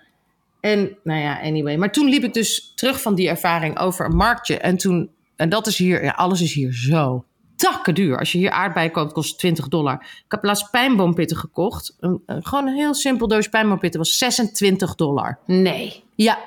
En 0.61 0.97
nou 1.03 1.19
ja, 1.19 1.41
anyway. 1.41 1.77
Maar 1.77 1.91
toen 1.91 2.09
liep 2.09 2.23
ik 2.23 2.33
dus 2.33 2.71
terug 2.75 3.01
van 3.01 3.15
die 3.15 3.29
ervaring 3.29 3.79
over 3.79 4.05
een 4.05 4.15
marktje. 4.15 4.57
En 4.57 4.77
toen, 4.77 5.09
en 5.35 5.49
dat 5.49 5.67
is 5.67 5.77
hier, 5.77 6.03
ja, 6.03 6.11
alles 6.11 6.41
is 6.41 6.53
hier 6.53 6.73
zo 6.73 7.25
takken 7.55 7.93
duur. 7.95 8.17
Als 8.19 8.31
je 8.31 8.37
hier 8.37 8.49
aardbeien 8.51 8.91
koopt, 8.91 9.13
kost 9.13 9.29
het 9.29 9.39
20 9.39 9.67
dollar. 9.67 9.93
Ik 10.25 10.31
heb 10.31 10.43
laatst 10.43 10.71
pijnboompitten 10.71 11.37
gekocht. 11.37 11.95
Een, 11.99 12.21
een- 12.25 12.45
gewoon 12.45 12.67
een 12.67 12.75
heel 12.75 12.93
simpel 12.93 13.27
doos 13.27 13.49
pijnboompitten 13.49 13.99
was 13.99 14.17
26 14.17 14.95
dollar. 14.95 15.39
Nee. 15.45 16.03
Ja, 16.15 16.37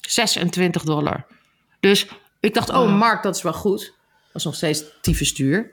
26 0.00 0.82
dollar. 0.84 1.26
Dus 1.80 2.06
ik 2.40 2.54
dacht, 2.54 2.70
oh, 2.70 2.98
markt, 2.98 3.22
dat 3.22 3.36
is 3.36 3.42
wel 3.42 3.52
goed. 3.52 3.80
Dat 4.26 4.34
is 4.36 4.44
nog 4.44 4.54
steeds 4.54 4.84
tyfus 5.00 5.34
duur. 5.34 5.70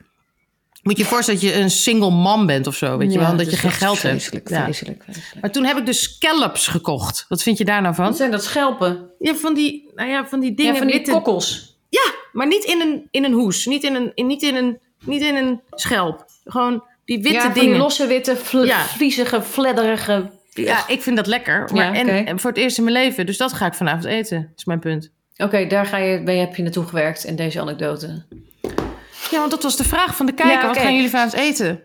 Moet 0.84 0.98
je 0.98 1.04
je 1.04 1.10
voorstellen 1.10 1.42
dat 1.42 1.50
je 1.50 1.56
een 1.60 1.70
single 1.70 2.10
man 2.12 2.46
bent 2.46 2.68
of 2.68 2.76
zo, 2.76 2.98
weet 2.98 3.14
je 3.14 3.20
Ja, 3.20 3.26
wel? 3.28 3.38
Dat 3.38 3.50
je 3.52 3.58
geen 3.58 3.72
geld 3.72 4.02
hebt. 4.02 4.14
vreselijk, 4.16 4.50
Ja. 4.50 4.64
Vreselijk, 4.64 5.04
vreselijk. 5.04 5.42
Maar 5.42 5.52
toen 5.52 5.66
heb 5.66 5.78
ik 5.78 5.86
dus 5.86 6.02
scallops 6.02 6.68
gekocht. 6.68 7.26
Wat 7.30 7.44
vind 7.44 7.58
je 7.58 7.66
daar 7.66 7.82
nou 7.82 7.96
van? 7.96 8.06
Wat 8.06 8.18
zijn 8.18 8.32
dat 8.32 8.44
schelpen? 8.44 9.10
Ja, 9.20 9.36
van 9.36 9.54
die, 9.54 9.92
nou 9.96 10.10
ja, 10.10 10.26
van 10.28 10.40
die 10.40 10.54
dingen. 10.56 10.72
Ja, 10.74 10.78
van 10.78 10.88
die 10.88 10.96
witte- 10.96 11.12
kokkels. 11.12 11.78
Ja, 11.90 12.14
maar 12.34 12.48
niet 12.48 12.64
in 12.64 12.82
een, 12.82 13.08
in 13.12 13.24
een 13.24 13.34
hoes. 13.34 13.66
Niet 13.66 13.84
in 13.84 13.96
een, 13.96 14.12
in, 14.16 14.28
niet, 14.28 14.42
in 14.44 14.56
een, 14.56 14.78
niet 15.04 15.22
in 15.22 15.36
een 15.36 15.62
schelp. 15.72 16.26
Gewoon 16.46 16.84
die 17.06 17.18
witte 17.18 17.34
ja, 17.38 17.42
van 17.44 17.54
dingen. 17.54 17.70
die 17.70 17.78
losse, 17.80 18.08
witte, 18.08 18.36
vl- 18.36 18.58
Ja. 18.64 18.86
vliezige, 18.86 19.42
fledderige... 19.42 20.30
Ja, 20.54 20.88
ik 20.88 21.02
vind 21.02 21.16
dat 21.16 21.28
lekker. 21.28 21.70
Maar 21.74 21.96
Ja, 22.06 22.26
en, 22.26 22.40
voor 22.40 22.50
het 22.50 22.60
eerst 22.60 22.78
in 22.78 22.84
mijn 22.84 22.96
leven. 22.96 23.26
Dus 23.26 23.38
dat 23.38 23.54
ga 23.54 23.66
ik 23.66 23.74
vanavond 23.74 24.06
eten, 24.06 24.54
is 24.58 24.66
mijn 24.66 24.80
punt. 24.80 25.10
Oké, 25.38 25.68
daar 25.68 25.86
ga 25.86 25.98
je, 25.98 26.24
ben 26.24 26.34
je, 26.34 26.40
heb 26.40 26.56
je 26.56 26.64
naartoe 26.64 26.86
gewerkt 26.86 27.24
in 27.24 27.36
deze 27.36 27.60
anekdote. 27.62 28.26
Ja, 29.32 29.40
want 29.40 29.52
dat 29.52 29.64
was 29.64 29.78
de 29.78 29.84
vraag 29.84 30.16
van 30.16 30.26
de 30.26 30.32
kijker. 30.32 30.60
Ja, 30.62 30.68
Wat 30.68 30.78
gaan 30.78 30.94
jullie 30.96 31.10
vanavond 31.10 31.34
eten? 31.34 31.82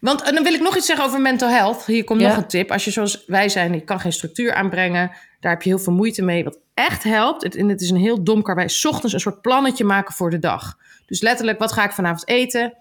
Want 0.00 0.22
en 0.22 0.34
dan 0.34 0.44
wil 0.44 0.52
ik 0.54 0.60
nog 0.60 0.76
iets 0.76 0.86
zeggen 0.86 1.04
over 1.04 1.20
mental 1.20 1.48
health. 1.48 1.86
Hier 1.86 2.04
komt 2.04 2.20
Ja. 2.20 2.28
nog 2.28 2.36
een 2.36 2.46
tip. 2.48 2.70
Als 2.70 2.84
je 2.84 2.90
zoals 2.90 3.24
wij 3.26 3.48
zijn, 3.48 3.72
je 3.72 3.80
kan 3.80 4.00
geen 4.00 4.12
structuur 4.12 4.54
aanbrengen. 4.54 5.10
Daar 5.40 5.52
heb 5.52 5.62
je 5.62 5.68
heel 5.68 5.78
veel 5.78 5.92
moeite 5.92 6.22
mee. 6.22 6.44
Wat 6.44 6.58
echt 6.74 7.02
helpt, 7.02 7.42
het, 7.42 7.56
en 7.56 7.68
het 7.68 7.80
is 7.80 7.90
een 7.90 7.96
heel 7.96 8.22
dom 8.24 8.42
karwei, 8.42 8.68
's 8.68 8.84
ochtends 8.84 9.14
een 9.14 9.20
soort 9.20 9.40
plannetje 9.40 9.84
maken 9.84 10.14
voor 10.14 10.30
de 10.30 10.38
dag. 10.38 10.78
Dus 11.06 11.20
letterlijk, 11.20 11.58
wat 11.58 11.72
ga 11.72 11.84
ik 11.84 11.92
vanavond 11.92 12.28
eten? 12.28 12.74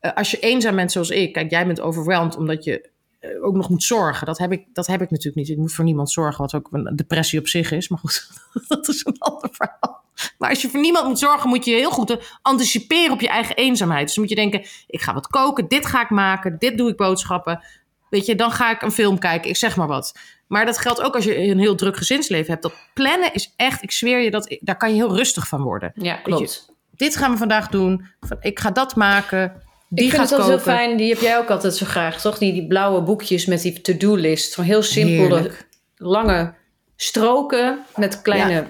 Eh, 0.00 0.12
als 0.14 0.30
je 0.30 0.38
eenzaam 0.38 0.76
bent 0.76 0.92
zoals 0.92 1.10
ik, 1.10 1.32
kijk, 1.32 1.50
jij 1.50 1.66
bent 1.66 1.80
overweldigd 1.80 2.36
omdat 2.36 2.64
je 2.64 2.90
eh, 3.20 3.44
ook 3.44 3.54
nog 3.54 3.68
moet 3.68 3.82
zorgen. 3.82 4.26
Dat 4.26 4.38
heb, 4.38 4.52
ik, 4.52 4.64
dat 4.72 4.86
heb 4.86 5.02
ik 5.02 5.10
natuurlijk 5.10 5.36
niet. 5.36 5.48
Ik 5.48 5.56
moet 5.56 5.72
voor 5.72 5.84
niemand 5.84 6.10
zorgen, 6.10 6.40
wat 6.40 6.54
ook 6.54 6.68
een 6.70 6.96
depressie 6.96 7.38
op 7.38 7.48
zich 7.48 7.72
is. 7.72 7.88
Maar 7.88 7.98
goed, 7.98 8.28
dat 8.68 8.88
is 8.88 9.04
een 9.04 9.16
ander 9.18 9.48
verhaal. 9.52 10.01
Maar 10.38 10.50
als 10.50 10.62
je 10.62 10.68
voor 10.68 10.80
niemand 10.80 11.06
moet 11.06 11.18
zorgen, 11.18 11.48
moet 11.48 11.64
je 11.64 11.74
heel 11.74 11.90
goed 11.90 12.38
anticiperen 12.42 13.12
op 13.12 13.20
je 13.20 13.28
eigen 13.28 13.56
eenzaamheid. 13.56 14.06
Dus 14.06 14.16
moet 14.16 14.28
je 14.28 14.34
denken, 14.34 14.64
ik 14.86 15.00
ga 15.00 15.14
wat 15.14 15.26
koken, 15.26 15.68
dit 15.68 15.86
ga 15.86 16.02
ik 16.02 16.10
maken, 16.10 16.56
dit 16.58 16.78
doe 16.78 16.90
ik 16.90 16.96
boodschappen. 16.96 17.64
Weet 18.10 18.26
je, 18.26 18.34
dan 18.34 18.50
ga 18.50 18.70
ik 18.70 18.82
een 18.82 18.92
film 18.92 19.18
kijken, 19.18 19.50
ik 19.50 19.56
zeg 19.56 19.76
maar 19.76 19.86
wat. 19.86 20.18
Maar 20.46 20.66
dat 20.66 20.78
geldt 20.78 21.02
ook 21.02 21.14
als 21.14 21.24
je 21.24 21.38
een 21.38 21.58
heel 21.58 21.74
druk 21.74 21.96
gezinsleven 21.96 22.50
hebt. 22.50 22.62
Dat 22.62 22.74
plannen 22.94 23.34
is 23.34 23.52
echt, 23.56 23.82
ik 23.82 23.92
zweer 23.92 24.18
je, 24.18 24.30
dat, 24.30 24.56
daar 24.60 24.76
kan 24.76 24.88
je 24.88 24.94
heel 24.94 25.16
rustig 25.16 25.48
van 25.48 25.62
worden. 25.62 25.92
Ja, 25.94 26.14
klopt. 26.14 26.70
Dit 26.90 27.16
gaan 27.16 27.30
we 27.32 27.36
vandaag 27.36 27.68
doen, 27.68 28.06
van, 28.20 28.36
ik 28.40 28.60
ga 28.60 28.70
dat 28.70 28.96
maken, 28.96 29.62
die 29.88 30.04
ik 30.04 30.10
vind 30.10 30.22
het 30.22 30.32
altijd 30.32 30.58
koken. 30.58 30.72
heel 30.72 30.84
fijn, 30.84 30.96
die 30.96 31.08
heb 31.12 31.20
jij 31.20 31.38
ook 31.38 31.50
altijd 31.50 31.76
zo 31.76 31.86
graag, 31.86 32.20
toch? 32.20 32.38
Die, 32.38 32.52
die 32.52 32.66
blauwe 32.66 33.02
boekjes 33.02 33.46
met 33.46 33.62
die 33.62 33.80
to-do-list. 33.80 34.54
Van 34.54 34.64
heel 34.64 34.82
simpele, 34.82 35.34
Heerlijk. 35.34 35.68
lange 35.96 36.54
stroken 36.96 37.78
met 37.96 38.22
kleine 38.22 38.66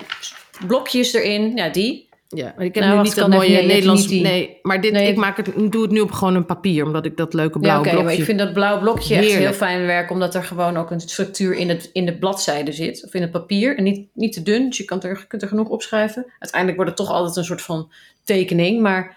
blokjes 0.66 1.12
erin. 1.12 1.56
Ja, 1.56 1.68
die. 1.68 2.10
Ja, 2.28 2.52
maar 2.56 2.64
ik 2.64 2.74
heb 2.74 2.84
Nou, 2.84 2.96
nu 2.96 3.02
niet 3.02 3.14
dat 3.14 3.28
mooie 3.28 3.54
hebt 3.54 3.66
Nederlands... 3.66 4.06
Nee, 4.08 4.58
maar 4.62 4.80
dit, 4.80 4.92
Nee. 4.92 5.08
ik 5.08 5.16
maak 5.16 5.36
het, 5.36 5.72
doe 5.72 5.82
het 5.82 5.90
nu 5.90 6.00
op 6.00 6.10
gewoon 6.10 6.34
een 6.34 6.46
papier, 6.46 6.84
omdat 6.84 7.04
ik 7.04 7.16
dat 7.16 7.34
leuke 7.34 7.58
Ja, 7.60 7.80
blauwe 7.80 7.90
blokje... 7.90 8.16
ik 8.16 8.24
vind 8.24 8.38
dat 8.38 8.52
blauw 8.52 8.78
blokje 8.80 9.14
echt 9.14 9.32
heel 9.32 9.52
fijn 9.52 9.86
werk, 9.86 10.10
omdat 10.10 10.34
er 10.34 10.44
gewoon 10.44 10.76
ook 10.76 10.90
een 10.90 11.00
structuur 11.00 11.54
in, 11.54 11.68
het, 11.68 11.90
in 11.92 12.06
de 12.06 12.18
bladzijde 12.18 12.72
zit. 12.72 13.04
Of 13.04 13.14
in 13.14 13.22
het 13.22 13.30
papier. 13.30 13.76
En 13.76 13.84
niet, 13.84 14.06
niet 14.14 14.32
te 14.32 14.42
dun, 14.42 14.68
dus 14.68 14.76
je 14.78 14.84
kan 14.84 15.02
er, 15.02 15.26
kunt 15.26 15.42
er 15.42 15.48
genoeg 15.48 15.68
opschrijven. 15.68 16.26
Uiteindelijk 16.38 16.82
wordt 16.82 16.98
het 16.98 17.06
toch 17.06 17.16
altijd 17.16 17.36
een 17.36 17.44
soort 17.44 17.62
van 17.62 17.92
tekening, 18.24 18.80
maar 18.80 19.16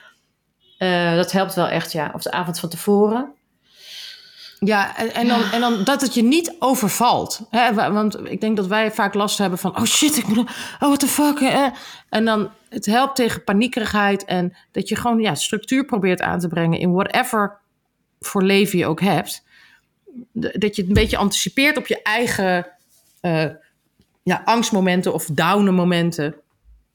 eh, 0.77 1.15
dat 1.15 1.31
helpt 1.31 1.55
wel 1.55 1.67
echt, 1.67 1.91
ja. 1.91 2.11
Of 2.15 2.21
de 2.21 2.31
avond 2.31 2.59
van 2.59 2.69
tevoren. 2.69 3.33
Ja, 4.59 4.97
en, 4.97 5.13
en, 5.13 5.27
dan, 5.27 5.41
en 5.51 5.61
dan 5.61 5.83
dat 5.83 6.01
het 6.01 6.13
je 6.13 6.23
niet 6.23 6.55
overvalt. 6.59 7.41
Hè? 7.49 7.73
wa- 7.73 7.91
Want 7.91 8.29
ik 8.29 8.41
denk 8.41 8.55
dat 8.57 8.67
wij 8.67 8.91
vaak 8.91 9.13
last 9.13 9.37
hebben 9.37 9.59
van... 9.59 9.77
oh 9.77 9.83
shit, 9.83 10.17
ik 10.17 10.27
moet... 10.27 10.37
Oh, 10.39 10.79
what 10.79 10.99
the 10.99 11.07
fuck. 11.07 11.39
eh. 11.39 11.65
En 12.09 12.25
dan, 12.25 12.49
het 12.69 12.85
helpt 12.85 13.15
tegen 13.15 13.43
paniekerigheid... 13.43 14.25
en 14.25 14.55
dat 14.71 14.89
je 14.89 14.95
gewoon 14.95 15.19
ja, 15.19 15.35
structuur 15.35 15.85
probeert 15.85 16.21
aan 16.21 16.39
te 16.39 16.47
brengen... 16.47 16.79
in 16.79 16.91
whatever 16.93 17.57
voor 18.19 18.43
leven 18.43 18.77
je 18.77 18.85
ook 18.85 19.01
hebt. 19.01 19.43
Dat 20.33 20.75
je 20.75 20.81
het 20.81 20.87
een 20.87 20.93
beetje 20.93 21.17
anticipeert 21.17 21.77
op 21.77 21.87
je 21.87 22.01
eigen... 22.01 22.67
eh, 23.21 23.45
ja, 24.23 24.41
angstmomenten 24.45 25.13
of 25.13 25.25
downen 25.25 25.73
momenten. 25.73 26.35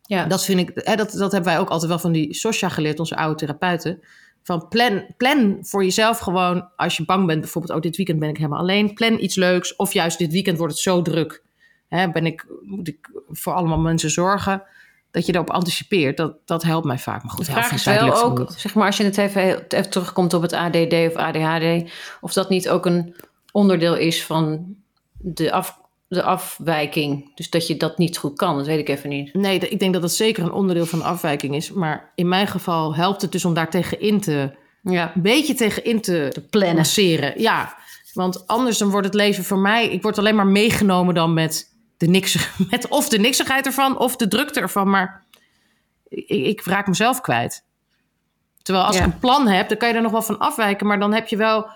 Ja, 0.03 0.25
Dat 0.25 0.45
vind 0.45 0.61
ik, 0.61 0.71
hè, 0.75 0.95
dat, 0.97 1.13
dat 1.13 1.33
hebben 1.33 1.51
wij 1.53 1.61
ook 1.61 1.71
altijd 1.71 1.91
wel 1.91 1.99
van 1.99 2.13
die 2.13 2.35
Sosja 2.35 2.69
geleerd, 2.69 2.99
onze 2.99 3.17
oude 3.17 3.35
therapeuten. 3.35 4.03
Van 4.51 4.69
plan, 4.69 5.05
plan 5.17 5.59
voor 5.61 5.85
jezelf 5.85 6.19
gewoon, 6.19 6.69
als 6.77 6.97
je 6.97 7.05
bang 7.05 7.27
bent, 7.27 7.41
bijvoorbeeld, 7.41 7.75
oh, 7.75 7.81
dit 7.81 7.97
weekend 7.97 8.19
ben 8.19 8.29
ik 8.29 8.37
helemaal 8.37 8.59
alleen. 8.59 8.95
Plan 8.95 9.19
iets 9.21 9.37
leuks. 9.37 9.77
Of 9.77 9.93
juist, 9.93 10.19
dit 10.19 10.33
weekend 10.33 10.59
wordt 10.59 10.73
het 10.73 10.83
zo 10.83 11.03
druk. 11.03 11.43
Hè, 11.89 12.11
ben 12.11 12.27
ik, 12.27 12.47
moet 12.63 12.89
ik 12.89 13.11
voor 13.29 13.53
allemaal 13.53 13.79
mensen 13.79 14.11
zorgen? 14.11 14.63
Dat 15.11 15.27
je 15.27 15.35
erop 15.35 15.51
anticipeert, 15.51 16.17
dat, 16.17 16.35
dat 16.45 16.63
helpt 16.63 16.87
mij 16.87 16.99
vaak. 16.99 17.23
Maar 17.23 17.33
goed, 17.33 17.47
De 17.47 17.53
vraag 17.53 17.73
is 17.73 17.85
wel 17.85 18.23
ook, 18.25 18.53
zeg 18.57 18.75
maar, 18.75 18.87
als 18.87 18.97
je 18.97 19.05
het 19.05 19.19
even, 19.19 19.43
even 19.69 19.91
terugkomt 19.91 20.35
op 20.35 20.43
het 20.43 20.53
ADD 20.53 20.93
of 20.93 21.15
ADHD, 21.15 21.91
of 22.21 22.33
dat 22.33 22.49
niet 22.49 22.69
ook 22.69 22.87
een 22.87 23.15
onderdeel 23.53 23.97
is 23.97 24.25
van 24.25 24.75
de, 25.19 25.53
af, 25.53 25.80
de 26.11 26.23
afwijking. 26.23 27.35
Dus 27.35 27.51
dat 27.51 27.67
je 27.67 27.77
dat 27.77 27.99
niet 27.99 28.17
goed 28.17 28.37
kan, 28.37 28.57
dat 28.57 28.67
weet 28.67 28.79
ik 28.79 28.89
even 28.89 29.09
niet. 29.09 29.35
Nee, 29.35 29.59
ik 29.59 29.79
denk 29.79 29.93
dat 29.93 30.03
dat 30.03 30.13
zeker 30.13 30.43
een 30.45 30.53
onderdeel 30.53 30.87
van 30.87 30.99
de 30.99 31.05
afwijking 31.05 31.55
is. 31.55 31.73
Maar 31.73 32.13
in 32.15 32.29
mijn 32.29 32.47
geval 32.47 32.95
helpt 32.95 33.23
het 33.23 33.33
dus 33.33 33.45
om 33.45 33.55
daar 33.55 33.71
tegenin 33.71 34.21
te, 34.21 34.51
Ja, 34.83 35.13
een 35.15 35.23
beetje 35.23 35.55
tegenin 35.55 36.01
te, 36.01 36.45
plannen. 36.51 36.77
masseren. 36.77 37.41
Ja, 37.41 37.77
want 38.15 38.47
anders 38.47 38.79
dan 38.79 38.91
wordt 38.91 39.07
het 39.07 39.15
leven 39.15 39.45
voor 39.45 39.59
mij... 39.59 39.89
Ik 39.89 40.03
word 40.03 40.19
alleen 40.19 40.35
maar 40.37 40.47
meegenomen 40.47 41.15
dan 41.15 41.35
met 41.35 41.75
de 41.97 42.07
niks, 42.07 42.49
met 42.71 42.89
of 42.89 43.09
de 43.09 43.19
niksigheid 43.19 43.67
ervan 43.67 43.99
of 43.99 44.17
de 44.17 44.29
drukte 44.29 44.61
ervan. 44.61 44.91
Maar 44.91 45.25
ik, 46.09 46.29
ik 46.29 46.65
raak 46.65 46.87
mezelf 46.87 47.21
kwijt. 47.21 47.65
Terwijl 48.63 48.87
als 48.87 48.97
Ja. 48.97 49.05
ik 49.05 49.13
een 49.13 49.19
plan 49.19 49.47
heb, 49.49 49.69
dan 49.69 49.79
kan 49.79 49.89
je 49.89 49.95
er 49.95 50.03
nog 50.03 50.13
wel 50.13 50.23
van 50.23 50.39
afwijken. 50.39 50.87
Maar 50.87 50.99
dan 51.01 51.13
heb 51.15 51.29
je 51.29 51.37
wel... 51.37 51.67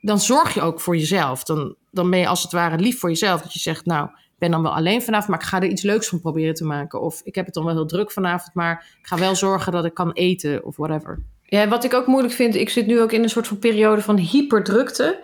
Dan 0.00 0.20
zorg 0.20 0.54
je 0.54 0.60
ook 0.60 0.80
voor 0.80 0.96
jezelf. 0.96 1.44
Dan, 1.44 1.74
dan 1.90 2.10
ben 2.10 2.18
je 2.18 2.26
als 2.26 2.42
het 2.42 2.52
ware 2.52 2.78
lief 2.78 2.98
voor 2.98 3.08
jezelf. 3.08 3.42
Dat 3.42 3.52
je 3.52 3.58
zegt, 3.58 3.86
nou, 3.86 4.08
ik 4.08 4.38
ben 4.38 4.50
dan 4.50 4.62
wel 4.62 4.74
alleen 4.74 5.02
vanavond... 5.02 5.28
maar 5.28 5.40
ik 5.40 5.46
ga 5.46 5.60
er 5.60 5.68
iets 5.68 5.82
leuks 5.82 6.08
van 6.08 6.20
proberen 6.20 6.54
te 6.54 6.64
maken. 6.64 7.00
Of 7.00 7.20
ik 7.24 7.34
heb 7.34 7.44
het 7.44 7.54
dan 7.54 7.64
wel 7.64 7.74
heel 7.74 7.86
druk 7.86 8.10
vanavond... 8.10 8.54
maar 8.54 8.86
ik 9.00 9.06
ga 9.06 9.18
wel 9.18 9.34
zorgen 9.34 9.72
dat 9.72 9.84
ik 9.84 9.94
kan 9.94 10.12
eten 10.12 10.64
of 10.64 10.76
whatever. 10.76 11.22
Ja, 11.42 11.68
wat 11.68 11.84
ik 11.84 11.94
ook 11.94 12.06
moeilijk 12.06 12.34
vind, 12.34 12.54
ik 12.54 12.68
zit 12.68 12.86
nu 12.86 13.00
ook 13.00 13.12
in 13.12 13.22
een 13.22 13.28
soort 13.28 13.46
van 13.46 13.58
periode 13.58 14.02
van 14.02 14.16
hyperdrukte. 14.16 15.20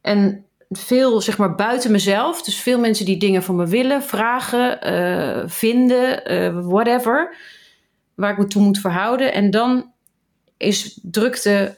En 0.00 0.44
veel, 0.70 1.20
zeg 1.20 1.38
maar, 1.38 1.54
buiten 1.54 1.90
mezelf. 1.90 2.42
Dus 2.42 2.60
veel 2.60 2.78
mensen 2.78 3.04
die 3.04 3.16
dingen 3.16 3.42
van 3.42 3.56
me 3.56 3.66
willen, 3.66 4.02
vragen, 4.02 4.80
eh, 4.80 5.42
vinden, 5.46 6.24
eh, 6.24 6.66
whatever. 6.66 7.36
Waar 8.14 8.32
ik 8.32 8.38
me 8.38 8.46
toe 8.46 8.62
moet 8.62 8.78
verhouden. 8.78 9.32
En 9.32 9.50
dan 9.50 9.92
is 10.56 10.98
drukte... 11.02 11.76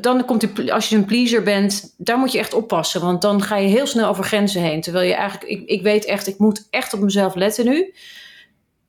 Dan 0.00 0.24
komt 0.24 0.40
die, 0.40 0.72
als 0.72 0.88
je 0.88 0.96
een 0.96 1.04
pleaser 1.04 1.42
bent, 1.42 1.94
daar 1.96 2.18
moet 2.18 2.32
je 2.32 2.38
echt 2.38 2.54
oppassen. 2.54 3.00
Want 3.00 3.22
dan 3.22 3.42
ga 3.42 3.56
je 3.56 3.68
heel 3.68 3.86
snel 3.86 4.08
over 4.08 4.24
grenzen 4.24 4.62
heen. 4.62 4.80
Terwijl 4.80 5.08
je 5.08 5.14
eigenlijk, 5.14 5.50
ik, 5.50 5.68
ik 5.68 5.82
weet 5.82 6.04
echt, 6.04 6.26
ik 6.26 6.38
moet 6.38 6.66
echt 6.70 6.94
op 6.94 7.00
mezelf 7.00 7.34
letten 7.34 7.64
nu. 7.64 7.94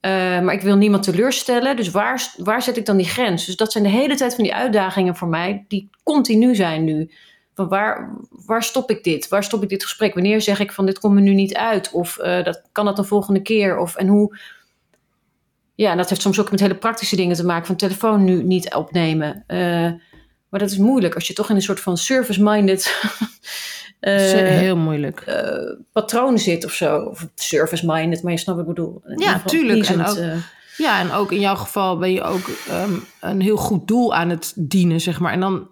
Eh, 0.00 0.10
maar 0.40 0.54
ik 0.54 0.60
wil 0.60 0.76
niemand 0.76 1.02
teleurstellen. 1.02 1.76
Dus 1.76 1.90
waar, 1.90 2.34
waar 2.36 2.62
zet 2.62 2.76
ik 2.76 2.86
dan 2.86 2.96
die 2.96 3.08
grens? 3.08 3.46
Dus 3.46 3.56
dat 3.56 3.72
zijn 3.72 3.84
de 3.84 3.90
hele 3.90 4.16
tijd 4.16 4.34
van 4.34 4.44
die 4.44 4.54
uitdagingen 4.54 5.16
voor 5.16 5.28
mij, 5.28 5.64
die 5.68 5.90
continu 6.02 6.54
zijn 6.54 6.84
nu. 6.84 7.10
Van 7.54 7.68
waar, 7.68 8.16
waar 8.30 8.62
stop 8.62 8.90
ik 8.90 9.04
dit? 9.04 9.28
Waar 9.28 9.44
stop 9.44 9.62
ik 9.62 9.68
dit 9.68 9.82
gesprek? 9.82 10.14
Wanneer 10.14 10.40
zeg 10.40 10.60
ik 10.60 10.72
van 10.72 10.86
dit 10.86 10.98
komt 10.98 11.14
me 11.14 11.20
nu 11.20 11.34
niet 11.34 11.54
uit? 11.54 11.90
Of 11.90 12.18
eh, 12.18 12.44
dat, 12.44 12.62
kan 12.72 12.84
dat 12.84 12.98
een 12.98 13.04
volgende 13.04 13.42
keer? 13.42 13.78
Of, 13.78 13.96
en 13.96 14.06
hoe... 14.06 14.38
ja, 15.74 15.94
dat 15.94 16.08
heeft 16.08 16.20
soms 16.20 16.40
ook 16.40 16.50
met 16.50 16.60
hele 16.60 16.74
praktische 16.74 17.16
dingen 17.16 17.36
te 17.36 17.44
maken. 17.44 17.66
Van 17.66 17.76
telefoon 17.76 18.24
nu 18.24 18.42
niet 18.42 18.74
opnemen. 18.74 19.44
Eh, 19.46 19.90
maar 20.50 20.60
dat 20.60 20.70
is 20.70 20.76
moeilijk 20.76 21.14
als 21.14 21.26
je 21.26 21.32
toch 21.32 21.50
in 21.50 21.56
een 21.56 21.62
soort 21.62 21.80
van 21.80 21.96
service-minded 21.96 22.94
eh, 24.00 24.24
is 24.26 24.58
heel 24.60 24.76
moeilijk. 24.76 25.20
eh, 25.20 25.76
patroon 25.92 26.38
zit 26.38 26.64
of 26.64 26.72
zo. 26.72 26.98
Of 26.98 27.26
service-minded, 27.34 28.22
maar 28.22 28.32
je 28.32 28.38
snapt 28.38 28.58
wat 28.58 28.68
ik 28.68 28.74
bedoel. 28.74 29.02
In 29.06 29.18
Ja, 29.18 29.40
tuurlijk. 29.46 29.86
En 29.86 30.06
ook- 30.06 30.16
eh, 30.16 30.36
Ja, 30.76 31.00
en 31.00 31.12
ook 31.12 31.32
in 31.32 31.40
jouw 31.40 31.54
geval 31.54 31.98
ben 31.98 32.12
je 32.12 32.22
ook 32.22 32.50
ehm, 32.68 32.92
een 33.20 33.40
heel 33.40 33.56
goed 33.56 33.88
doel 33.88 34.14
aan 34.14 34.28
het 34.30 34.52
dienen, 34.56 35.00
zeg 35.00 35.20
maar. 35.20 35.32
En 35.32 35.40
dan 35.40 35.68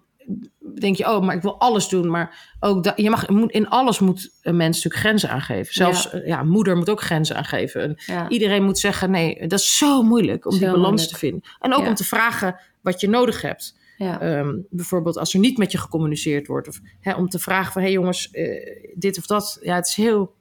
denk 0.78 0.96
je, 0.96 1.06
oh, 1.10 1.24
maar 1.24 1.34
ik 1.36 1.42
wil 1.42 1.60
alles 1.60 1.88
doen. 1.88 2.10
Maar 2.10 2.54
ook 2.60 2.84
dat, 2.84 2.92
je 2.96 3.10
mag, 3.10 3.26
in 3.46 3.68
alles 3.68 3.98
moet 3.98 4.30
een 4.42 4.56
mens 4.56 4.76
natuurlijk 4.76 5.02
grenzen 5.02 5.30
aangeven. 5.30 5.72
Zelfs 5.74 6.08
Ja. 6.12 6.18
ja. 6.18 6.24
ja, 6.26 6.42
moeder 6.42 6.76
moet 6.76 6.90
ook 6.90 7.00
grenzen 7.02 7.36
aangeven. 7.36 7.82
En 7.82 7.94
ja. 8.06 8.28
Iedereen 8.28 8.62
moet 8.64 8.78
zeggen, 8.78 9.10
nee, 9.10 9.46
dat 9.46 9.58
is 9.58 9.76
zo 9.78 10.02
moeilijk 10.02 10.46
om 10.46 10.52
Zo 10.52 10.58
die 10.58 10.66
balans 10.66 10.86
moeilijk. 10.88 11.10
te 11.10 11.18
vinden. 11.18 11.42
En 11.60 11.74
ook 11.74 11.82
Ja. 11.82 11.88
om 11.88 11.94
te 11.94 12.04
vragen 12.04 12.56
wat 12.80 13.00
je 13.00 13.08
nodig 13.08 13.42
hebt. 13.42 13.76
Ja. 13.98 14.20
Ehm, 14.20 14.56
bijvoorbeeld 14.70 15.16
als 15.18 15.34
er 15.34 15.40
niet 15.40 15.58
met 15.58 15.72
je 15.72 15.78
gecommuniceerd 15.78 16.46
wordt. 16.46 16.68
Of 16.68 16.80
hè, 17.00 17.14
om 17.14 17.28
te 17.28 17.38
vragen 17.38 17.72
van, 17.72 17.82
hé 17.82 17.88
hey 17.88 17.96
jongens, 17.96 18.30
eh, 18.30 18.90
dit 18.94 19.18
of 19.18 19.26
dat. 19.26 19.58
Ja, 19.62 19.74
het 19.74 19.86
is 19.88 19.94
heel... 19.94 20.34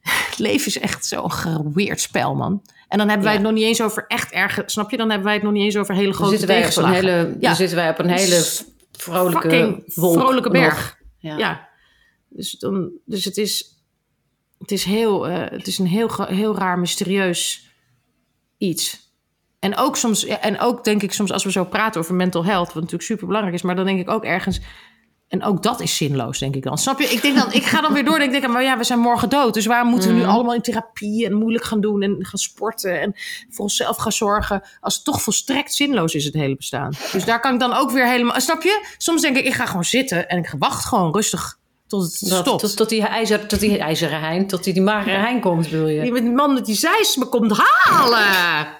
Het 0.30 0.38
leven 0.38 0.66
is 0.66 0.78
echt 0.78 1.06
zo'n 1.06 1.32
geweerd 1.32 2.00
spel, 2.00 2.34
man. 2.34 2.62
En 2.88 2.98
dan 2.98 3.06
hebben 3.08 3.24
wij 3.26 3.34
Ja. 3.34 3.38
het 3.40 3.48
nog 3.48 3.56
niet 3.58 3.66
eens 3.68 3.82
over 3.82 4.04
echt 4.06 4.32
erg... 4.32 4.62
Snap 4.66 4.90
je? 4.90 4.96
Dan 4.96 5.08
hebben 5.08 5.26
wij 5.26 5.34
het 5.34 5.42
nog 5.42 5.52
niet 5.52 5.62
eens 5.62 5.76
over 5.76 5.94
hele 5.94 6.12
grote 6.12 6.30
zitten, 6.30 6.48
wij 6.48 6.56
op 6.58 6.64
een 6.64 6.70
tegenslagen. 6.72 7.08
hele, 7.08 7.28
Ja. 7.40 7.46
dan 7.48 7.56
zitten 7.56 7.76
wij 7.76 7.90
op 7.90 7.98
een 7.98 8.08
hele 8.10 8.34
S- 8.42 8.64
vrolijke 8.92 9.82
wolk. 9.94 10.18
vrolijke 10.20 10.50
berg. 10.50 10.98
Ja. 11.18 11.36
Ja. 11.38 11.68
Dus, 12.28 12.50
dan, 12.58 12.90
dus 13.04 13.24
het 13.24 13.36
is... 13.36 13.78
Het 14.58 14.70
is, 14.70 14.84
heel, 14.84 15.28
eh, 15.28 15.50
het 15.50 15.66
is 15.66 15.78
een 15.78 15.86
heel, 15.86 16.24
heel 16.26 16.56
raar, 16.56 16.78
mysterieus 16.78 17.70
iets. 18.58 19.09
En 19.60 19.76
ook 19.76 19.96
soms, 19.96 20.20
ja, 20.22 20.40
en 20.40 20.60
ook 20.60 20.84
denk 20.84 21.02
ik 21.02 21.12
soms 21.12 21.32
als 21.32 21.44
we 21.44 21.50
zo 21.50 21.64
praten 21.64 22.00
over 22.00 22.14
mental 22.14 22.44
health, 22.44 22.66
wat 22.66 22.74
natuurlijk 22.74 23.02
super 23.02 23.26
belangrijk 23.26 23.56
is, 23.56 23.62
maar 23.62 23.76
dan 23.76 23.84
denk 23.84 24.00
ik 24.00 24.10
ook 24.10 24.24
ergens, 24.24 24.60
en 25.28 25.44
ook 25.44 25.62
dat 25.62 25.80
is 25.80 25.96
zinloos, 25.96 26.38
denk 26.38 26.54
ik 26.56 26.62
dan. 26.62 26.78
Snap 26.78 26.98
je? 27.00 27.06
Ik 27.06 27.22
denk 27.22 27.36
dan, 27.36 27.52
ik 27.52 27.64
ga 27.64 27.80
dan 27.80 27.92
weer 27.92 28.04
door, 28.04 28.16
en 28.16 28.22
ik 28.22 28.30
denk, 28.30 28.46
maar 28.48 28.62
ja, 28.62 28.78
we 28.78 28.84
zijn 28.84 28.98
morgen 28.98 29.28
dood, 29.28 29.54
dus 29.54 29.66
waarom 29.66 29.88
moeten 29.90 30.08
we 30.08 30.14
nu 30.14 30.20
Mhm. 30.22 30.30
allemaal 30.30 30.54
in 30.54 30.60
therapie 30.60 31.26
en 31.26 31.32
moeilijk 31.32 31.64
gaan 31.64 31.80
doen 31.80 32.02
en 32.02 32.16
gaan 32.20 32.38
sporten 32.38 33.00
en 33.00 33.14
voor 33.50 33.64
onszelf 33.64 33.96
gaan 33.96 34.12
zorgen, 34.12 34.62
als 34.80 34.94
het 34.94 35.04
toch 35.04 35.22
volstrekt 35.22 35.74
zinloos 35.74 36.14
is 36.14 36.24
het 36.24 36.34
hele 36.34 36.56
bestaan. 36.56 36.92
Dus 37.12 37.24
daar 37.24 37.40
kan 37.40 37.54
ik 37.54 37.60
dan 37.60 37.72
ook 37.72 37.90
weer 37.90 38.06
helemaal, 38.08 38.40
snap 38.40 38.62
je? 38.62 38.86
Soms 38.98 39.22
denk 39.22 39.36
ik, 39.36 39.44
ik 39.44 39.54
ga 39.54 39.66
gewoon 39.66 39.84
zitten 39.84 40.28
en 40.28 40.38
ik 40.38 40.54
wacht 40.58 40.84
gewoon 40.84 41.12
rustig 41.12 41.58
tot 41.86 42.02
het 42.02 42.28
Dat- 42.30 42.38
stopt. 42.46 42.60
tot, 42.60 42.76
tot, 42.76 42.88
die 42.88 43.02
ijzer, 43.02 43.46
tot 43.46 43.60
die 43.60 43.78
ijzeren 43.78 44.20
hein, 44.20 44.46
tot 44.46 44.64
die, 44.64 44.72
die 44.72 44.82
magere 44.82 45.16
hein 45.16 45.40
komt, 45.40 45.68
wil 45.68 45.88
je. 45.88 46.00
Die 46.12 46.22
man 46.22 46.54
met 46.54 46.66
die 46.66 46.74
zeis 46.76 47.16
me 47.16 47.24
komt 47.28 47.58
halen. 47.62 48.78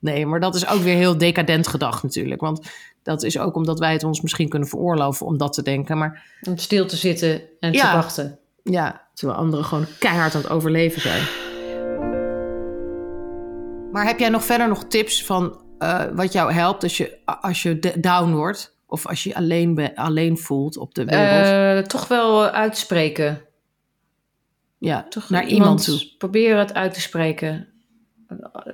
Nee, 0.00 0.26
maar 0.26 0.40
dat 0.40 0.54
is 0.54 0.68
ook 0.68 0.80
weer 0.80 0.94
heel 0.96 1.18
decadent 1.18 1.66
gedacht 1.66 2.02
natuurlijk. 2.02 2.40
Want 2.40 2.70
dat 3.02 3.22
is 3.22 3.38
ook 3.38 3.54
omdat 3.54 3.78
wij 3.78 3.92
het 3.92 4.04
ons 4.04 4.20
misschien 4.20 4.48
kunnen 4.48 4.68
veroorloven 4.68 5.26
om 5.26 5.38
dat 5.38 5.52
te 5.52 5.62
denken. 5.62 5.98
Maar 5.98 6.26
Om 6.48 6.56
stil 6.58 6.86
te 6.86 6.96
zitten 6.96 7.42
en 7.60 7.72
Ja. 7.72 7.90
te 7.90 7.96
wachten. 7.96 8.38
ja, 8.62 9.06
terwijl 9.14 9.38
anderen 9.38 9.64
gewoon 9.64 9.86
keihard 9.98 10.34
aan 10.34 10.40
het 10.40 10.50
overleven 10.50 11.00
zijn. 11.00 11.22
Maar 13.92 14.06
heb 14.06 14.18
jij 14.18 14.28
nog 14.28 14.44
verder 14.44 14.68
nog 14.68 14.84
tips 14.84 15.24
van 15.24 15.60
eh, 15.78 16.04
wat 16.14 16.32
jou 16.32 16.52
helpt 16.52 16.82
als 16.82 16.96
je, 16.96 17.18
als 17.24 17.62
je 17.62 17.78
down 18.00 18.32
wordt? 18.32 18.76
Of 18.86 19.06
als 19.06 19.22
je 19.22 19.28
je 19.28 19.34
alleen, 19.34 19.74
be- 19.74 19.96
alleen 19.96 20.38
voelt 20.38 20.76
op 20.76 20.94
de 20.94 21.04
wereld? 21.04 21.78
Eh, 21.82 21.88
toch 21.88 22.08
wel 22.08 22.44
eh, 22.46 22.52
uitspreken. 22.52 23.40
ja, 24.78 25.06
Toch 25.08 25.30
naar 25.30 25.46
iemand 25.46 25.84
toe. 25.84 26.14
Proberen 26.18 26.58
het 26.58 26.74
uit 26.74 26.94
te 26.94 27.00
spreken. 27.00 27.68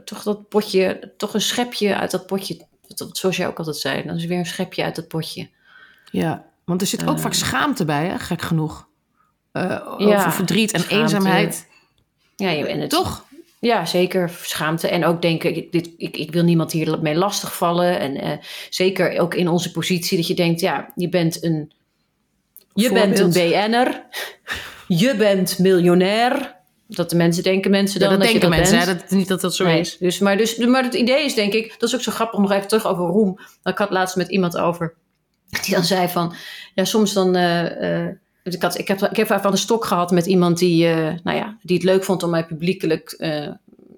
Toch 0.04 0.22
dat 0.22 0.48
potje, 0.48 1.12
toch 1.16 1.34
een 1.34 1.40
schepje 1.40 1.96
uit 1.96 2.10
dat 2.10 2.26
potje. 2.26 2.66
Zoals 3.12 3.36
jij 3.36 3.46
ook 3.46 3.58
altijd 3.58 3.76
zei, 3.76 4.02
dan 4.06 4.16
is 4.16 4.22
er 4.22 4.28
weer 4.28 4.38
een 4.38 4.46
schepje 4.46 4.82
uit 4.84 4.96
dat 4.96 5.08
potje. 5.08 5.48
Ja, 6.10 6.44
want 6.64 6.80
er 6.80 6.86
zit 6.86 7.06
ook 7.06 7.16
Eh. 7.16 7.22
vaak 7.22 7.32
schaamte 7.34 7.84
bij, 7.84 8.06
hè? 8.06 8.18
gek 8.18 8.42
genoeg. 8.42 8.88
Eh, 9.52 9.62
Ja, 9.98 10.16
over 10.18 10.32
verdriet 10.32 10.72
en 10.72 10.80
schaamte. 10.80 11.02
eenzaamheid. 11.02 11.68
Ja, 12.36 12.56
en 12.66 12.80
het, 12.80 12.90
Toch? 12.90 13.24
Ja, 13.60 13.86
zeker. 13.86 14.30
Schaamte. 14.42 14.88
En 14.88 15.04
ook 15.04 15.22
denken, 15.22 15.56
ik, 15.56 15.72
dit, 15.72 15.90
ik, 15.96 16.16
ik 16.16 16.32
wil 16.32 16.42
niemand 16.44 16.72
hiermee 16.72 17.14
lastigvallen. 17.14 17.98
En 17.98 18.16
eh, 18.20 18.38
zeker 18.70 19.18
ook 19.20 19.34
in 19.34 19.48
onze 19.48 19.70
positie 19.70 20.16
dat 20.16 20.26
je 20.26 20.34
denkt, 20.34 20.60
ja, 20.60 20.92
je 20.94 21.08
bent 21.08 21.44
een, 21.44 21.72
je 22.74 22.92
bent 22.92 23.18
een. 23.18 23.30
BN'er. 23.30 24.02
Je 24.88 25.14
bent 25.16 25.58
miljonair. 25.58 26.55
Dat 26.88 27.10
de 27.10 27.16
mensen 27.16 27.42
denken 27.42 27.70
mensen 27.70 28.00
dan 28.00 28.08
Ja, 28.10 28.16
dat, 28.16 28.24
dat 28.24 28.32
denken 28.32 28.50
je 28.50 28.56
dat 28.56 28.66
mensen, 28.68 28.86
bent. 28.86 29.00
hè? 29.00 29.08
Dat, 29.08 29.18
niet 29.18 29.28
dat 29.28 29.40
dat 29.40 29.54
zo 29.54 29.64
Nee, 29.64 29.80
is. 29.80 29.98
Dus, 29.98 30.18
maar, 30.18 30.36
dus, 30.36 30.56
maar 30.56 30.82
het 30.82 30.94
idee 30.94 31.24
is 31.24 31.34
denk 31.34 31.52
ik, 31.52 31.74
dat 31.78 31.88
is 31.88 31.94
ook 31.94 32.00
zo 32.02 32.12
grappig 32.12 32.38
nog 32.40 32.52
even 32.52 32.68
terug 32.68 32.86
over 32.86 33.06
roem. 33.06 33.38
Ik 33.62 33.78
had 33.78 33.90
laatst 33.90 34.16
met 34.16 34.28
iemand 34.28 34.56
over, 34.58 34.94
die 35.64 35.74
dan 35.74 35.84
zei 35.84 36.08
van, 36.08 36.34
ja 36.74 36.84
soms 36.84 37.12
dan, 37.12 37.36
eh, 37.36 38.04
eh, 38.04 38.14
ik, 38.42 38.62
had, 38.62 38.78
ik, 38.78 38.88
heb, 38.88 39.00
ik 39.02 39.16
heb 39.16 39.30
even 39.30 39.42
aan 39.44 39.50
de 39.50 39.56
stok 39.56 39.84
gehad 39.84 40.10
met 40.10 40.26
iemand 40.26 40.58
die, 40.58 40.86
eh, 40.86 41.12
nou 41.22 41.36
ja, 41.36 41.56
die 41.62 41.76
het 41.76 41.84
leuk 41.84 42.04
vond 42.04 42.22
om 42.22 42.30
mij 42.30 42.46
publiekelijk 42.46 43.14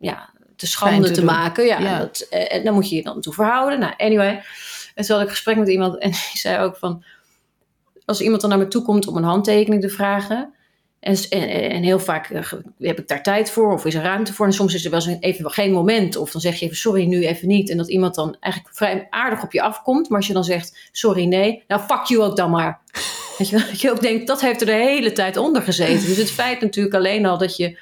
ja, 0.00 0.30
te 0.56 0.66
schande 0.66 1.10
te, 1.10 1.24
maken. 1.24 1.64
Ja, 1.66 1.78
Ja. 1.80 1.98
Dat, 1.98 2.20
en 2.30 2.64
dan 2.64 2.74
moet 2.74 2.88
je 2.88 2.96
je 2.96 3.02
dan 3.02 3.20
toe 3.20 3.32
verhouden. 3.32 3.78
Nou, 3.78 3.92
anyway. 3.96 4.42
En 4.94 5.04
toen 5.04 5.14
had 5.14 5.20
ik 5.20 5.22
een 5.22 5.34
gesprek 5.34 5.56
met 5.56 5.68
iemand 5.68 5.98
en 5.98 6.10
die 6.32 6.38
zei 6.40 6.64
ook 6.64 6.76
van, 6.76 7.04
als 8.04 8.20
iemand 8.20 8.40
dan 8.40 8.50
naar 8.50 8.58
me 8.58 8.68
toe 8.68 8.82
komt 8.82 9.06
om 9.06 9.16
een 9.16 9.22
handtekening 9.22 9.82
te 9.82 9.88
vragen, 9.88 10.54
en, 11.00 11.16
en, 11.28 11.70
en 11.70 11.82
heel 11.82 11.98
vaak 11.98 12.30
eh, 12.30 12.52
heb 12.78 12.98
ik 12.98 13.08
daar 13.08 13.22
tijd 13.22 13.50
voor 13.50 13.72
of 13.72 13.84
is 13.84 13.94
er 13.94 14.02
ruimte 14.02 14.32
voor. 14.32 14.46
En 14.46 14.52
soms 14.52 14.74
is 14.74 14.84
er 14.84 14.90
wel 14.90 15.06
eens 15.06 15.20
even 15.20 15.50
geen 15.50 15.72
moment. 15.72 16.16
Of 16.16 16.30
dan 16.30 16.40
zeg 16.40 16.58
je 16.58 16.64
even 16.64 16.76
sorry, 16.76 17.04
nu 17.04 17.26
even 17.26 17.48
niet. 17.48 17.70
En 17.70 17.76
dat 17.76 17.88
iemand 17.88 18.14
dan 18.14 18.36
eigenlijk 18.40 18.74
vrij 18.74 19.06
aardig 19.10 19.42
op 19.42 19.52
je 19.52 19.62
afkomt. 19.62 20.08
Maar 20.08 20.18
als 20.18 20.26
je 20.26 20.32
dan 20.32 20.44
zegt 20.44 20.88
sorry, 20.92 21.24
nee. 21.24 21.62
Nou, 21.68 21.80
fuck 21.80 22.04
you 22.04 22.22
ook 22.22 22.36
dan 22.36 22.50
maar. 22.50 22.80
Weet 23.38 23.48
je, 23.48 23.56
wel? 23.56 23.66
dat 23.66 23.80
je 23.80 23.90
ook 23.90 24.00
denkt, 24.00 24.26
dat 24.26 24.40
heeft 24.40 24.60
er 24.60 24.66
de 24.66 24.72
hele 24.72 25.12
tijd 25.12 25.36
onder 25.36 25.62
gezeten. 25.62 26.06
Dus 26.06 26.16
het 26.16 26.30
feit 26.30 26.60
natuurlijk 26.60 26.94
alleen 26.94 27.26
al 27.26 27.38
dat 27.38 27.56
je, 27.56 27.78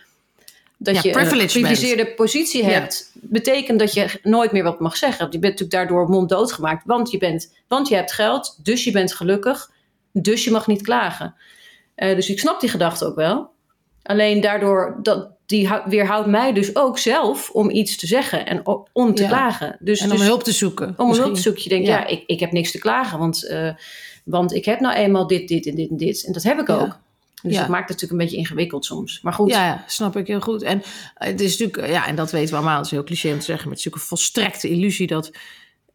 dat 0.77 0.95
Ja, 0.95 1.01
je 1.03 1.19
een 1.19 1.27
geprivilegeerde 1.27 2.07
positie 2.07 2.63
Ja. 2.65 2.69
hebt... 2.69 3.11
betekent 3.15 3.79
dat 3.79 3.95
je 3.95 4.21
nooit 4.23 4.53
meer 4.53 4.63
wat 4.63 4.81
mag 4.81 4.97
zeggen. 4.97 5.25
Je 5.31 5.39
bent 5.39 5.43
natuurlijk 5.59 5.71
daardoor 5.71 6.09
monddood 6.09 6.53
gemaakt. 6.53 6.83
Want 6.87 7.11
je, 7.11 7.19
bent, 7.19 7.53
want 7.69 7.89
je 7.89 7.95
hebt 7.95 8.13
geld, 8.13 8.59
dus 8.63 8.85
je 8.85 8.91
bent 8.91 9.15
gelukkig. 9.15 9.71
Dus 10.13 10.45
je 10.45 10.51
mag 10.51 10.67
niet 10.67 10.83
klagen. 10.83 11.35
Eh, 11.97 12.15
dus 12.15 12.31
ik 12.31 12.39
snap 12.39 12.61
die 12.61 12.69
gedachte 12.71 13.07
ook 13.07 13.15
wel. 13.17 13.51
Alleen 14.03 14.41
daardoor, 14.41 14.99
dat, 15.03 15.29
die 15.47 15.69
hou- 15.69 15.83
weerhoudt 15.89 16.27
mij 16.29 16.53
dus 16.53 16.77
ook 16.77 16.99
zelf 16.99 17.51
om 17.51 17.71
iets 17.71 17.97
te 17.97 18.07
zeggen 18.07 18.47
en 18.47 18.63
om 18.93 19.15
te 19.15 19.23
Ja. 19.23 19.29
klagen. 19.29 19.77
Dus, 19.81 20.01
En 20.01 20.11
om 20.11 20.17
dus 20.17 20.27
hulp 20.27 20.43
te 20.43 20.53
zoeken. 20.53 20.95
om 20.97 21.13
hulp 21.13 21.35
te 21.35 21.41
zoeken. 21.41 21.63
Je 21.63 21.69
denkt, 21.69 21.87
ja, 21.87 21.99
Ja. 21.99 22.07
ik, 22.07 22.23
ik 22.27 22.41
heb 22.41 22.53
niks 22.53 22.71
te 22.71 22.79
klagen, 22.79 23.19
want, 23.19 23.47
eh, 23.47 23.71
want 24.25 24.53
ik 24.55 24.65
heb 24.65 24.81
nou 24.81 24.95
eenmaal 24.97 25.27
dit, 25.27 25.49
dit 25.49 25.67
en 25.67 25.75
dit 25.75 25.91
en 25.91 25.97
dit. 25.97 26.25
En 26.27 26.33
dat 26.33 26.43
heb 26.43 26.59
ik 26.61 26.69
Ja. 26.69 26.75
ook. 26.75 26.99
Dus 27.43 27.55
Ja. 27.55 27.61
dat 27.61 27.69
maakt 27.69 27.89
het 27.89 28.01
natuurlijk 28.01 28.13
een 28.13 28.27
beetje 28.27 28.37
ingewikkeld 28.37 28.85
soms. 28.85 29.21
Maar 29.23 29.33
goed, 29.33 29.51
Ja, 29.51 29.85
snap 29.87 30.17
ik 30.17 30.27
heel 30.27 30.41
goed. 30.41 30.63
En 30.63 30.83
eh, 31.15 31.29
het 31.29 31.41
is 31.41 31.59
natuurlijk, 31.59 31.93
ja, 31.93 32.07
en 32.07 32.17
dat 32.17 32.31
weten 32.31 32.51
we 32.51 32.57
allemaal, 32.57 32.77
het 32.77 32.85
is 32.85 32.91
heel 32.91 33.05
cliché 33.05 33.33
om 33.33 33.39
te 33.39 33.45
zeggen, 33.45 33.69
maar 33.69 33.77
het 33.77 33.87
is 33.87 33.93
natuurlijk 33.93 34.03
een 34.03 34.09
volstrekte 34.19 34.69
illusie 34.69 35.07
dat 35.07 35.31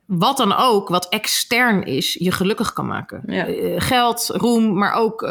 wat 0.05 0.37
dan 0.37 0.55
ook, 0.57 0.87
wat 0.89 1.09
extern 1.09 1.83
is, 1.83 2.13
je 2.19 2.31
gelukkig 2.31 2.73
kan 2.73 2.87
maken. 2.87 3.23
Ja. 3.25 3.45
Geld, 3.79 4.29
roem, 4.33 4.77
maar 4.77 4.93
ook 4.93 5.21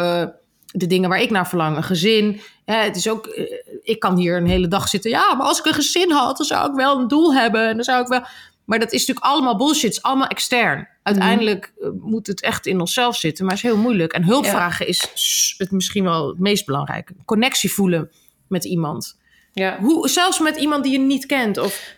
de 0.73 0.87
dingen 0.87 1.09
waar 1.09 1.21
ik 1.21 1.31
naar 1.31 1.49
verlang, 1.49 1.77
een 1.77 1.83
gezin. 1.83 2.41
Hè, 2.65 2.75
het 2.77 2.97
is 2.97 3.09
ook, 3.09 3.27
eh, 3.27 3.45
ik 3.83 3.99
kan 3.99 4.17
hier 4.17 4.37
een 4.37 4.47
hele 4.47 4.69
dag 4.69 4.89
zitten. 4.89 5.11
Ja, 5.11 5.35
maar 5.35 5.47
als 5.47 5.59
ik 5.59 5.65
een 5.65 5.75
gezin 5.75 6.11
had, 6.11 6.37
dan 6.37 6.47
zou 6.47 6.71
ik 6.71 6.77
wel 6.77 6.99
een 6.99 7.09
doel 7.09 7.35
hebben. 7.35 7.69
En 7.69 7.75
dan 7.75 7.85
zou 7.85 8.03
ik 8.03 8.09
wel. 8.09 8.23
Maar 8.65 8.79
dat 8.79 8.93
is 8.93 9.01
natuurlijk 9.07 9.27
allemaal 9.27 9.57
bullshit, 9.57 9.83
het 9.83 9.93
is 9.93 10.03
allemaal 10.03 10.27
extern. 10.27 10.89
Uiteindelijk 11.03 11.73
eh, 11.81 11.89
moet 12.01 12.27
het 12.27 12.41
echt 12.43 12.67
in 12.67 12.81
onszelf 12.81 13.17
zitten, 13.17 13.45
maar 13.45 13.55
het 13.55 13.65
is 13.65 13.71
heel 13.71 13.81
moeilijk. 13.81 14.13
En 14.13 14.25
hulp 14.25 14.45
Ja. 14.45 14.51
vragen 14.51 14.87
is 14.87 15.55
het 15.59 15.71
misschien 15.71 16.05
wel 16.05 16.29
het 16.29 16.39
meest 16.39 16.67
belangrijke. 16.67 17.13
Connectie 17.25 17.73
voelen 17.73 18.11
met 18.49 18.65
iemand. 18.65 19.19
ja. 19.53 19.79
Hoe, 19.81 20.09
zelfs 20.09 20.39
met 20.39 20.57
iemand 20.57 20.83
die 20.85 20.93
je 20.93 20.99
niet 20.99 21.27
kent. 21.27 21.59
Of, 21.59 21.95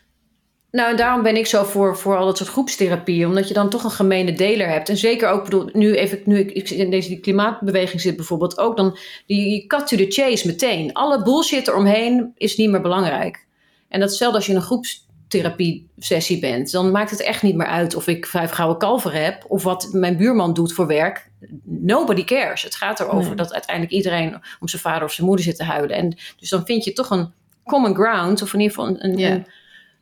Nou, 0.72 0.90
en 0.90 0.96
daarom 0.96 1.22
ben 1.22 1.36
ik 1.36 1.46
zo 1.46 1.64
voor, 1.64 1.96
voor 1.96 2.16
al 2.16 2.26
dat 2.26 2.36
soort 2.36 2.48
groepstherapie. 2.50 3.26
Omdat 3.26 3.48
je 3.48 3.54
dan 3.54 3.68
toch 3.70 3.84
een 3.84 3.90
gemene 3.90 4.32
deler 4.32 4.68
hebt. 4.68 4.88
En 4.88 4.96
zeker 4.96 5.28
ook, 5.28 5.44
bedoel, 5.44 5.68
nu 5.72 5.94
even, 5.94 6.20
nu 6.24 6.38
ik, 6.38 6.70
in 6.70 6.90
deze 6.90 7.08
die 7.08 7.20
klimaatbeweging 7.20 8.00
zit 8.00 8.16
bijvoorbeeld 8.16 8.58
ook. 8.58 8.76
Dan 8.76 8.96
die 9.26 9.66
cut 9.66 9.86
to 9.86 9.96
the 9.96 10.06
chase 10.08 10.46
meteen. 10.46 10.92
Alle 10.92 11.22
bullshit 11.22 11.68
eromheen 11.68 12.32
is 12.36 12.56
niet 12.56 12.70
meer 12.70 12.80
belangrijk. 12.80 13.46
En 13.88 14.00
datzelfde 14.00 14.36
als 14.36 14.46
je 14.46 14.52
in 14.52 14.58
een 14.58 14.64
groepstherapie 14.64 15.88
sessie 15.98 16.38
bent. 16.38 16.70
Dan 16.70 16.90
maakt 16.90 17.10
het 17.10 17.22
echt 17.22 17.42
niet 17.42 17.56
meer 17.56 17.66
uit 17.66 17.94
of 17.94 18.06
ik 18.06 18.26
vijf 18.26 18.50
gouden 18.50 18.78
kalveren 18.78 19.24
heb. 19.24 19.44
Of 19.48 19.62
wat 19.62 19.88
mijn 19.92 20.16
buurman 20.16 20.54
doet 20.54 20.72
voor 20.72 20.86
werk. 20.86 21.30
Nobody 21.64 22.24
cares. 22.24 22.62
Het 22.62 22.74
gaat 22.74 23.00
erover 23.00 23.26
Nee. 23.26 23.34
dat 23.34 23.52
uiteindelijk 23.52 23.94
iedereen 23.94 24.34
om 24.60 24.68
zijn 24.68 24.82
vader 24.82 25.04
of 25.04 25.12
zijn 25.12 25.26
moeder 25.26 25.44
zit 25.44 25.56
te 25.56 25.64
huilen. 25.64 25.96
En 25.96 26.16
dus 26.38 26.48
dan 26.48 26.64
vind 26.64 26.84
je 26.84 26.92
toch 26.92 27.10
een 27.10 27.32
common 27.64 27.94
ground. 27.94 28.42
Of 28.42 28.54
in 28.54 28.60
ieder 28.60 28.76
geval 28.76 28.90
een, 28.90 29.04
een, 29.04 29.16
Ja. 29.18 29.30
een 29.30 29.46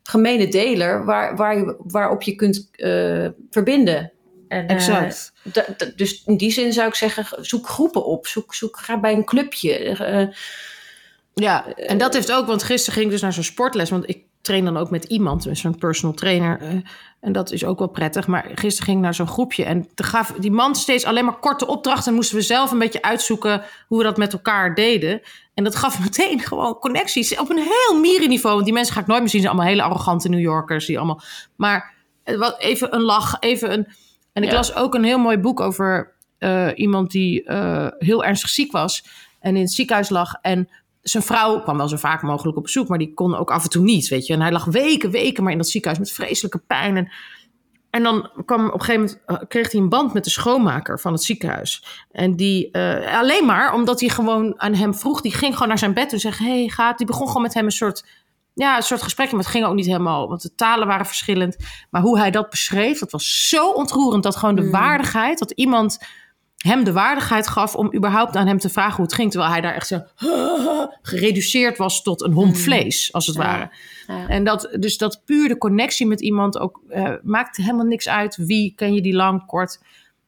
gemene 0.03 0.49
deler 0.49 1.05
waar, 1.05 1.37
waar 1.37 1.57
je, 1.57 1.77
waarop 1.79 2.23
je 2.23 2.35
kunt 2.35 2.69
eh, 2.73 3.29
verbinden. 3.51 4.13
En, 4.49 4.67
eh, 4.67 4.75
exact. 4.75 5.33
dus 5.97 6.23
in 6.27 6.37
die 6.37 6.51
zin 6.51 6.73
zou 6.73 6.89
ik 6.89 6.95
zeggen, 6.95 7.45
zoek 7.45 7.69
groepen 7.69 8.05
op. 8.05 8.27
Zoek, 8.27 8.55
zoek, 8.55 8.79
ga 8.79 9.01
bij 9.01 9.13
een 9.13 9.25
clubje. 9.25 9.79
Eh, 9.79 10.27
Ja, 11.35 11.75
en 11.75 11.99
dat 11.99 12.15
heeft 12.15 12.33
ook, 12.33 12.47
want 12.47 12.63
gisteren 12.63 12.95
ging 12.95 13.07
ik 13.07 13.13
dus 13.13 13.21
naar 13.21 13.33
zo'n 13.33 13.43
sportles. 13.43 13.91
Want 13.91 14.09
ik 14.09 14.25
train 14.41 14.65
dan 14.65 14.77
ook 14.77 14.91
met 14.91 15.05
iemand, 15.05 15.43
dus 15.43 15.61
zo'n 15.61 15.79
personal 15.79 16.15
trainer. 16.15 16.61
eh, 16.61 16.69
en 17.21 17.33
dat 17.33 17.53
is 17.53 17.65
ook 17.65 17.79
wel 17.79 17.89
prettig. 17.89 18.27
Maar 18.27 18.51
gisteren 18.55 18.85
ging 18.85 18.97
ik 18.97 19.03
naar 19.03 19.15
zo'n 19.15 19.27
groepje 19.29 19.65
en 19.65 19.89
toen 19.95 20.07
gaf 20.07 20.33
die 20.39 20.51
man 20.51 20.75
steeds 20.75 21.05
alleen 21.05 21.25
maar 21.25 21.39
korte 21.39 21.67
opdrachten. 21.67 22.09
En 22.09 22.15
moesten 22.15 22.37
we 22.37 22.43
zelf 22.43 22.71
een 22.71 22.79
beetje 22.79 23.03
uitzoeken 23.03 23.63
hoe 23.89 23.99
we 23.99 24.05
dat 24.05 24.17
met 24.17 24.33
elkaar 24.33 24.75
deden. 24.75 25.21
En 25.55 25.65
dat 25.65 25.77
gaf 25.77 26.01
meteen 26.05 26.41
gewoon 26.41 26.79
connecties 26.79 27.39
op 27.39 27.51
een 27.51 27.59
heel 27.59 28.01
mierenniveau. 28.01 28.55
Want 28.55 28.65
die 28.67 28.75
mensen 28.75 28.95
ga 28.95 29.01
ik 29.01 29.07
nooit 29.07 29.21
meer 29.21 29.29
zien. 29.29 29.41
Ze 29.41 29.47
zijn 29.47 29.59
allemaal 29.59 29.75
hele 29.77 29.89
arrogante 29.89 30.29
New 30.29 30.41
Yorkers. 30.41 30.87
Die 30.87 30.97
allemaal, 30.99 31.21
maar 31.57 31.95
was 32.25 32.59
even 32.59 32.95
een 32.95 33.03
lach, 33.03 33.37
even 33.41 33.73
een... 33.73 33.87
En 34.33 34.43
ik 34.43 34.49
Ja. 34.51 34.55
las 34.55 34.75
ook 34.75 34.95
een 34.95 35.05
heel 35.05 35.19
mooi 35.19 35.39
boek 35.39 35.61
over 35.61 36.13
eh, 36.39 36.69
iemand 36.75 37.11
die 37.11 37.45
eh, 37.45 37.87
heel 37.99 38.25
ernstig 38.25 38.51
ziek 38.51 38.73
was. 38.73 39.05
En 39.41 39.57
in 39.57 39.63
het 39.63 39.73
ziekenhuis 39.73 40.09
lag. 40.09 40.35
En 40.43 40.69
zijn 41.03 41.23
vrouw 41.23 41.61
kwam 41.61 41.77
wel 41.77 41.89
zo 41.89 41.97
vaak 41.97 42.23
mogelijk 42.23 42.57
op 42.57 42.63
bezoek. 42.63 42.89
Maar 42.89 42.99
die 42.99 43.15
kon 43.15 43.37
ook 43.37 43.51
af 43.51 43.63
en 43.63 43.71
toe 43.71 43.85
niet, 43.85 44.09
weet 44.09 44.27
je. 44.27 44.33
En 44.33 44.41
hij 44.41 44.53
lag 44.53 44.65
weken, 44.65 45.11
weken 45.11 45.43
maar 45.43 45.53
in 45.53 45.59
dat 45.59 45.69
ziekenhuis 45.69 46.05
met 46.05 46.15
vreselijke 46.15 46.59
pijn. 46.59 46.97
En, 46.97 47.13
en 47.91 48.03
dan 48.03 48.31
kwam 48.45 48.67
op 48.67 48.73
een 48.73 48.81
gegeven 48.81 49.01
moment... 49.01 49.21
eh, 49.27 49.49
kreeg 49.49 49.73
hij 49.73 49.81
een 49.81 49.89
band 49.89 50.13
met 50.13 50.25
de 50.25 50.31
schoonmaker 50.31 51.01
van 51.01 51.13
het 51.13 51.23
ziekenhuis. 51.23 51.85
En 52.11 52.37
die 52.37 52.71
eh, 52.71 53.19
alleen 53.19 53.47
maar 53.47 53.75
omdat 53.75 54.01
hij 54.01 54.09
gewoon 54.09 54.61
aan 54.61 54.75
hem 54.75 54.95
vroeg. 54.95 55.21
Die 55.21 55.35
ging 55.35 55.53
gewoon 55.53 55.69
naar 55.69 55.79
zijn 55.79 55.95
bed 55.95 56.13
en 56.13 56.21
zei... 56.21 56.35
hey, 56.37 56.69
gaat... 56.69 56.99
Die 56.99 57.07
begon 57.07 57.27
gewoon 57.27 57.43
met 57.43 57.55
hem 57.55 57.65
een 57.65 57.71
soort... 57.71 58.05
Ja, 58.55 58.77
een 58.77 58.83
soort 58.83 59.03
gesprekje, 59.03 59.35
maar 59.35 59.45
het 59.45 59.53
ging 59.53 59.65
ook 59.65 59.75
niet 59.75 59.87
helemaal, 59.87 60.29
want 60.29 60.43
de 60.43 60.55
talen 60.55 60.87
waren 60.87 61.07
verschillend. 61.07 61.57
Maar 61.91 62.03
hoe 62.03 62.19
hij 62.19 62.31
dat 62.31 62.51
beschreef, 62.51 62.99
dat 62.99 63.11
was 63.11 63.49
zo 63.49 63.71
ontroerend. 63.71 64.23
Dat 64.23 64.37
gewoon 64.37 64.55
de 64.55 64.63
Mm. 64.63 64.71
waardigheid, 64.71 65.39
dat 65.39 65.51
iemand 65.51 65.99
hem 66.67 66.85
de 66.85 66.93
waardigheid 66.93 67.47
gaf 67.47 67.75
om 67.75 67.95
überhaupt 67.95 68.37
aan 68.37 68.47
hem 68.47 68.59
te 68.59 68.69
vragen 68.69 68.97
hoe 68.97 69.05
het 69.05 69.15
ging. 69.15 69.31
Terwijl 69.31 69.53
hij 69.53 69.61
daar 69.61 69.75
echt 69.75 69.87
zo 69.87 70.01
gereduceerd 71.03 71.79
was 71.79 72.03
tot 72.03 72.23
een 72.23 72.33
homp 72.33 72.57
vlees, 72.57 73.13
als 73.13 73.27
het 73.27 73.37
Mm. 73.37 73.43
Ja. 73.43 73.49
ware. 73.49 73.71
Ja. 74.07 74.29
En 74.29 74.45
dat, 74.45 74.77
dus 74.81 74.99
dat 74.99 75.23
puur 75.25 75.49
de 75.49 75.59
connectie 75.59 76.07
met 76.07 76.21
iemand 76.21 76.59
ook 76.59 76.81
eh, 76.89 77.13
maakt 77.23 77.57
helemaal 77.57 77.87
niks 77.87 78.09
uit. 78.09 78.37
Wie 78.37 78.73
ken 78.77 78.95
je 78.95 79.03
die 79.03 79.15
lang, 79.15 79.47
kort. 79.47 79.81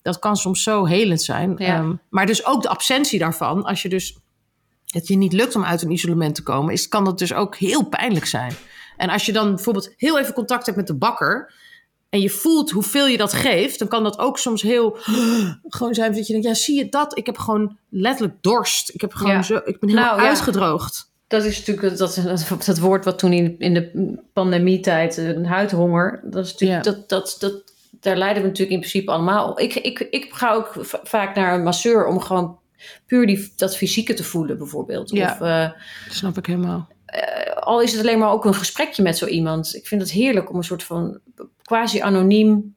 Dat 0.03 0.19
kan 0.19 0.37
soms 0.37 0.63
zo 0.63 0.85
helend 0.85 1.23
zijn. 1.23 1.55
Ja. 1.57 1.77
Ehm, 1.77 1.93
maar 2.11 2.27
dus 2.27 2.47
ook 2.47 2.63
de 2.63 2.69
absentie 2.69 3.19
daarvan. 3.19 3.65
Als 3.65 3.83
je 3.83 3.89
dus 3.89 4.17
het 4.87 5.09
je 5.09 5.17
niet 5.17 5.33
lukt 5.33 5.57
om 5.57 5.65
uit 5.65 5.83
een 5.83 5.91
isolement 5.91 6.35
te 6.35 6.43
komen, 6.43 6.73
is, 6.73 6.89
kan 6.89 7.05
dat 7.05 7.19
dus 7.19 7.33
ook 7.33 7.57
heel 7.57 7.85
pijnlijk 7.85 8.27
zijn. 8.27 8.53
En 8.97 9.09
als 9.09 9.27
je 9.27 9.33
dan 9.33 9.55
bijvoorbeeld 9.55 9.95
heel 9.97 10.19
even 10.19 10.35
contact 10.35 10.65
hebt 10.67 10.77
met 10.79 10.87
de 10.87 10.95
bakker. 10.97 11.55
En 12.13 12.21
je 12.21 12.31
voelt 12.31 12.71
hoeveel 12.71 13.07
je 13.07 13.17
dat 13.17 13.33
geeft, 13.33 13.79
dan 13.79 13.89
kan 13.89 14.03
dat 14.03 14.19
ook 14.19 14.39
soms 14.39 14.63
heel 14.63 14.97
gewoon 15.69 15.95
zijn 15.95 16.13
dat 16.15 16.27
je 16.27 16.33
denkt, 16.33 16.49
ja, 16.49 16.55
zie 16.55 16.77
je 16.79 16.89
dat? 16.89 17.19
Ik 17.19 17.27
heb 17.27 17.39
gewoon 17.39 17.77
letterlijk 17.89 18.37
dorst. 18.43 18.89
Ik 18.95 19.01
heb 19.01 19.13
gewoon 19.15 19.33
Ja. 19.33 19.43
zo, 19.43 19.61
ik 19.65 19.79
ben 19.81 19.89
heel 19.89 19.99
Nou, 19.99 20.21
ja. 20.21 20.29
uitgedroogd. 20.29 21.11
Dat 21.27 21.45
is 21.45 21.59
natuurlijk 21.59 21.99
dat, 21.99 22.21
dat, 22.25 22.65
dat 22.67 22.79
woord 22.79 23.05
wat 23.05 23.19
toen 23.19 23.33
in, 23.33 23.55
in 23.59 23.75
de 23.75 24.15
pandemietijd, 24.33 25.19
eh, 25.19 25.29
een 25.29 25.47
huidhonger, 25.47 26.21
dat 26.25 26.45
is 26.45 26.53
natuurlijk, 26.53 26.85
Ja. 26.85 26.91
dat, 26.93 27.09
dat, 27.09 27.37
dat, 27.39 27.63
daar 28.01 28.17
leiden 28.17 28.43
we 28.43 28.49
natuurlijk 28.49 28.75
in 28.75 28.81
principe 28.81 29.11
allemaal 29.11 29.49
op. 29.51 29.59
Ik, 29.59 29.75
ik, 29.75 29.99
ik 30.11 30.29
ga 30.33 30.53
ook 30.55 30.73
va- 30.79 31.01
vaak 31.05 31.35
naar 31.37 31.55
een 31.55 31.63
masseur 31.63 32.07
om 32.07 32.21
gewoon 32.21 32.59
puur 33.07 33.27
die, 33.27 33.53
dat 33.57 33.77
fysieke 33.77 34.15
te 34.15 34.25
voelen, 34.25 34.59
bijvoorbeeld. 34.59 35.11
Ja. 35.11 35.33
Of 35.33 35.41
eh, 35.41 35.71
Dat 36.07 36.15
snap 36.17 36.39
ik 36.39 36.47
helemaal. 36.47 36.89
Al 37.61 37.81
is 37.81 37.93
het 37.93 38.01
alleen 38.01 38.19
maar 38.19 38.31
ook 38.31 38.45
een 38.45 38.55
gesprekje 38.55 39.03
met 39.03 39.19
zo 39.19 39.27
iemand. 39.27 39.75
Ik 39.75 39.87
vind 39.87 40.01
het 40.01 40.11
heerlijk 40.11 40.51
om 40.51 40.57
een 40.57 40.65
soort 40.65 40.83
van 40.85 41.19
quasi-anoniem, 41.63 42.77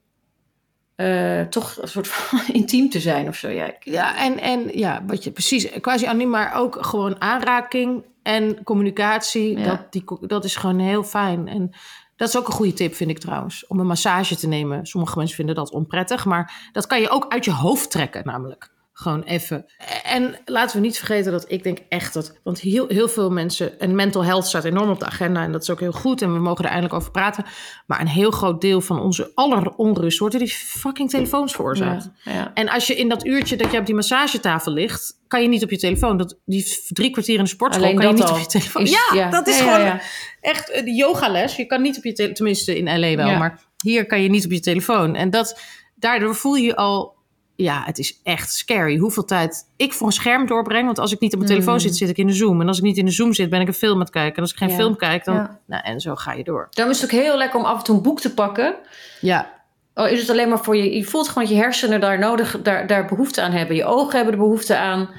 eh, 0.94 1.40
toch 1.42 1.78
een 1.82 1.88
soort 1.88 2.08
van 2.08 2.40
intiem 2.54 2.90
te 2.90 3.00
zijn 3.00 3.28
of 3.28 3.36
zo. 3.36 3.48
Ja, 3.48 3.64
ik- 3.66 3.84
Ja, 3.84 4.16
en, 4.18 4.38
en 4.40 4.78
ja, 4.78 5.02
wat 5.06 5.24
je 5.24 5.30
precies, 5.30 5.70
quasi 5.80 6.06
anoniem, 6.06 6.30
maar 6.30 6.54
ook 6.54 6.76
gewoon 6.86 7.20
aanraking 7.20 8.04
en 8.22 8.62
communicatie. 8.64 9.58
Ja. 9.58 9.64
Dat, 9.64 9.92
die, 9.92 10.04
dat 10.20 10.44
is 10.44 10.56
gewoon 10.56 10.78
heel 10.78 11.04
fijn. 11.04 11.48
En 11.48 11.70
dat 12.16 12.28
is 12.28 12.36
ook 12.36 12.46
een 12.46 12.52
goede 12.52 12.72
tip, 12.72 12.94
vind 12.94 13.10
ik 13.10 13.18
trouwens, 13.18 13.66
om 13.66 13.80
een 13.80 13.86
massage 13.86 14.36
te 14.36 14.48
nemen. 14.48 14.86
Sommige 14.86 15.18
mensen 15.18 15.36
vinden 15.36 15.54
dat 15.54 15.70
onprettig, 15.70 16.24
maar 16.24 16.68
dat 16.72 16.86
kan 16.86 17.00
je 17.00 17.08
ook 17.08 17.26
uit 17.32 17.44
je 17.44 17.52
hoofd 17.52 17.90
trekken, 17.90 18.22
namelijk. 18.24 18.74
Gewoon 18.98 19.22
even. 19.22 19.64
En 20.04 20.36
laten 20.44 20.76
we 20.76 20.86
niet 20.86 20.96
vergeten 20.98 21.32
dat 21.32 21.44
ik 21.48 21.62
denk 21.62 21.78
echt 21.88 22.14
dat. 22.14 22.38
Want 22.44 22.60
heel, 22.60 22.86
heel 22.88 23.08
veel 23.08 23.30
mensen. 23.30 23.80
En 23.80 23.94
mental 23.94 24.24
health 24.24 24.46
staat 24.46 24.64
enorm 24.64 24.90
op 24.90 24.98
de 25.00 25.06
agenda. 25.06 25.42
En 25.42 25.52
dat 25.52 25.62
is 25.62 25.70
ook 25.70 25.80
heel 25.80 25.92
goed. 25.92 26.22
En 26.22 26.32
we 26.32 26.38
mogen 26.38 26.64
er 26.64 26.70
eindelijk 26.70 26.94
over 26.94 27.10
praten. 27.10 27.44
Maar 27.86 28.00
een 28.00 28.08
heel 28.08 28.30
groot 28.30 28.60
deel 28.60 28.80
van 28.80 29.00
onze 29.00 29.30
aller 29.34 29.70
onrust 29.74 30.18
wordt 30.18 30.34
door 30.34 30.44
die 30.44 30.54
fucking 30.54 31.10
telefoons 31.10 31.52
veroorzaakt. 31.54 32.10
ja, 32.24 32.32
ja. 32.32 32.50
En 32.54 32.68
als 32.68 32.86
je 32.86 32.96
in 32.96 33.08
dat 33.08 33.26
uurtje 33.26 33.56
dat 33.56 33.72
je 33.72 33.78
op 33.78 33.86
die 33.86 33.94
massagetafel 33.94 34.72
ligt, 34.72 35.20
kan 35.28 35.42
je 35.42 35.48
niet 35.48 35.62
op 35.62 35.70
je 35.70 35.78
telefoon. 35.78 36.16
Dat, 36.16 36.38
die 36.44 36.78
drie 36.88 37.10
kwartier 37.10 37.38
in 37.38 37.44
de 37.44 37.50
sportschool 37.50 37.86
Alleen 37.86 37.98
kan 37.98 38.06
je 38.08 38.12
niet 38.14 38.30
op 38.30 38.38
je 38.38 38.46
telefoon. 38.46 38.82
Is- 38.82 38.90
ja, 38.90 39.14
ja. 39.14 39.30
dat 39.30 39.46
is 39.46 39.60
gewoon 39.60 40.00
echt 40.40 40.70
eh, 40.70 40.84
de 40.84 40.94
yogales. 40.94 41.56
Je 41.56 41.66
kan 41.66 41.82
niet 41.82 41.96
op 41.96 42.04
je 42.04 42.12
telefoon, 42.12 42.36
tenminste 42.36 42.76
in 42.78 43.00
LA 43.00 43.16
wel, 43.16 43.36
maar 43.38 43.60
hier 43.82 44.06
kan 44.06 44.22
je 44.22 44.28
niet 44.28 44.44
op 44.44 44.50
je 44.50 44.60
telefoon. 44.60 45.14
En 45.14 45.30
dat, 45.30 45.60
daardoor 45.94 46.34
voel 46.34 46.54
je 46.54 46.76
al, 46.76 47.15
ja, 47.56 47.82
het 47.84 47.98
is 47.98 48.20
echt 48.22 48.52
scary 48.52 48.96
hoeveel 48.96 49.24
tijd 49.24 49.66
ik 49.76 49.92
voor 49.92 50.06
een 50.06 50.12
scherm 50.12 50.46
doorbreng. 50.46 50.84
Want 50.84 50.98
als 50.98 51.12
ik 51.12 51.20
niet 51.20 51.32
op 51.32 51.38
mijn 51.38 51.50
telefoon 51.50 51.74
Mm. 51.74 51.80
zit, 51.80 51.96
zit 51.96 52.08
ik 52.08 52.16
in 52.18 52.26
de 52.26 52.32
Zoom. 52.32 52.60
En 52.60 52.68
als 52.68 52.78
ik 52.78 52.82
niet 52.84 52.96
in 52.96 53.04
de 53.04 53.10
Zoom 53.10 53.32
zit, 53.34 53.50
ben 53.50 53.60
ik 53.60 53.66
een 53.68 53.74
film 53.74 53.94
aan 53.94 54.00
het 54.00 54.10
kijken. 54.10 54.36
En 54.36 54.42
als 54.42 54.50
ik 54.52 54.56
geen 54.58 54.68
Ja. 54.68 54.74
film 54.74 54.96
kijk, 54.96 55.24
dan, 55.24 55.34
Ja. 55.34 55.58
nou, 55.66 55.82
en 55.84 56.00
zo 56.00 56.14
ga 56.14 56.32
je 56.32 56.44
door. 56.44 56.66
Daarom 56.70 56.94
is 56.94 57.00
het 57.00 57.12
ook 57.14 57.20
heel 57.20 57.36
lekker 57.36 57.58
om 57.58 57.64
af 57.64 57.78
en 57.78 57.84
toe 57.84 57.96
een 57.96 58.02
boek 58.02 58.20
te 58.20 58.34
pakken. 58.34 58.74
Ja, 59.20 59.54
Oh, 59.98 60.08
is 60.10 60.20
het 60.20 60.30
alleen 60.30 60.48
maar 60.48 60.64
voor 60.64 60.76
je... 60.76 60.96
Je 60.96 61.04
voelt 61.04 61.28
gewoon 61.28 61.44
dat 61.44 61.52
je 61.56 61.62
hersenen 61.62 62.00
daar 62.00 62.18
nodig... 62.18 62.62
Daar, 62.62 62.86
daar 62.86 63.06
behoefte 63.06 63.42
aan 63.42 63.52
hebben. 63.52 63.76
Je 63.76 63.84
ogen 63.84 64.16
hebben 64.16 64.34
er 64.34 64.40
behoefte 64.40 64.76
aan. 64.76 65.10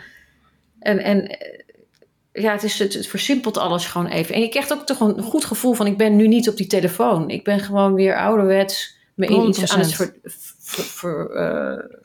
En, 0.80 1.00
en 1.00 1.28
eh, 1.28 1.60
ja, 2.44 2.52
het, 2.52 2.64
is, 2.64 2.80
het, 2.80 2.94
het 2.94 3.08
versimpelt 3.08 3.58
alles 3.58 3.86
gewoon 3.86 4.08
even. 4.08 4.36
En 4.36 4.42
je 4.42 4.50
krijgt 4.50 4.74
ook 4.74 4.86
toch 4.86 5.00
een 5.00 5.22
goed 5.22 5.46
gevoel 5.46 5.74
van... 5.74 5.86
Ik 5.88 5.98
ben 5.98 6.16
nu 6.16 6.28
niet 6.28 6.50
op 6.50 6.58
die 6.58 6.68
telefoon. 6.68 7.30
Ik 7.30 7.44
ben 7.44 7.60
gewoon 7.60 7.94
weer 7.94 8.18
ouderwets... 8.18 8.96
Me 9.14 9.26
in 9.26 9.48
iets 9.48 9.74
aan 9.74 9.80
het 9.80 9.92
100%. 9.94 9.96
ver, 9.96 10.16
ver, 10.58 10.84
ver, 10.84 11.30
eh, 11.30 12.00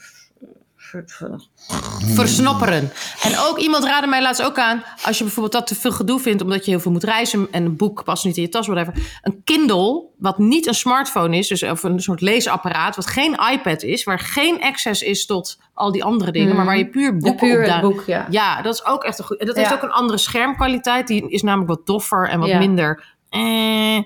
ver- 0.93 1.05
ver- 1.07 2.15
versnopperen. 2.15 2.93
En 3.23 3.39
ook 3.39 3.59
iemand 3.59 3.85
raadde 3.85 4.07
mij 4.07 4.23
laatst 4.23 4.43
ook 4.43 4.59
aan... 4.59 4.83
als 5.05 5.19
je 5.19 5.25
bijvoorbeeld 5.25 5.55
dat 5.55 5.67
te 5.67 5.75
veel 5.75 5.93
gedoe 5.93 6.21
vindt... 6.21 6.43
omdat 6.43 6.65
je 6.65 6.71
heel 6.71 6.81
veel 6.81 6.93
moet 6.93 7.05
reizen... 7.05 7.49
en 7.51 7.65
een 7.65 7.77
boek 7.77 8.05
past 8.05 8.25
niet 8.25 8.37
in 8.37 8.43
je 8.43 8.49
tas, 8.49 8.67
whatever. 8.67 9.19
Een 9.23 9.41
Kindle, 9.45 10.05
wat 10.19 10.39
niet 10.39 10.67
een 10.67 10.75
smartphone 10.75 11.37
is... 11.37 11.49
Dus, 11.49 11.63
of 11.63 11.83
een 11.83 12.01
soort 12.01 12.21
leesapparaat, 12.21 12.97
wat 12.97 13.07
geen 13.07 13.37
iPad 13.53 13.83
is... 13.83 14.05
waar 14.05 14.19
geen 14.19 14.63
access 14.63 15.03
is 15.03 15.27
tot 15.27 15.59
al 15.75 15.93
die 15.93 16.05
andere 16.05 16.33
dingen... 16.33 16.49
Mhm. 16.49 16.57
maar 16.57 16.67
waar 16.67 16.79
je 16.79 16.89
puur 16.89 17.17
boeken 17.17 17.49
puur 17.49 17.75
op 17.75 17.81
boek, 17.81 18.03
ja. 18.07 18.27
Ja, 18.31 18.63
dat 18.63 18.75
is 18.75 18.85
ook 18.85 19.05
echt 19.05 19.19
een 19.19 19.25
goed... 19.25 19.37
en 19.37 19.47
Dat 19.47 19.57
heeft 19.57 19.73
ook 19.73 19.83
een 19.83 19.91
andere 19.91 20.19
schermkwaliteit. 20.19 21.07
Die 21.07 21.31
is 21.31 21.43
namelijk 21.43 21.69
wat 21.69 21.87
doffer 21.87 22.29
en 22.29 22.41
wat 22.41 22.55
minder... 22.55 23.11
Eh, 23.29 23.99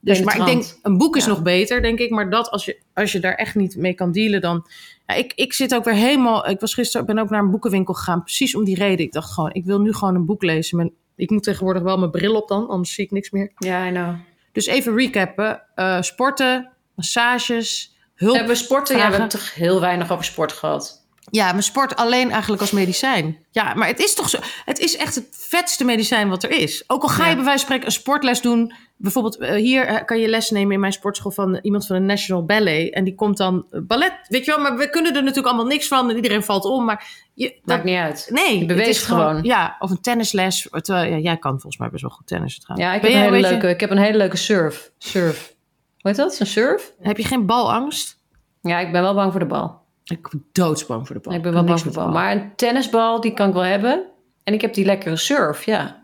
dus, 0.00 0.20
maar 0.20 0.36
ik 0.36 0.44
denk, 0.44 0.78
een 0.82 0.98
boek 0.98 1.16
is 1.16 1.26
nog 1.26 1.42
beter, 1.42 1.82
denk 1.82 1.98
ik. 1.98 2.10
Maar 2.10 2.30
dat 2.30 2.50
als 2.50 2.64
je, 2.64 2.80
als 2.94 3.12
je 3.12 3.20
daar 3.20 3.34
echt 3.34 3.54
niet 3.54 3.76
mee 3.76 3.94
kan 3.94 4.12
dealen, 4.12 4.40
dan... 4.40 4.66
Ja, 5.08 5.14
ik, 5.14 5.32
ik 5.34 5.52
zit 5.52 5.74
ook 5.74 5.84
weer 5.84 5.94
helemaal... 5.94 6.48
Ik 6.48 6.60
was 6.60 6.74
gisteren, 6.74 7.06
ben 7.06 7.18
ook 7.18 7.30
naar 7.30 7.42
een 7.42 7.50
boekenwinkel 7.50 7.94
gegaan. 7.94 8.22
Precies 8.22 8.54
om 8.54 8.64
die 8.64 8.74
reden. 8.74 9.06
Ik 9.06 9.12
dacht 9.12 9.32
gewoon, 9.32 9.52
ik 9.52 9.64
wil 9.64 9.80
nu 9.80 9.92
gewoon 9.92 10.14
een 10.14 10.26
boek 10.26 10.42
lezen. 10.42 10.76
Mijn, 10.76 10.92
ik 11.16 11.30
moet 11.30 11.42
tegenwoordig 11.42 11.82
wel 11.82 11.98
mijn 11.98 12.10
bril 12.10 12.34
op 12.34 12.48
dan, 12.48 12.68
anders 12.68 12.94
zie 12.94 13.04
ik 13.04 13.10
niks 13.10 13.30
meer. 13.30 13.52
Ja, 13.56 13.86
I 13.86 13.90
know. 13.90 14.14
Dus 14.52 14.66
even 14.66 14.96
recappen. 14.96 15.62
Eh, 15.74 16.00
sporten, 16.00 16.70
massages, 16.94 17.96
hulp. 18.14 18.34
Hebben 18.34 18.52
we 18.52 18.62
sporten? 18.62 18.96
Ja, 18.96 19.04
we 19.04 19.10
hebben 19.10 19.28
toch 19.28 19.54
heel 19.54 19.80
weinig 19.80 20.12
over 20.12 20.24
sport 20.24 20.52
gehad. 20.52 20.97
Ja, 21.30 21.50
mijn 21.50 21.62
sport 21.62 21.96
alleen 21.96 22.30
eigenlijk 22.30 22.60
als 22.62 22.70
medicijn. 22.70 23.38
Ja, 23.50 23.74
maar 23.74 23.88
het 23.88 23.98
is 24.00 24.14
toch 24.14 24.28
zo. 24.28 24.38
Het 24.64 24.78
is 24.78 24.96
echt 24.96 25.14
het 25.14 25.26
vetste 25.30 25.84
medicijn 25.84 26.28
wat 26.28 26.42
er 26.42 26.50
is. 26.50 26.84
Ook 26.86 27.02
al 27.02 27.08
ga 27.08 27.22
je 27.24 27.28
Ja. 27.28 27.34
bij 27.36 27.44
wijze 27.44 27.58
van 27.58 27.66
spreken 27.66 27.86
een 27.86 27.92
sportles 27.92 28.40
doen. 28.40 28.72
Bijvoorbeeld 28.96 29.36
eh, 29.38 29.54
hier 29.54 29.86
eh, 29.86 30.04
kan 30.04 30.18
je 30.18 30.28
les 30.28 30.50
nemen 30.50 30.72
in 30.72 30.80
mijn 30.80 30.92
sportschool 30.92 31.30
van 31.30 31.54
eh, 31.54 31.60
iemand 31.62 31.86
van 31.86 31.96
de 31.96 32.02
National 32.02 32.44
Ballet. 32.44 32.92
En 32.92 33.04
die 33.04 33.14
komt 33.14 33.36
dan 33.36 33.66
ballet. 33.86 34.12
Weet 34.28 34.44
je 34.44 34.50
wel, 34.50 34.60
maar 34.60 34.76
we 34.76 34.90
kunnen 34.90 35.14
er 35.14 35.20
natuurlijk 35.20 35.46
allemaal 35.46 35.66
niks 35.72 35.88
van. 35.88 36.10
En 36.10 36.16
iedereen 36.16 36.42
valt 36.42 36.64
om. 36.64 36.84
Maar 36.84 37.06
je, 37.34 37.48
dat, 37.48 37.60
Maakt 37.64 37.84
niet 37.84 37.96
uit. 37.96 38.26
nee, 38.32 38.52
Je 38.52 38.58
het 38.58 38.66
beweegt 38.66 39.02
gewoon. 39.04 39.42
Ja, 39.42 39.76
of 39.78 39.90
een 39.90 40.00
tennisles. 40.00 40.68
Terwijl, 40.70 41.10
ja, 41.10 41.16
jij 41.18 41.36
kan 41.36 41.52
volgens 41.52 41.76
mij 41.78 41.88
best 41.90 42.02
wel 42.02 42.10
goed 42.10 42.26
tennissen 42.26 42.62
trouwens. 42.62 42.88
Ja, 42.90 42.94
ik 42.96 43.02
heb, 43.02 43.10
een 43.10 43.32
hele 43.32 43.48
leuke, 43.50 43.68
ik 43.68 43.80
heb 43.80 43.90
een 43.90 43.98
hele 43.98 44.16
leuke 44.18 44.36
surf. 44.36 44.90
Surf. 44.98 45.54
Hoe 45.98 46.10
heet 46.10 46.16
dat? 46.16 46.40
Een 46.40 46.46
surf? 46.46 46.92
Heb 47.00 47.16
je 47.16 47.24
geen 47.24 47.46
balangst? 47.46 48.18
Ja, 48.62 48.78
ik 48.78 48.92
ben 48.92 49.02
wel 49.02 49.14
bang 49.14 49.30
voor 49.30 49.40
de 49.40 49.46
bal. 49.46 49.86
Ik 50.08 50.28
ben 50.30 50.44
doodsbang 50.52 51.06
voor 51.06 51.16
de 51.16 51.22
bal. 51.22 51.34
ik 51.34 51.42
ben 51.42 51.52
wel 51.52 51.64
bang 51.64 51.80
voor 51.80 51.90
de 51.92 51.98
bal. 51.98 52.08
Maar 52.08 52.32
een 52.32 52.52
tennisbal, 52.56 53.20
die 53.20 53.34
kan 53.34 53.48
ik 53.48 53.54
wel 53.54 53.62
hebben. 53.62 54.04
En 54.44 54.54
ik 54.54 54.60
heb 54.60 54.74
die 54.74 54.84
lekkere 54.84 55.16
surf, 55.16 55.64
ja. 55.64 56.02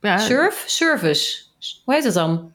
Ja, 0.00 0.18
Surf? 0.18 0.64
Service. 0.66 1.42
Hoe 1.84 1.94
heet 1.94 2.04
dat 2.04 2.14
dan? 2.14 2.52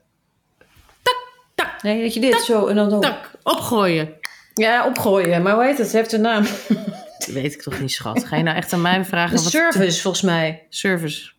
Tak, 1.02 1.16
tak, 1.56 1.84
Nee, 1.84 2.02
dat 2.02 2.14
je 2.14 2.20
dit 2.20 2.42
zo 2.42 2.68
en 2.68 2.76
dan... 2.76 2.90
dan- 2.90 3.02
tak, 3.02 3.32
opgooien. 3.44 4.14
Ja, 4.54 4.86
opgooien. 4.86 5.42
Maar 5.42 5.54
hoe 5.54 5.64
heet 5.64 5.78
het? 5.78 5.86
Het 5.88 5.96
heeft 5.96 6.12
een 6.12 6.22
naam. 6.22 6.44
Dat 7.18 7.30
weet 7.30 7.54
ik 7.54 7.62
toch 7.62 7.80
niet, 7.80 7.92
schat. 7.92 8.26
Ga 8.26 8.36
je 8.38 8.44
nou 8.44 8.58
echt 8.58 8.74
aan 8.74 8.82
mij 8.82 9.06
vragen? 9.06 9.38
Een 9.38 9.44
wat- 9.44 9.52
service, 9.52 10.02
volgens 10.02 10.24
mij. 10.24 10.66
Service. 10.70 11.32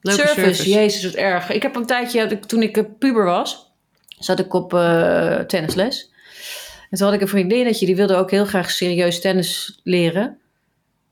Leuke 0.00 0.20
service. 0.20 0.40
service. 0.54 0.68
Jezus, 0.70 1.04
wat 1.04 1.14
erg. 1.14 1.50
Ik 1.50 1.62
heb 1.62 1.76
een 1.76 1.86
tijdje, 1.86 2.38
toen 2.38 2.62
ik 2.62 2.98
puber 2.98 3.24
was, 3.24 3.72
zat 4.18 4.38
ik 4.38 4.54
op 4.54 4.74
eh, 4.74 5.38
tennisles. 5.38 6.10
En 6.96 7.02
toen 7.02 7.10
had 7.10 7.20
ik 7.20 7.26
een 7.26 7.34
vriendinnetje, 7.36 7.86
die 7.86 7.96
wilde 7.96 8.14
ook 8.16 8.30
heel 8.30 8.44
graag 8.44 8.70
serieus 8.70 9.20
tennis 9.20 9.80
leren. 9.82 10.38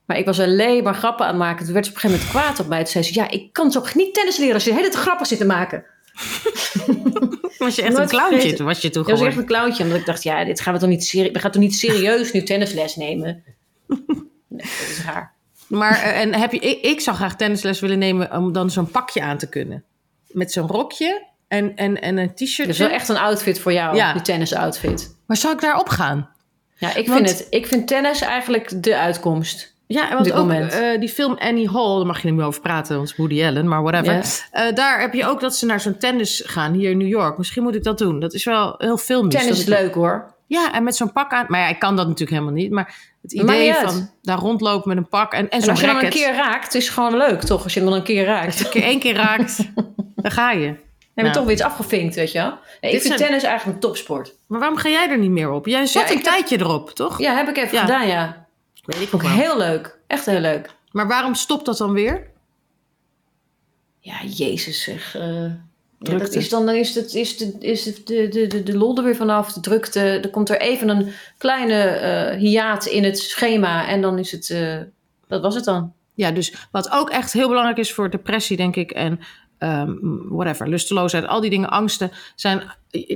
Maar 0.07 0.19
ik 0.19 0.25
was 0.25 0.41
alleen 0.41 0.83
maar 0.83 0.95
grappen 0.95 1.25
aan 1.27 1.31
het 1.35 1.41
maken. 1.43 1.65
Toen 1.65 1.75
werd 1.75 1.87
ze 1.87 1.91
op 1.91 1.97
een 1.97 2.03
gegeven 2.03 2.27
moment 2.27 2.45
kwaad 2.45 2.61
op 2.61 2.69
mij. 2.69 2.79
Toen 2.83 2.93
zei 2.93 3.05
ze, 3.05 3.15
ja, 3.15 3.31
ik 3.31 3.53
kan 3.53 3.71
toch 3.71 3.95
niet 3.95 4.15
tennis 4.15 4.37
leren 4.37 4.55
als 4.55 4.65
je 4.65 4.71
de 4.71 4.77
hele 4.77 4.89
tijd 4.89 5.03
grappen 5.03 5.27
zit 5.27 5.39
te 5.39 5.45
maken. 5.45 5.85
was 7.59 7.75
je 7.75 7.83
echt 7.83 7.99
een 7.99 8.09
clowntje? 8.09 8.53
Toen 8.53 8.67
was 8.67 8.81
je 8.81 8.91
toen 8.91 9.03
Dat 9.03 9.11
was 9.11 9.21
gewoon. 9.21 9.27
echt 9.27 9.37
een 9.37 9.47
clowntje. 9.47 9.83
Omdat 9.83 9.99
ik 9.99 10.07
dacht, 10.07 10.23
ja, 10.23 10.45
dit 10.45 10.61
gaan 10.61 10.75
we 10.75 10.81
toch 10.81 10.89
niet, 10.89 11.05
serie 11.05 11.33
we 11.33 11.39
gaan 11.39 11.51
toch 11.51 11.63
niet 11.63 11.75
serieus 11.75 12.33
nu 12.33 12.43
tennisles 12.43 12.97
nemen? 12.97 13.43
Nee, 14.49 14.67
dat 14.67 14.89
is 14.91 15.05
raar. 15.05 15.33
Maar 15.67 15.93
eh, 15.93 16.21
en 16.21 16.35
heb 16.35 16.53
je, 16.53 16.59
ik, 16.59 16.81
ik 16.81 17.01
zou 17.01 17.17
graag 17.17 17.37
tennisles 17.37 17.81
willen 17.81 17.99
nemen 17.99 18.33
om 18.33 18.53
dan 18.53 18.71
zo'n 18.71 18.91
pakje 18.91 19.23
aan 19.23 19.39
te 19.39 19.49
kunnen. 19.49 19.85
Met 20.27 20.53
zo'n 20.53 20.67
rokje 20.67 21.27
en, 21.49 21.77
en, 21.77 22.01
en 22.03 22.17
een 22.17 22.35
t-shirt. 22.35 22.57
Dat 22.57 22.69
is 22.69 22.79
wel 22.79 22.89
echt 22.89 23.09
een 23.09 23.17
outfit 23.17 23.59
voor 23.59 23.73
jou, 23.73 23.97
Ja. 23.97 24.13
die 24.13 24.23
tennis 24.23 24.55
outfit. 24.55 25.14
Maar 25.27 25.37
zou 25.37 25.55
ik 25.55 25.61
daarop 25.61 25.89
gaan? 25.89 26.29
Ja, 26.77 26.95
ik 26.95 27.09
Want- 27.09 27.19
vind, 27.29 27.39
het, 27.39 27.47
ik 27.51 27.67
vind 27.67 27.87
tennis 27.89 28.21
eigenlijk 28.21 28.83
de 28.83 28.97
uitkomst. 28.97 29.73
Ja, 29.87 30.15
want 30.15 30.33
ook 30.33 30.39
moment. 30.39 30.73
eh, 30.73 31.01
die 31.01 31.09
film 31.09 31.37
Annie 31.39 31.71
Hall, 31.71 31.97
daar 31.97 32.07
mag 32.07 32.21
je 32.21 32.27
niet 32.27 32.37
meer 32.37 32.47
over 32.47 32.61
praten, 32.61 32.97
want 32.97 33.17
Woody 33.17 33.45
Allen, 33.45 33.69
maar 33.69 33.83
whatever. 33.83 34.25
Eh, 34.51 34.75
daar 34.75 35.01
heb 35.01 35.15
je 35.15 35.27
ook 35.27 35.41
dat 35.41 35.57
ze 35.57 35.67
naar 35.67 35.81
zo'n 35.81 35.99
tennis 35.99 36.43
gaan 36.47 36.73
hier 36.73 36.91
in 36.91 36.99
New 36.99 37.09
York. 37.09 37.39
Misschien 37.39 37.63
moet 37.63 37.75
ik 37.75 37.83
dat 37.85 37.99
doen. 37.99 38.21
Dat 38.21 38.35
is 38.35 38.45
wel 38.45 38.75
heel 38.79 38.97
filmisch. 38.97 39.35
Tennis 39.35 39.59
is 39.59 39.65
leuk 39.65 39.95
hoor. 39.95 40.35
Ja, 40.47 40.73
en 40.73 40.83
met 40.83 40.97
zo'n 40.97 41.13
pak 41.13 41.33
aan. 41.33 41.45
Maar 41.49 41.61
ja, 41.61 41.69
ik 41.69 41.79
kan 41.79 41.97
dat 41.97 42.05
natuurlijk 42.07 42.39
helemaal 42.39 42.61
niet. 42.61 42.71
Maar 42.71 42.95
het 43.23 43.33
idee 43.33 43.75
van 43.75 44.11
daar 44.23 44.39
rondlopen 44.39 44.89
met 44.89 44.97
een 44.97 45.09
pak 45.09 45.33
en, 45.33 45.49
en 45.49 45.61
zo'n 45.61 45.71
als 45.71 45.81
je 45.81 45.87
dan 45.87 46.05
een 46.05 46.11
keer 46.11 46.35
raakt, 46.35 46.75
is 46.75 46.89
gewoon 46.89 47.17
leuk 47.17 47.41
toch? 47.41 47.63
Als 47.63 47.75
je 47.75 47.81
hem 47.81 47.89
dan 47.89 47.99
een 47.99 48.05
keer 48.05 48.25
raakt. 48.25 48.65
Als 48.65 48.73
je 48.73 48.83
één 48.83 48.99
keer 48.99 49.15
raakt, 49.15 49.59
dan 50.17 50.31
ga 50.33 50.51
je. 50.51 50.75
Dan 51.15 51.25
heb 51.25 51.35
je 51.35 51.41
Nou. 51.41 51.45
toch 51.45 51.45
weer 51.45 51.53
iets 51.55 51.63
afgevinkt, 51.63 52.15
weet 52.15 52.33
je 52.33 52.39
wel. 52.39 52.51
Nee, 52.81 52.93
ik 52.93 53.01
vind 53.01 53.03
zijn- 53.15 53.19
tennis 53.19 53.43
eigenlijk 53.43 53.75
een 53.77 53.83
topsport. 53.89 54.35
Maar 54.47 54.59
waarom 54.59 54.79
ga 54.79 54.89
jij 54.89 55.09
er 55.11 55.19
niet 55.19 55.31
meer 55.31 55.51
op? 55.51 55.67
Jij 55.67 55.87
zet 55.87 56.03
Ja, 56.03 56.09
een 56.09 56.15
heb- 56.15 56.25
tijdje 56.25 56.59
erop, 56.61 56.91
toch? 56.91 57.19
Ja, 57.19 57.35
heb 57.37 57.49
ik 57.49 57.57
even 57.57 57.75
Ja. 57.75 57.81
gedaan, 57.81 58.07
ja. 58.07 58.47
weet 58.85 59.01
ik 59.01 59.13
ik 59.13 59.21
heel 59.21 59.59
leuk. 59.59 59.99
Echt 60.07 60.27
heel 60.27 60.41
leuk. 60.41 60.71
Maar 60.91 61.09
waarom 61.09 61.35
stopt 61.35 61.65
dat 61.67 61.77
dan 61.79 61.93
weer? 61.93 62.31
Ja, 64.01 64.15
jezus 64.25 64.83
zeg. 64.83 65.15
eh, 65.17 65.43
ja, 65.99 66.19
dat 66.19 66.35
is 66.35 66.49
dan, 66.49 66.67
dan 66.67 66.75
is, 66.75 66.95
het, 66.95 67.15
is, 67.15 67.37
de, 67.37 67.57
is 67.61 67.83
de, 67.85 68.29
de, 68.29 68.47
de, 68.47 68.63
de, 68.63 68.77
lol 68.77 68.97
er 68.97 69.05
weer 69.05 69.17
vanaf, 69.17 69.53
de 69.53 69.61
drukte. 69.61 70.01
Er 70.01 70.31
komt 70.31 70.49
er 70.51 70.61
even 70.61 70.89
een 70.89 71.13
kleine 71.39 71.83
eh 71.83 72.39
hiaat 72.39 72.87
in 72.87 73.05
het 73.05 73.19
schema 73.19 73.87
en 73.89 74.01
dan 74.01 74.19
is 74.19 74.33
het... 74.33 74.51
eh, 74.51 74.77
dat 75.29 75.43
was 75.43 75.55
het 75.55 75.65
dan. 75.65 75.93
Ja, 76.15 76.31
dus 76.31 76.55
wat 76.71 76.91
ook 76.91 77.11
echt 77.11 77.33
heel 77.33 77.49
belangrijk 77.49 77.79
is 77.79 77.93
voor 77.93 78.11
depressie, 78.11 78.57
denk 78.57 78.77
ik, 78.77 78.91
en 78.91 79.21
ehm, 79.65 79.95
whatever, 80.29 80.69
lusteloosheid, 80.69 81.27
al 81.27 81.41
die 81.41 81.51
dingen, 81.51 81.71
angsten, 81.71 82.11
zijn. 82.35 82.63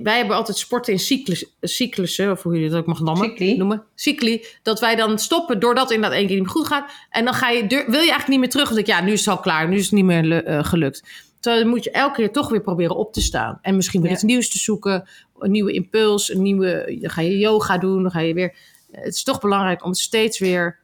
Wij 0.02 0.16
hebben 0.16 0.36
altijd 0.36 0.58
sporten 0.58 0.92
in 0.92 0.98
cyclus, 0.98 1.56
cyclussen, 1.60 2.30
of 2.30 2.42
hoe 2.42 2.60
je 2.60 2.68
dat 2.68 2.78
ook 2.78 2.86
mag 2.86 3.00
noemen. 3.00 3.28
Cycli. 3.28 3.56
noemen. 3.56 3.82
Cycli. 3.94 4.44
Dat 4.62 4.80
wij 4.80 4.96
dan 4.96 5.18
stoppen 5.18 5.60
doordat 5.60 5.90
inderdaad 5.90 6.18
één 6.18 6.26
keer 6.26 6.36
niet 6.36 6.44
meer 6.44 6.54
goed 6.54 6.66
gaat. 6.66 6.90
En 7.10 7.24
dan 7.24 7.34
ga 7.34 7.50
je, 7.50 7.66
wil 7.68 7.78
je 7.86 7.96
eigenlijk 7.96 8.28
niet 8.28 8.38
meer 8.38 8.48
terug. 8.48 8.68
Want 8.68 8.80
ik, 8.80 8.86
ja, 8.86 9.00
nu 9.00 9.12
is 9.12 9.20
het 9.24 9.28
al 9.28 9.40
klaar, 9.40 9.68
nu 9.68 9.76
is 9.76 9.84
het 9.84 9.92
niet 9.92 10.04
meer 10.04 10.44
eh, 10.44 10.64
gelukt. 10.64 11.02
Terwijl 11.40 11.62
dan 11.62 11.72
moet 11.72 11.84
je 11.84 11.90
elke 11.90 12.14
keer 12.14 12.32
toch 12.32 12.48
weer 12.48 12.60
proberen 12.60 12.96
op 12.96 13.12
te 13.12 13.20
staan. 13.20 13.58
En 13.62 13.76
misschien 13.76 14.00
weer 14.00 14.10
Ja. 14.10 14.16
iets 14.16 14.24
nieuws 14.24 14.48
te 14.50 14.58
zoeken, 14.58 15.08
een 15.38 15.50
nieuwe 15.50 15.72
impuls, 15.72 16.34
een 16.34 16.42
nieuwe. 16.42 16.98
Dan 17.00 17.10
ga 17.10 17.20
je 17.20 17.38
yoga 17.38 17.78
doen, 17.78 18.02
dan 18.02 18.10
ga 18.10 18.20
je 18.20 18.34
weer. 18.34 18.54
Het 18.90 19.14
is 19.14 19.22
toch 19.22 19.40
belangrijk 19.40 19.84
om 19.84 19.94
steeds 19.94 20.38
weer 20.38 20.78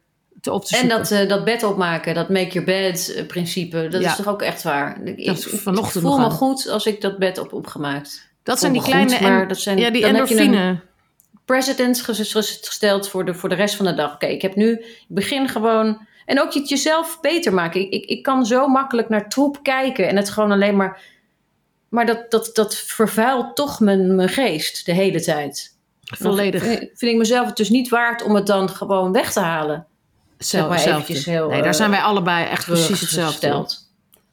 te 0.45 0.51
op 0.51 0.65
te 0.65 0.77
En 0.77 0.87
dat, 0.87 1.11
eh, 1.11 1.27
dat 1.29 1.43
bed 1.43 1.63
opmaken, 1.63 2.13
dat 2.13 2.29
make 2.29 2.47
your 2.47 2.63
bed 2.65 3.13
eh, 3.15 3.25
principe, 3.25 3.87
dat 3.87 4.01
Ja. 4.01 4.09
is 4.09 4.15
toch 4.15 4.27
ook 4.27 4.41
echt 4.41 4.63
waar. 4.63 5.01
Ik, 5.03 5.25
Dat 5.25 5.43
vanochtend 5.43 5.95
ik 5.95 6.01
voel 6.01 6.17
me 6.17 6.23
aan. 6.23 6.31
goed 6.31 6.67
als 6.69 6.85
ik 6.85 7.01
dat 7.01 7.17
bed 7.17 7.37
op 7.37 7.53
opgemaakt. 7.53 8.29
Dat 8.43 8.59
zijn 8.59 8.73
die 8.73 8.81
kleine 8.81 9.11
goed, 9.11 9.21
maar 9.21 9.47
dat 9.47 9.57
zijn- 9.59 9.77
ja, 9.77 9.89
die 9.89 10.05
endorfine. 10.05 10.79
Ges- 11.45 12.59
gesteld 12.61 13.09
voor 13.09 13.25
de, 13.25 13.33
voor 13.33 13.49
de 13.49 13.55
rest 13.55 13.75
van 13.75 13.85
de 13.85 13.93
dag. 13.93 14.13
Oké, 14.13 14.25
ik 14.25 14.41
heb 14.41 14.55
nu, 14.55 14.71
ik 14.71 15.05
begin 15.07 15.49
gewoon... 15.49 16.07
En 16.25 16.41
ook 16.41 16.53
het 16.53 16.69
jezelf 16.69 17.17
beter 17.21 17.53
maken. 17.53 17.81
Ik, 17.81 17.89
ik, 17.93 18.05
ik 18.05 18.23
kan 18.23 18.45
zo 18.45 18.67
makkelijk 18.67 19.09
naar 19.09 19.29
troep 19.29 19.59
kijken 19.63 20.07
en 20.07 20.15
het 20.15 20.29
gewoon 20.29 20.51
alleen 20.51 20.75
maar... 20.75 21.01
Maar 21.89 22.05
dat, 22.05 22.31
dat, 22.31 22.49
dat 22.53 22.75
vervuilt 22.75 23.55
toch 23.55 23.79
mijn, 23.79 24.15
mijn 24.15 24.29
geest 24.29 24.85
de 24.85 24.91
hele 24.91 25.21
tijd. 25.21 25.73
Volledig. 26.03 26.63
Vind, 26.63 26.77
vind 26.79 27.11
ik 27.11 27.17
mezelf 27.17 27.47
het 27.47 27.57
dus 27.57 27.69
niet 27.69 27.89
waard 27.89 28.23
om 28.23 28.35
het 28.35 28.47
dan 28.47 28.69
gewoon 28.69 29.11
weg 29.11 29.31
te 29.33 29.39
halen. 29.39 29.85
Zelf, 30.37 30.69
maar 30.69 30.79
eventjes 30.85 31.25
heel, 31.25 31.47
nee, 31.47 31.61
daar 31.61 31.69
eh, 31.69 31.73
zijn 31.75 31.89
wij 31.89 32.01
allebei 32.01 32.45
echt 32.45 32.65
precies 32.65 32.99
hetzelfde. 33.01 33.67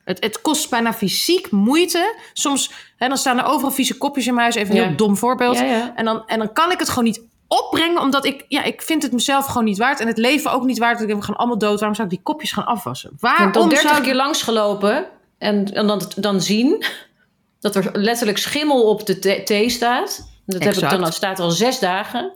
Het, 0.04 0.22
het 0.24 0.40
kost 0.40 0.70
bijna 0.70 0.92
fysiek 0.92 1.50
moeite. 1.50 2.14
Soms 2.32 2.70
hè, 2.96 3.08
dan 3.08 3.16
staan 3.16 3.38
er 3.38 3.44
overal 3.44 3.70
vieze 3.70 3.98
kopjes 3.98 4.26
in 4.26 4.34
mijn 4.34 4.52
huis. 4.52 4.54
Even 4.62 4.74
een 4.76 4.80
Ja. 4.82 4.88
heel 4.88 4.96
dom 4.96 5.16
voorbeeld. 5.16 5.56
Ja, 5.58 5.64
ja. 5.64 5.92
En, 5.96 6.04
dan, 6.04 6.26
en 6.26 6.38
dan 6.38 6.52
kan 6.52 6.70
ik 6.70 6.78
het 6.78 6.88
gewoon 6.88 7.04
niet 7.04 7.22
opbrengen. 7.48 8.00
Omdat 8.00 8.24
ik, 8.24 8.44
ja, 8.48 8.62
ik 8.62 8.82
vind 8.82 9.02
het 9.02 9.12
mezelf 9.12 9.46
gewoon 9.46 9.64
niet 9.64 9.78
waard. 9.78 10.00
En 10.00 10.06
het 10.06 10.18
leven 10.18 10.52
ook 10.52 10.64
niet 10.64 10.78
waard. 10.78 11.00
Ik 11.00 11.06
denk, 11.06 11.18
we 11.20 11.24
gaan 11.26 11.36
allemaal 11.36 11.58
dood. 11.58 11.78
Waarom 11.78 11.94
zou 11.94 12.08
ik 12.08 12.14
die 12.14 12.22
kopjes 12.22 12.52
gaan 12.52 12.66
afwassen? 12.66 13.10
Waarom 13.20 13.52
dan 13.52 13.68
30 13.68 13.88
zou 13.88 14.00
ik... 14.00 14.04
keer 14.06 14.14
langsgelopen 14.14 15.06
en, 15.38 15.74
en 15.74 15.86
dan, 15.86 16.02
dan 16.16 16.40
zien 16.40 16.84
dat 17.60 17.76
er 17.76 17.90
letterlijk 17.92 18.38
schimmel 18.38 18.82
op 18.88 19.06
de 19.06 19.42
thee- 19.44 19.68
staat. 19.70 20.30
Dat 20.46 20.64
heb 20.64 20.74
ik 20.74 20.90
dan 20.90 21.04
al, 21.04 21.12
staat 21.12 21.40
al 21.40 21.50
zes 21.50 21.78
dagen. 21.78 22.32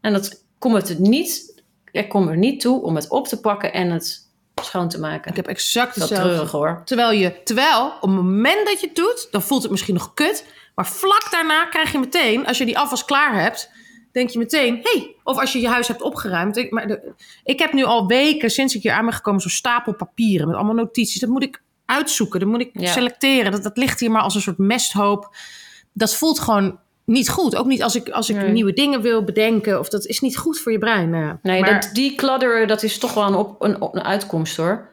En 0.00 0.12
dat 0.12 0.42
kom 0.58 0.74
het 0.74 0.98
niet, 0.98 1.57
ik 1.92 2.08
kom 2.08 2.28
er 2.28 2.36
niet 2.36 2.60
toe 2.60 2.82
om 2.82 2.94
het 2.94 3.08
op 3.08 3.26
te 3.28 3.40
pakken 3.40 3.72
en 3.72 3.90
het 3.90 4.26
schoon 4.62 4.88
te 4.88 5.00
maken. 5.00 5.30
Ik 5.30 5.36
heb 5.36 5.46
exact 5.46 5.86
dat 5.98 6.08
hetzelfde. 6.08 6.28
treurig 6.28 6.50
hoor. 6.50 6.82
Terwijl 6.84 7.10
je, 7.10 7.42
terwijl 7.42 7.86
op 7.86 8.00
het 8.00 8.10
moment 8.10 8.66
dat 8.66 8.80
je 8.80 8.86
het 8.86 8.96
doet, 8.96 9.28
dan 9.30 9.42
voelt 9.42 9.62
het 9.62 9.70
misschien 9.70 9.94
nog 9.94 10.14
kut. 10.14 10.44
Maar 10.74 10.86
vlak 10.86 11.28
daarna 11.30 11.64
krijg 11.64 11.92
je 11.92 11.98
meteen, 11.98 12.46
als 12.46 12.58
je 12.58 12.64
die 12.64 12.78
afwas 12.78 13.04
klaar 13.04 13.40
hebt, 13.40 13.70
denk 14.12 14.30
je 14.30 14.38
meteen, 14.38 14.80
hey, 14.82 15.14
of 15.24 15.38
als 15.38 15.52
je 15.52 15.60
je 15.60 15.68
huis 15.68 15.88
hebt 15.88 16.02
opgeruimd. 16.02 16.56
Ik, 16.56 16.70
maar 16.70 16.86
de, 16.86 17.12
ik 17.44 17.58
heb 17.58 17.72
nu 17.72 17.84
al 17.84 18.06
weken, 18.06 18.50
sinds 18.50 18.74
ik 18.74 18.82
hier 18.82 18.92
aan 18.92 19.04
ben 19.04 19.14
gekomen, 19.14 19.40
zo'n 19.40 19.50
stapel 19.50 19.94
papieren 19.94 20.46
met 20.46 20.56
allemaal 20.56 20.74
notities. 20.74 21.20
Dat 21.20 21.30
moet 21.30 21.42
ik 21.42 21.62
uitzoeken, 21.84 22.40
dat 22.40 22.48
moet 22.48 22.60
ik 22.60 22.70
Ja. 22.72 22.92
selecteren. 22.92 23.52
Dat, 23.52 23.62
dat 23.62 23.76
ligt 23.76 24.00
hier 24.00 24.10
maar 24.10 24.22
als 24.22 24.34
een 24.34 24.40
soort 24.40 24.58
mesthoop. 24.58 25.36
Dat 25.92 26.14
voelt 26.14 26.38
gewoon 26.40 26.78
niet 27.08 27.28
goed. 27.28 27.56
Ook 27.56 27.66
niet 27.66 27.82
als 27.82 27.96
ik, 27.96 28.08
als 28.08 28.30
ik 28.30 28.36
Nee. 28.36 28.48
nieuwe 28.50 28.72
dingen 28.72 29.02
wil 29.02 29.24
bedenken. 29.24 29.78
Of 29.78 29.88
dat 29.88 30.06
is 30.06 30.20
niet 30.20 30.36
goed 30.36 30.58
voor 30.58 30.72
je 30.72 30.78
brein. 30.78 31.10
Nou 31.10 31.24
ja. 31.24 31.38
Nee, 31.42 31.60
maar, 31.60 31.80
dat, 31.80 31.90
die 31.92 32.14
kladderen, 32.14 32.68
dat 32.68 32.82
is 32.82 32.98
toch 32.98 33.14
wel 33.14 33.26
een, 33.26 33.34
op, 33.34 33.62
een, 33.62 33.76
een 33.80 34.04
uitkomst 34.04 34.56
hoor. 34.56 34.88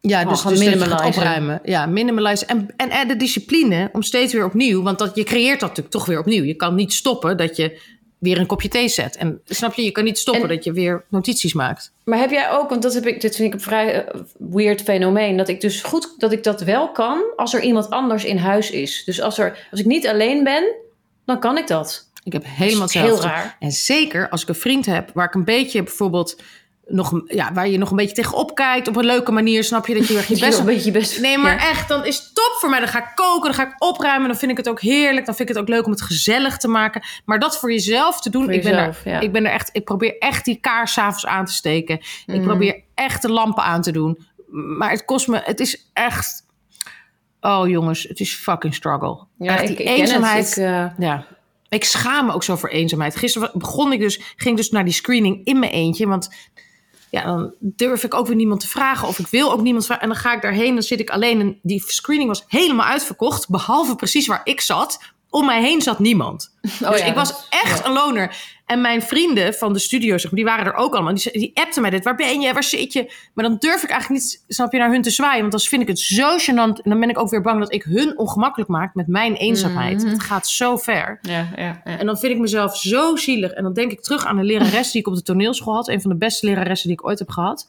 Ja, 0.00 0.24
dus, 0.24 0.42
dus 0.42 0.58
minimalizen. 0.58 1.06
opruimen. 1.06 1.60
Ja, 1.64 1.86
minimalizen. 1.86 2.48
En, 2.48 2.68
en, 2.76 2.90
en 2.90 3.08
de 3.08 3.16
discipline 3.16 3.88
om 3.92 4.02
steeds 4.02 4.32
weer 4.32 4.44
opnieuw. 4.44 4.82
Want 4.82 4.98
dat, 4.98 5.14
je 5.14 5.24
creëert 5.24 5.60
dat 5.60 5.68
natuurlijk 5.68 5.94
toch 5.94 6.06
weer 6.06 6.18
opnieuw. 6.18 6.44
Je 6.44 6.54
kan 6.54 6.74
niet 6.74 6.92
stoppen 6.92 7.36
dat 7.36 7.56
je 7.56 7.80
weer 8.18 8.38
een 8.38 8.46
kopje 8.46 8.68
thee 8.68 8.88
zet. 8.88 9.16
En 9.16 9.40
snap 9.44 9.74
je, 9.74 9.82
je 9.84 9.90
kan 9.90 10.04
niet 10.04 10.18
stoppen 10.18 10.42
En- 10.42 10.54
dat 10.54 10.64
je 10.64 10.72
weer 10.72 11.04
notities 11.08 11.52
maakt. 11.54 11.92
Maar 12.04 12.18
heb 12.18 12.30
jij 12.30 12.50
ook, 12.50 12.70
want 12.70 12.82
dat 12.82 12.94
heb 12.94 13.06
ik, 13.06 13.20
dit 13.20 13.36
vind 13.36 13.48
ik 13.48 13.54
een 13.54 13.60
vrij 13.64 14.04
eh, 14.04 14.20
weird 14.38 14.82
fenomeen, 14.82 15.36
dat 15.36 15.48
ik 15.48 15.60
dus 15.60 15.82
goed 15.82 16.14
dat 16.18 16.32
ik 16.32 16.44
dat 16.44 16.60
wel 16.60 16.92
kan 16.92 17.22
als 17.36 17.54
er 17.54 17.62
iemand 17.62 17.90
anders 17.90 18.24
in 18.24 18.36
huis 18.36 18.70
is. 18.70 19.02
Dus 19.04 19.20
als 19.20 19.38
er, 19.38 19.66
als 19.70 19.80
ik 19.80 19.86
niet 19.86 20.06
alleen 20.06 20.44
ben, 20.44 20.74
dan 21.24 21.40
kan 21.40 21.58
ik 21.58 21.66
dat. 21.66 22.08
Ik 22.24 22.32
heb 22.32 22.44
helemaal 22.46 22.78
Dat 22.80 22.88
is 22.88 22.94
heel 22.94 23.02
hetzelfde. 23.10 23.28
raar. 23.28 23.56
En 23.58 23.70
zeker 23.70 24.28
als 24.28 24.42
ik 24.42 24.48
een 24.48 24.54
vriend 24.54 24.86
heb 24.86 25.10
waar 25.14 25.26
ik 25.26 25.34
een 25.34 25.44
beetje 25.44 25.82
bijvoorbeeld 25.82 26.42
nog, 26.86 27.20
ja, 27.26 27.52
waar 27.52 27.68
je 27.68 27.78
nog 27.78 27.90
een 27.90 27.96
beetje 27.96 28.14
tegenop 28.14 28.54
kijkt 28.54 28.88
op 28.88 28.96
een 28.96 29.04
leuke 29.04 29.32
manier, 29.32 29.64
snap 29.64 29.86
je 29.86 29.94
dat 29.94 30.08
je 30.08 30.16
echt 30.18 30.28
je 30.28 30.38
best 30.38 30.58
een 30.58 30.64
beetje 30.64 30.90
best. 30.90 31.20
Nee, 31.20 31.38
maar 31.38 31.52
Ja. 31.54 31.68
echt, 31.68 31.88
dan 31.88 32.04
is 32.04 32.16
het 32.16 32.34
top 32.34 32.56
voor 32.60 32.70
mij. 32.70 32.78
Dan 32.78 32.88
ga 32.88 32.98
ik 32.98 33.12
koken, 33.14 33.42
dan 33.44 33.54
ga 33.54 33.66
ik 33.66 33.74
opruimen. 33.78 34.28
Dan 34.28 34.36
vind 34.36 34.50
ik 34.50 34.56
het 34.56 34.68
ook 34.68 34.80
heerlijk. 34.80 35.26
Dan 35.26 35.34
vind 35.34 35.48
ik 35.48 35.54
het 35.54 35.64
ook 35.64 35.70
leuk 35.70 35.84
om 35.84 35.90
het 35.90 36.02
gezellig 36.02 36.56
te 36.56 36.68
maken. 36.68 37.02
Maar 37.24 37.38
dat 37.38 37.58
voor 37.58 37.72
jezelf 37.72 38.20
te 38.20 38.30
doen. 38.30 38.44
Voor 38.44 38.52
ik, 38.52 38.62
ben 38.62 38.74
er, 38.78 38.98
ja. 39.04 39.20
ik 39.20 39.32
ben 39.32 39.44
er 39.46 39.52
echt. 39.52 39.68
Ik 39.72 39.84
probeer 39.84 40.18
echt 40.18 40.44
die 40.44 40.56
kaars 40.60 40.92
's 40.92 40.98
avonds 40.98 41.26
aan 41.26 41.44
te 41.44 41.52
steken. 41.52 41.96
Ik 42.26 42.36
Mm. 42.40 42.42
probeer 42.44 42.82
echt 42.94 43.22
de 43.22 43.30
lampen 43.30 43.62
aan 43.62 43.82
te 43.82 43.92
doen. 43.92 44.26
Maar 44.50 44.90
het 44.90 45.04
kost 45.04 45.28
me. 45.28 45.40
Het 45.44 45.60
is 45.60 45.90
echt. 45.92 46.48
Oh 47.40 47.68
jongens, 47.68 48.02
het 48.02 48.20
is 48.20 48.34
fucking 48.34 48.74
struggle. 48.74 49.26
Ja, 49.38 49.52
echt 49.52 49.70
ik, 49.70 49.76
die 49.76 49.76
ik 49.76 49.84
ken 49.84 49.92
het. 49.92 50.00
eenzaamheid. 50.00 50.50
Ik, 50.50 50.56
eh, 50.56 50.86
Ja. 50.98 51.26
Ik 51.68 51.84
schaam 51.84 52.26
me 52.26 52.32
ook 52.32 52.42
zo 52.42 52.56
voor 52.56 52.68
eenzaamheid. 52.68 53.16
Gisteren 53.16 53.50
begon 53.54 53.92
ik 53.92 54.00
dus, 54.00 54.20
ging 54.36 54.56
dus 54.56 54.70
naar 54.70 54.84
die 54.84 54.92
screening 54.92 55.44
in 55.44 55.58
mijn 55.58 55.72
eentje. 55.72 56.06
Want 56.06 56.28
ja, 57.10 57.24
dan 57.24 57.54
durf 57.60 58.04
ik 58.04 58.14
ook 58.14 58.26
weer 58.26 58.36
niemand 58.36 58.60
te 58.60 58.68
vragen. 58.68 59.08
Of 59.08 59.18
ik 59.18 59.26
wil 59.26 59.52
ook 59.52 59.60
niemand 59.60 59.84
vragen. 59.84 60.02
En 60.02 60.08
dan 60.08 60.18
ga 60.18 60.34
ik 60.34 60.42
daarheen, 60.42 60.74
dan 60.74 60.82
zit 60.82 61.00
ik 61.00 61.10
alleen. 61.10 61.40
En 61.40 61.58
die 61.62 61.82
screening 61.86 62.28
was 62.28 62.44
helemaal 62.46 62.86
uitverkocht. 62.86 63.48
Behalve 63.48 63.96
precies 63.96 64.26
waar 64.26 64.40
ik 64.44 64.60
zat. 64.60 65.00
Om 65.28 65.46
mij 65.46 65.62
heen 65.62 65.80
zat 65.82 65.98
niemand. 65.98 66.54
oh 66.82 66.90
dus 66.90 67.00
ja, 67.00 67.06
ik 67.06 67.14
was 67.14 67.46
echt 67.50 67.78
ja. 67.78 67.86
een 67.86 67.92
loner. 67.92 68.36
En 68.70 68.80
mijn 68.80 69.02
vrienden 69.02 69.54
van 69.54 69.72
de 69.72 69.78
studio, 69.78 70.18
zeg 70.18 70.30
maar, 70.30 70.40
die 70.40 70.44
waren 70.44 70.64
er 70.64 70.74
ook 70.74 70.94
allemaal. 70.94 71.14
Die, 71.14 71.32
die 71.32 71.50
appten 71.54 71.82
mij 71.82 71.90
dit. 71.90 72.04
Waar 72.04 72.16
ben 72.16 72.40
je? 72.40 72.52
Waar 72.52 72.64
zit 72.64 72.92
je? 72.92 73.12
Maar 73.34 73.44
dan 73.44 73.56
durf 73.58 73.82
ik 73.82 73.90
eigenlijk 73.90 74.22
niet, 74.22 74.44
snap 74.48 74.72
je, 74.72 74.78
naar 74.78 74.90
hun 74.90 75.02
te 75.02 75.10
zwaaien. 75.10 75.40
Want 75.40 75.52
dan 75.52 75.60
vind 75.60 75.82
ik 75.82 75.88
het 75.88 75.98
zo 75.98 76.38
gênant. 76.38 76.82
En 76.82 76.90
dan 76.90 77.00
ben 77.00 77.08
ik 77.08 77.18
ook 77.18 77.30
weer 77.30 77.40
bang 77.40 77.60
dat 77.60 77.72
ik 77.72 77.82
hun 77.82 78.18
ongemakkelijk 78.18 78.70
maak 78.70 78.94
met 78.94 79.06
mijn 79.06 79.34
eenzaamheid. 79.34 80.02
Mhm. 80.02 80.12
Het 80.12 80.22
gaat 80.22 80.48
zo 80.48 80.76
ver. 80.76 81.18
Ja, 81.22 81.48
ja, 81.56 81.82
ja. 81.84 81.98
En 81.98 82.06
dan 82.06 82.18
vind 82.18 82.32
ik 82.32 82.38
mezelf 82.38 82.76
zo 82.76 83.16
zielig. 83.16 83.50
En 83.50 83.62
dan 83.62 83.72
denk 83.72 83.92
ik 83.92 84.00
terug 84.00 84.24
aan 84.24 84.38
een 84.38 84.44
lerares 84.44 84.90
die 84.90 85.00
ik 85.00 85.06
op 85.06 85.14
de 85.14 85.22
toneelschool 85.22 85.74
had. 85.74 85.88
Een 85.88 86.00
van 86.00 86.10
de 86.10 86.16
beste 86.16 86.46
leraressen 86.46 86.88
die 86.88 86.98
ik 86.98 87.06
ooit 87.06 87.18
heb 87.18 87.30
gehad. 87.30 87.68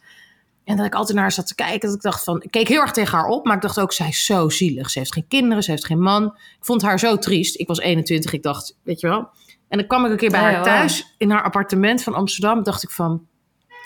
En 0.64 0.78
dat 0.78 0.86
ik 0.86 0.95
altijd 0.95 1.14
naar 1.14 1.24
haar 1.24 1.34
zat 1.34 1.47
te 1.47 1.56
kijken. 1.56 1.88
Dat 1.88 1.95
ik 1.95 2.02
dacht 2.02 2.24
van, 2.24 2.41
ik 2.41 2.52
keek 2.52 2.68
heel 2.68 2.82
erg 2.82 2.91
tegen 2.91 3.18
haar 3.18 3.28
op. 3.28 3.45
Maar 3.45 3.56
ik 3.56 3.62
dacht 3.62 3.80
ook, 3.80 3.93
zij 3.93 4.08
is 4.08 4.26
zo 4.26 4.49
zielig. 4.49 4.89
Ze 4.89 4.99
heeft 4.99 5.14
geen 5.14 5.28
kinderen, 5.28 5.64
ze 5.64 5.72
heeft 5.72 5.86
geen 5.86 6.02
man. 6.02 6.26
Ik 6.26 6.66
vond 6.66 6.82
haar 6.82 6.99
zo 6.99 7.18
triest. 7.18 7.60
Ik 7.60 7.68
was 7.68 7.80
21, 7.80 8.34
ik 8.34 8.43
dacht, 8.43 8.78
weet 8.84 8.99
je 8.99 9.08
wel. 9.08 9.30
En 9.72 9.78
dan 9.78 9.88
kwam 9.88 10.06
ik 10.06 10.12
een 10.12 10.18
keer 10.18 10.30
bij 10.30 10.40
Ja, 10.42 10.52
haar 10.52 10.64
thuis. 10.64 11.16
In 11.18 11.32
haar 11.32 11.44
appartement 11.44 12.04
van 12.04 12.14
Amsterdam. 12.14 12.64
Dacht 12.64 12.84
ik 12.84 12.90
van, 12.90 13.28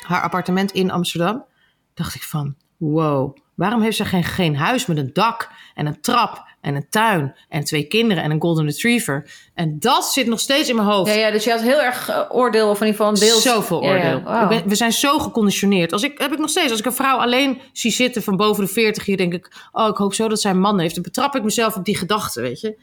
haar 0.07 0.21
appartement 0.21 0.71
in 0.71 0.91
Amsterdam. 0.91 1.45
Dacht 1.93 2.15
ik 2.15 2.23
van, 2.23 2.55
wow. 2.77 3.37
Waarom 3.55 3.81
heeft 3.81 3.97
ze 3.97 4.05
geen, 4.05 4.23
geen 4.23 4.55
huis 4.55 4.85
met 4.85 4.97
een 4.97 5.09
dak 5.13 5.49
en 5.75 5.85
een 5.85 6.01
trap 6.01 6.47
en 6.61 6.75
een 6.75 6.89
tuin 6.89 7.35
en 7.49 7.63
twee 7.63 7.83
kinderen 7.87 8.23
en 8.23 8.31
een 8.31 8.41
golden 8.41 8.65
retriever. 8.65 9.31
En 9.53 9.79
dat 9.79 10.05
zit 10.05 10.27
nog 10.27 10.39
steeds 10.39 10.69
in 10.69 10.75
mijn 10.75 10.87
hoofd. 10.87 11.13
Ja, 11.13 11.19
ja, 11.19 11.31
dus 11.31 11.43
je 11.43 11.51
had 11.51 11.61
heel 11.61 11.81
erg 11.81 12.09
eh, 12.09 12.21
oordeel, 12.29 12.69
of 12.69 12.81
in 12.81 12.85
ieder 12.87 13.01
geval 13.01 13.13
een 13.13 13.19
beeld. 13.29 13.41
Zoveel 13.41 13.83
Ja, 13.83 13.95
ja. 13.95 14.13
oordeel. 14.13 14.47
Ben- 14.47 14.67
we 14.69 14.75
zijn 14.75 14.91
zo 14.93 15.19
geconditioneerd. 15.19 15.91
Als 15.93 16.03
ik, 16.03 16.17
heb 16.17 16.31
ik 16.31 16.39
nog 16.39 16.49
steeds. 16.49 16.69
Als 16.71 16.79
ik 16.79 16.85
een 16.85 16.93
vrouw 16.93 17.17
alleen 17.17 17.61
zie 17.71 17.91
zitten 17.91 18.23
van 18.23 18.35
boven 18.37 18.63
de 18.65 18.71
40 18.71 19.05
hier, 19.05 19.17
denk 19.17 19.33
ik: 19.33 19.51
Oh, 19.71 19.87
ik 19.87 19.97
hoop 19.97 20.13
zo 20.13 20.27
dat 20.27 20.41
zij 20.41 20.51
een 20.51 20.59
man 20.59 20.79
heeft. 20.79 20.93
Dan 20.93 21.03
betrap 21.03 21.35
ik 21.35 21.43
mezelf 21.43 21.75
op 21.75 21.85
die 21.85 21.97
gedachte, 21.97 22.41
weet 22.41 22.59
je. 22.61 22.77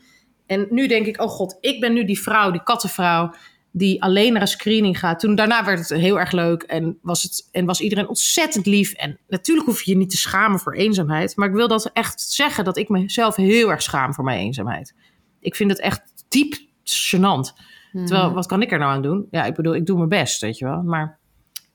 En 0.53 0.67
nu 0.71 0.87
denk 0.87 1.07
ik: 1.07 1.21
Oh 1.21 1.29
god, 1.29 1.57
ik 1.61 1.81
ben 1.81 1.93
nu 1.93 2.05
die 2.05 2.21
vrouw, 2.21 2.51
die 2.51 2.63
kattenvrouw. 2.63 3.35
Die 3.75 4.03
alleen 4.03 4.33
naar 4.33 4.43
een 4.43 4.49
screening 4.49 4.99
gaat. 4.99 5.21
Toen 5.21 5.35
daarna 5.35 5.65
werd 5.65 5.79
het 5.79 5.89
heel 5.89 6.19
erg 6.19 6.33
leuk. 6.33 6.63
En 6.63 6.99
was, 7.03 7.23
het, 7.23 7.49
en 7.51 7.65
was 7.65 7.81
iedereen 7.81 8.09
ontzettend 8.09 8.67
lief. 8.67 8.93
En 8.93 9.19
natuurlijk 9.29 9.67
hoef 9.67 9.83
je 9.83 9.91
je 9.91 9.97
niet 9.97 10.11
te 10.11 10.17
schamen 10.17 10.59
voor 10.59 10.75
eenzaamheid. 10.75 11.37
Maar 11.37 11.49
ik 11.49 11.55
wil 11.55 11.69
dat 11.69 11.91
echt 11.93 12.21
zeggen 12.21 12.65
dat 12.65 12.77
ik 12.77 12.89
mezelf 12.89 13.37
heel 13.37 13.71
erg 13.71 13.83
schaam 13.83 14.15
voor 14.15 14.25
mijn 14.25 14.39
eenzaamheid. 14.39 14.95
Ik 15.41 15.57
vind 15.57 15.71
het 15.71 15.81
echt 15.81 16.03
diep 16.29 16.55
gênant. 16.85 17.61
Terwijl, 17.93 18.33
wat 18.33 18.47
kan 18.47 18.63
ik 18.63 18.73
er 18.73 18.79
nou 18.79 18.93
aan 18.93 19.03
doen? 19.03 19.27
Ja, 19.31 19.45
ik 19.45 19.55
bedoel, 19.55 19.75
ik 19.75 19.87
doe 19.87 19.97
mijn 19.97 20.09
best, 20.09 20.41
weet 20.41 20.59
je 20.59 20.65
wel. 20.65 20.83
Maar, 20.83 21.19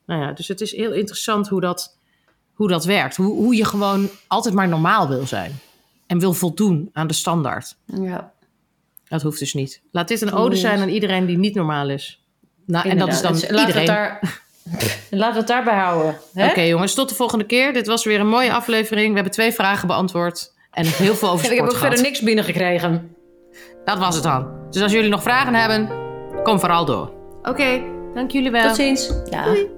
nou 0.06 0.22
ja, 0.22 0.32
dus 0.32 0.48
het 0.48 0.62
is 0.62 0.72
heel 0.72 0.94
interessant 0.94 1.48
hoe 1.48 1.62
dat, 1.62 2.00
hoe 2.54 2.68
dat 2.68 2.86
werkt. 2.86 3.16
Hoe, 3.16 3.36
hoe 3.36 3.56
je 3.56 3.66
gewoon 3.66 4.10
altijd 4.28 4.54
maar 4.54 4.68
normaal 4.68 5.08
wil 5.08 5.26
zijn. 5.26 5.52
En 6.08 6.20
wil 6.20 6.34
voldoen 6.34 6.90
aan 6.94 7.08
de 7.08 7.14
standaard. 7.14 7.78
Ja, 7.86 8.34
Dat 9.10 9.22
hoeft 9.22 9.40
dus 9.40 9.54
niet. 9.54 9.82
Laat 9.92 10.08
dit 10.08 10.22
een 10.22 10.34
ode 10.34 10.56
zijn 10.56 10.80
aan 10.82 10.90
iedereen 10.90 11.26
die 11.26 11.38
niet 11.38 11.56
normaal 11.56 11.90
is. 11.90 12.22
Nou, 12.66 12.90
en 12.90 12.98
dat 12.98 13.08
is 13.08 13.22
dan. 13.22 13.32
Dus 13.32 13.42
iedereen. 13.42 13.66
Laten 13.66 13.86
we, 13.86 13.92
het 13.92 15.10
daar, 15.10 15.34
het 15.36 15.48
daarbij 15.48 15.76
houden. 15.78 16.18
hè? 16.34 16.50
Oké 16.50 16.62
jongens, 16.62 16.94
tot 16.94 17.10
de 17.10 17.16
volgende 17.16 17.46
keer. 17.46 17.74
Dit 17.74 17.88
was 17.88 18.06
weer 18.06 18.20
een 18.20 18.28
mooie 18.28 18.54
aflevering. 18.54 19.08
We 19.08 19.14
hebben 19.14 19.34
twee 19.34 19.52
vragen 19.52 19.88
beantwoord. 19.88 20.54
En 20.72 20.86
heel 20.86 21.16
veel 21.16 21.30
over 21.30 21.46
En 21.46 21.52
ik 21.52 21.58
heb 21.58 21.66
sport 21.66 21.72
ook 21.72 21.78
gehad. 21.78 21.94
verder 21.94 22.02
niks 22.12 22.22
binnengekregen. 22.22 23.16
Dat 23.86 23.98
was 23.98 24.16
het 24.16 24.24
dan. 24.24 24.48
Dus 24.72 24.82
als 24.82 24.92
jullie 24.92 25.10
nog 25.10 25.22
vragen 25.24 25.54
hebben, 25.54 25.90
kom 26.44 26.60
vooral 26.60 26.86
door. 26.86 27.12
Oké, 27.44 27.82
dank 28.14 28.32
jullie 28.32 28.52
wel. 28.52 28.68
Tot 28.68 28.76
ziens. 28.76 29.12
Ja. 29.30 29.44
Doei. 29.46 29.77